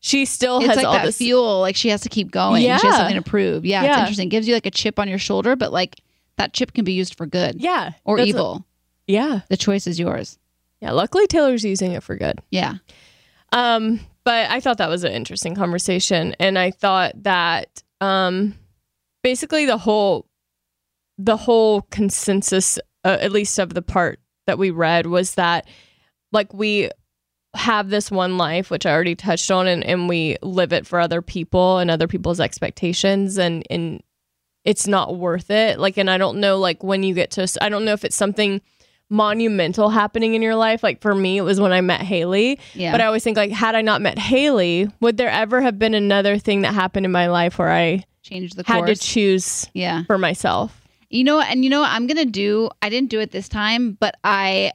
she 0.00 0.24
still 0.24 0.58
it's 0.58 0.66
has 0.66 0.76
like 0.76 0.86
all 0.86 0.92
that 0.94 1.04
this 1.06 1.18
fuel. 1.18 1.60
Like 1.60 1.76
she 1.76 1.88
has 1.90 2.00
to 2.02 2.08
keep 2.08 2.30
going. 2.30 2.60
She 2.62 2.66
Yeah. 2.66 2.78
has 2.78 2.96
something 2.96 3.16
to 3.16 3.22
prove. 3.22 3.64
Yeah, 3.64 3.82
it's 3.82 3.86
Yeah. 3.88 4.00
interesting. 4.00 4.28
Gives 4.28 4.46
you 4.48 4.54
like 4.54 4.66
a 4.66 4.70
chip 4.70 4.98
on 4.98 5.08
your 5.08 5.18
shoulder, 5.18 5.54
but 5.56 5.72
like 5.72 6.00
that 6.36 6.52
chip 6.52 6.72
can 6.74 6.84
be 6.84 6.92
used 6.92 7.14
for 7.16 7.24
good 7.26 7.60
Yeah. 7.60 7.92
or 8.04 8.18
evil. 8.18 8.66
yeah. 9.06 9.40
the 9.48 9.56
choice 9.56 9.86
is 9.86 9.98
yours. 10.00 10.38
Yeah. 10.82 10.90
Luckily 10.90 11.28
Taylor's 11.28 11.64
using 11.64 11.92
it 11.92 12.02
for 12.02 12.16
good. 12.16 12.40
Yeah. 12.50 12.74
Um, 13.52 14.00
but 14.24 14.50
I 14.50 14.58
thought 14.60 14.78
that 14.78 14.88
was 14.88 15.04
an 15.04 15.12
interesting 15.12 15.54
conversation. 15.54 16.34
And 16.40 16.58
I 16.58 16.72
thought 16.72 17.22
that 17.22 17.82
um 18.00 18.54
basically 19.22 19.64
the 19.64 19.78
whole 19.78 20.26
the 21.18 21.36
whole 21.36 21.82
consensus, 21.82 22.80
uh, 23.04 23.16
at 23.20 23.30
least 23.30 23.58
of 23.60 23.74
the 23.74 23.82
part 23.82 24.18
that 24.48 24.58
we 24.58 24.70
read, 24.70 25.06
was 25.06 25.36
that 25.36 25.68
like 26.32 26.52
we 26.52 26.90
have 27.54 27.88
this 27.90 28.10
one 28.10 28.36
life, 28.36 28.68
which 28.68 28.84
I 28.84 28.92
already 28.92 29.14
touched 29.14 29.50
on, 29.52 29.68
and, 29.68 29.84
and 29.84 30.08
we 30.08 30.36
live 30.42 30.72
it 30.72 30.86
for 30.86 30.98
other 30.98 31.22
people 31.22 31.78
and 31.78 31.90
other 31.90 32.08
people's 32.08 32.40
expectations 32.40 33.38
and 33.38 33.64
and 33.70 34.02
it's 34.64 34.88
not 34.88 35.16
worth 35.16 35.50
it. 35.50 35.78
Like, 35.78 35.96
and 35.96 36.10
I 36.10 36.18
don't 36.18 36.38
know, 36.38 36.58
like 36.58 36.82
when 36.82 37.02
you 37.02 37.14
get 37.14 37.32
to, 37.32 37.46
I 37.60 37.68
don't 37.68 37.84
know 37.84 37.92
if 37.92 38.04
it's 38.04 38.16
something 38.16 38.60
monumental 39.12 39.90
happening 39.90 40.34
in 40.34 40.42
your 40.42 40.56
life. 40.56 40.82
Like 40.82 41.00
for 41.00 41.14
me, 41.14 41.36
it 41.38 41.42
was 41.42 41.60
when 41.60 41.70
I 41.72 41.80
met 41.82 42.00
Hayley. 42.00 42.58
Yeah. 42.74 42.90
But 42.92 43.00
I 43.00 43.06
always 43.06 43.22
think 43.22 43.36
like, 43.36 43.52
had 43.52 43.74
I 43.74 43.82
not 43.82 44.00
met 44.00 44.18
Hayley, 44.18 44.88
would 45.00 45.18
there 45.18 45.28
ever 45.30 45.60
have 45.60 45.78
been 45.78 45.94
another 45.94 46.38
thing 46.38 46.62
that 46.62 46.74
happened 46.74 47.04
in 47.06 47.12
my 47.12 47.28
life 47.28 47.58
where 47.58 47.70
I 47.70 48.04
changed 48.22 48.56
the 48.56 48.64
had 48.66 48.84
course. 48.86 48.98
to 48.98 49.04
choose 49.06 49.66
yeah. 49.74 50.04
for 50.04 50.16
myself? 50.18 50.80
You 51.10 51.24
know, 51.24 51.40
and 51.40 51.62
you 51.62 51.68
know 51.70 51.80
what 51.82 51.90
I'm 51.90 52.06
gonna 52.06 52.24
do. 52.24 52.70
I 52.80 52.88
didn't 52.88 53.10
do 53.10 53.20
it 53.20 53.30
this 53.32 53.48
time, 53.48 53.98
but 54.00 54.14
I, 54.24 54.72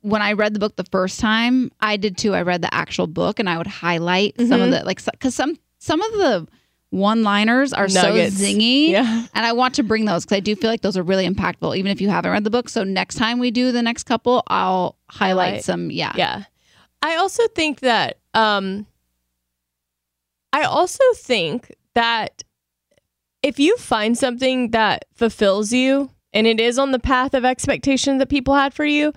when 0.00 0.22
I 0.22 0.32
read 0.32 0.54
the 0.54 0.58
book 0.58 0.76
the 0.76 0.84
first 0.90 1.20
time, 1.20 1.70
I 1.78 1.98
did 1.98 2.16
too. 2.16 2.34
I 2.34 2.40
read 2.40 2.62
the 2.62 2.72
actual 2.74 3.06
book, 3.06 3.38
and 3.38 3.50
I 3.50 3.58
would 3.58 3.66
highlight 3.66 4.34
some 4.38 4.62
of 4.62 4.70
Mhm. 4.70 4.78
the 4.80 4.84
like 4.86 5.04
because 5.04 5.34
some 5.34 5.58
some 5.78 6.00
of 6.00 6.12
the 6.12 6.48
one-liners 6.92 7.72
are 7.72 7.88
Nuggets. 7.88 8.36
so 8.38 8.44
zingy. 8.44 8.90
Yeah. 8.90 9.26
And 9.34 9.46
I 9.46 9.52
want 9.52 9.74
to 9.76 9.82
bring 9.82 10.04
those 10.04 10.24
because 10.24 10.36
I 10.36 10.40
do 10.40 10.54
feel 10.54 10.68
like 10.70 10.82
those 10.82 10.96
are 10.96 11.02
really 11.02 11.26
impactful, 11.28 11.76
even 11.76 11.90
if 11.90 12.00
you 12.00 12.10
haven't 12.10 12.30
read 12.30 12.44
the 12.44 12.50
book. 12.50 12.68
So 12.68 12.84
next 12.84 13.14
time 13.14 13.38
we 13.38 13.50
do 13.50 13.72
the 13.72 13.82
next 13.82 14.02
couple, 14.04 14.42
I'll 14.48 14.96
highlight 15.08 15.46
Highlight. 15.48 15.64
some. 15.64 15.90
Yeah. 15.90 16.12
Yeah. 16.16 16.44
I 17.00 17.16
also 17.16 17.46
think 17.48 17.80
that 17.80 18.18
um 18.34 18.86
I 20.52 20.64
also 20.64 21.02
think 21.14 21.74
that 21.94 22.42
if 23.42 23.58
you 23.58 23.76
find 23.78 24.16
something 24.16 24.70
that 24.72 25.06
fulfills 25.14 25.72
you 25.72 26.10
and 26.34 26.46
it 26.46 26.60
is 26.60 26.78
on 26.78 26.92
the 26.92 26.98
path 26.98 27.32
of 27.34 27.44
expectation 27.44 28.18
that 28.18 28.28
people 28.28 28.54
had 28.54 28.74
for 28.74 28.84
you 28.84 29.12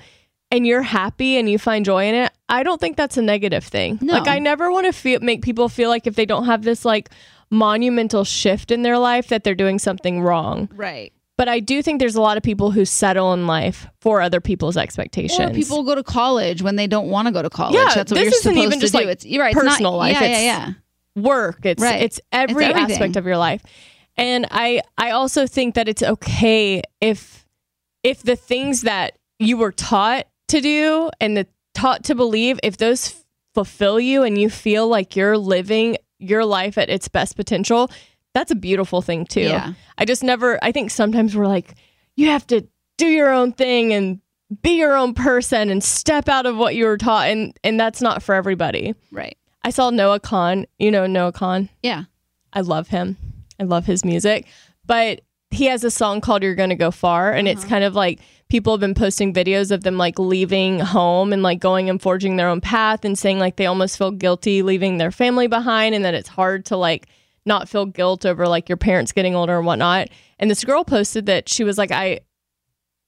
and 0.49 0.65
you're 0.65 0.81
happy 0.81 1.37
and 1.37 1.49
you 1.49 1.57
find 1.59 1.83
joy 1.83 2.05
in 2.07 2.15
it, 2.15 2.31
I 2.47 2.63
don't 2.63 2.79
think 2.79 2.95
that's 2.95 3.17
a 3.17 3.21
negative 3.21 3.65
thing. 3.65 3.99
No. 4.01 4.13
Like 4.13 4.27
I 4.29 4.39
never 4.39 4.71
want 4.71 4.85
to 4.85 4.93
feel 4.93 5.19
make 5.19 5.41
people 5.41 5.67
feel 5.67 5.89
like 5.89 6.07
if 6.07 6.15
they 6.15 6.25
don't 6.25 6.45
have 6.45 6.63
this 6.63 6.85
like 6.85 7.09
monumental 7.49 8.23
shift 8.23 8.71
in 8.71 8.81
their 8.81 8.97
life 8.97 9.27
that 9.29 9.43
they're 9.43 9.55
doing 9.55 9.79
something 9.79 10.21
wrong. 10.21 10.69
Right. 10.75 11.11
But 11.37 11.49
I 11.49 11.59
do 11.59 11.81
think 11.81 11.99
there's 11.99 12.15
a 12.15 12.21
lot 12.21 12.37
of 12.37 12.43
people 12.43 12.71
who 12.71 12.85
settle 12.85 13.33
in 13.33 13.45
life 13.45 13.87
for 13.99 14.21
other 14.21 14.39
people's 14.39 14.77
expectations. 14.77 15.51
Or 15.51 15.53
people 15.53 15.83
go 15.83 15.93
to 15.95 16.03
college 16.03 16.61
when 16.61 16.77
they 16.77 16.87
don't 16.87 17.09
want 17.09 17.27
to 17.27 17.31
go 17.33 17.41
to 17.41 17.49
college. 17.49 17.75
Yeah, 17.75 17.93
That's 17.93 18.11
what 18.11 18.15
this 18.15 18.19
you're 18.19 18.27
isn't 18.27 18.41
supposed 18.53 18.57
even 18.59 18.71
to 18.71 18.79
just, 18.79 18.93
do. 18.93 18.99
like, 18.99 19.07
it's 19.07 19.25
right. 19.37 19.51
it's 19.55 19.59
personal 19.59 19.91
not, 19.91 19.97
life. 19.97 20.11
Yeah, 20.13 20.23
It's- 20.23 20.43
yeah, 20.43 20.67
yeah. 20.67 20.73
work 21.21 21.59
it's 21.65 21.81
Right. 21.81 22.01
it's 22.01 22.19
every 22.31 22.63
everything. 22.65 22.91
aspect 22.91 23.15
of 23.15 23.25
your 23.25 23.37
life 23.37 23.61
and 24.17 24.45
i 24.51 24.81
i 24.97 25.11
also 25.11 25.47
think 25.47 25.75
that 25.75 25.87
it's 25.87 26.03
okay 26.03 26.81
if 26.99 27.45
if 28.03 28.21
the 28.21 28.35
things 28.35 28.81
that 28.81 29.17
you 29.39 29.55
were 29.55 29.71
taught 29.71 30.27
to 30.49 30.59
do 30.61 31.09
and 31.21 31.37
the, 31.37 31.47
taught 31.73 32.03
to 32.05 32.15
believe, 32.15 32.59
if 32.63 32.77
those 32.77 33.07
f- 33.07 33.23
fulfill 33.53 33.99
you 33.99 34.23
and 34.23 34.37
you 34.37 34.49
feel 34.49 34.87
like 34.87 35.15
you're 35.15 35.37
living 35.37 35.97
your 36.19 36.45
life 36.45 36.77
at 36.77 36.89
its 36.89 37.07
best 37.07 37.35
potential, 37.35 37.89
that's 38.33 38.51
a 38.51 38.55
beautiful 38.55 39.01
thing 39.01 39.25
too. 39.25 39.41
Yeah. 39.41 39.73
I 39.97 40.05
just 40.05 40.23
never, 40.23 40.59
I 40.63 40.71
think 40.71 40.91
sometimes 40.91 41.35
we're 41.35 41.47
like, 41.47 41.75
you 42.15 42.27
have 42.29 42.45
to 42.47 42.67
do 42.97 43.07
your 43.07 43.31
own 43.31 43.51
thing 43.53 43.93
and 43.93 44.19
be 44.61 44.77
your 44.77 44.95
own 44.95 45.13
person 45.13 45.69
and 45.69 45.83
step 45.83 46.29
out 46.29 46.45
of 46.45 46.57
what 46.57 46.75
you 46.75 46.85
were 46.85 46.97
taught. 46.97 47.27
And, 47.27 47.57
and 47.63 47.79
that's 47.79 48.01
not 48.01 48.21
for 48.21 48.35
everybody. 48.35 48.93
Right. 49.11 49.37
I 49.63 49.69
saw 49.69 49.89
Noah 49.89 50.19
Kahan. 50.19 50.65
You 50.79 50.91
know 50.91 51.07
Noah 51.07 51.33
Kahan? 51.33 51.69
Yeah. 51.81 52.03
I 52.53 52.61
love 52.61 52.87
him. 52.87 53.17
I 53.59 53.63
love 53.63 53.85
his 53.85 54.05
music. 54.05 54.47
But 54.85 55.21
he 55.55 55.65
has 55.65 55.83
a 55.83 55.91
song 55.91 56.21
called 56.21 56.43
You're 56.43 56.55
Gonna 56.55 56.75
Go 56.75 56.91
Far. 56.91 57.31
And 57.31 57.47
it's 57.47 57.61
uh-huh. 57.61 57.69
kind 57.69 57.83
of 57.83 57.95
like 57.95 58.19
people 58.49 58.73
have 58.73 58.79
been 58.79 58.93
posting 58.93 59.33
videos 59.33 59.71
of 59.71 59.83
them 59.83 59.97
like 59.97 60.19
leaving 60.19 60.79
home 60.79 61.33
and 61.33 61.41
like 61.41 61.59
going 61.59 61.89
and 61.89 62.01
forging 62.01 62.35
their 62.35 62.47
own 62.47 62.61
path 62.61 63.03
and 63.03 63.17
saying 63.17 63.39
like 63.39 63.55
they 63.55 63.65
almost 63.65 63.97
feel 63.97 64.11
guilty 64.11 64.61
leaving 64.61 64.97
their 64.97 65.11
family 65.11 65.47
behind 65.47 65.95
and 65.95 66.05
that 66.05 66.13
it's 66.13 66.29
hard 66.29 66.65
to 66.65 66.77
like 66.77 67.07
not 67.45 67.69
feel 67.69 67.85
guilt 67.85 68.25
over 68.25 68.47
like 68.47 68.69
your 68.69 68.77
parents 68.77 69.11
getting 69.11 69.35
older 69.35 69.57
and 69.57 69.65
whatnot. 69.65 70.09
And 70.39 70.51
this 70.51 70.63
girl 70.63 70.83
posted 70.83 71.25
that 71.27 71.49
she 71.49 71.63
was 71.63 71.77
like, 71.77 71.91
I 71.91 72.19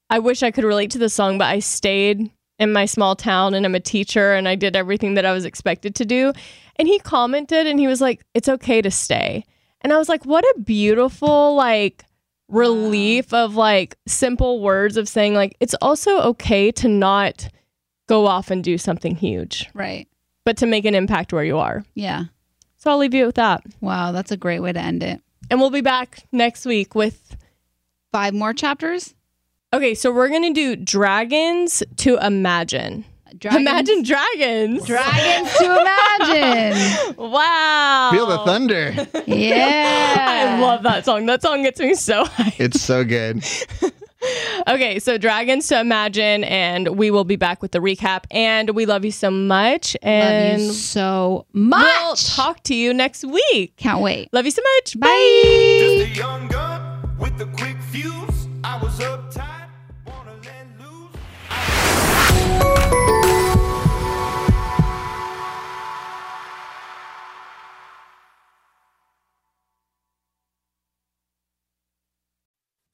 I 0.09 0.19
wish 0.19 0.41
I 0.41 0.51
could 0.51 0.63
relate 0.63 0.91
to 0.91 0.99
the 0.99 1.09
song, 1.09 1.37
but 1.37 1.47
I 1.47 1.59
stayed 1.59 2.31
in 2.59 2.73
my 2.73 2.85
small 2.85 3.15
town 3.15 3.53
and 3.53 3.65
I'm 3.65 3.75
a 3.75 3.79
teacher 3.79 4.33
and 4.33 4.47
I 4.47 4.55
did 4.55 4.75
everything 4.75 5.15
that 5.15 5.25
I 5.25 5.33
was 5.33 5.45
expected 5.45 5.95
to 5.95 6.05
do. 6.05 6.33
And 6.77 6.87
he 6.87 6.99
commented 6.99 7.67
and 7.67 7.79
he 7.79 7.87
was 7.87 8.01
like, 8.01 8.21
It's 8.33 8.49
okay 8.49 8.81
to 8.81 8.91
stay. 8.91 9.43
And 9.81 9.93
I 9.93 9.97
was 9.97 10.09
like, 10.09 10.25
What 10.25 10.45
a 10.45 10.61
beautiful, 10.61 11.55
like, 11.55 12.05
relief 12.47 13.33
of 13.33 13.55
like 13.55 13.97
simple 14.07 14.61
words 14.61 14.97
of 14.97 15.07
saying, 15.09 15.33
like, 15.33 15.55
it's 15.59 15.75
also 15.81 16.21
okay 16.21 16.71
to 16.73 16.87
not 16.87 17.49
go 18.07 18.25
off 18.25 18.49
and 18.51 18.63
do 18.63 18.77
something 18.77 19.15
huge, 19.15 19.69
Right. 19.73 20.07
but 20.45 20.57
to 20.57 20.65
make 20.65 20.85
an 20.85 20.95
impact 20.95 21.33
where 21.33 21.43
you 21.43 21.57
are. 21.57 21.83
Yeah. 21.93 22.25
So 22.77 22.91
I'll 22.91 22.97
leave 22.97 23.13
you 23.13 23.25
with 23.25 23.35
that. 23.35 23.63
Wow, 23.81 24.11
that's 24.13 24.31
a 24.31 24.37
great 24.37 24.61
way 24.61 24.71
to 24.71 24.79
end 24.79 25.03
it. 25.03 25.21
And 25.49 25.59
we'll 25.59 25.69
be 25.71 25.81
back 25.81 26.23
next 26.31 26.65
week 26.65 26.95
with 26.95 27.35
Five 28.13 28.33
more 28.33 28.53
chapters. 28.53 29.13
Okay, 29.73 29.93
so 29.93 30.11
we're 30.13 30.29
gonna 30.29 30.53
do 30.53 30.77
dragons 30.77 31.83
to 31.97 32.15
imagine. 32.25 33.03
Dragons, 33.37 33.61
Imagine 33.61 34.03
dragons. 34.03 34.85
dragons 34.85 35.53
to 35.57 35.65
imagine. 35.65 37.15
wow. 37.17 38.09
Feel 38.11 38.25
the 38.27 38.39
thunder. 38.39 38.93
Yeah. 39.27 40.15
I 40.57 40.59
love 40.59 40.83
that 40.83 41.05
song. 41.05 41.25
That 41.25 41.41
song 41.41 41.63
gets 41.63 41.79
me 41.79 41.93
so 41.95 42.23
hyped. 42.25 42.59
It's 42.59 42.81
so 42.81 43.03
good. 43.03 43.43
Okay, 44.67 44.97
so 44.99 45.17
dragons 45.17 45.67
to 45.67 45.79
imagine, 45.79 46.43
and 46.43 46.97
we 46.97 47.11
will 47.11 47.23
be 47.23 47.35
back 47.35 47.61
with 47.61 47.71
the 47.71 47.79
recap. 47.79 48.25
And 48.31 48.71
we 48.71 48.85
love 48.87 49.05
you 49.05 49.11
so 49.11 49.29
much. 49.29 49.95
Love 50.03 50.11
And 50.11 50.61
you 50.63 50.73
so 50.73 51.45
much. 51.53 51.85
we'll 51.85 52.15
talk 52.15 52.63
to 52.63 52.75
you 52.75 52.93
next 52.95 53.23
week. 53.23 53.75
Can't 53.77 54.01
wait. 54.01 54.27
Love 54.33 54.45
you 54.45 54.51
so 54.51 54.63
much. 54.75 54.99
Bye. 54.99 55.07
Just 55.79 56.17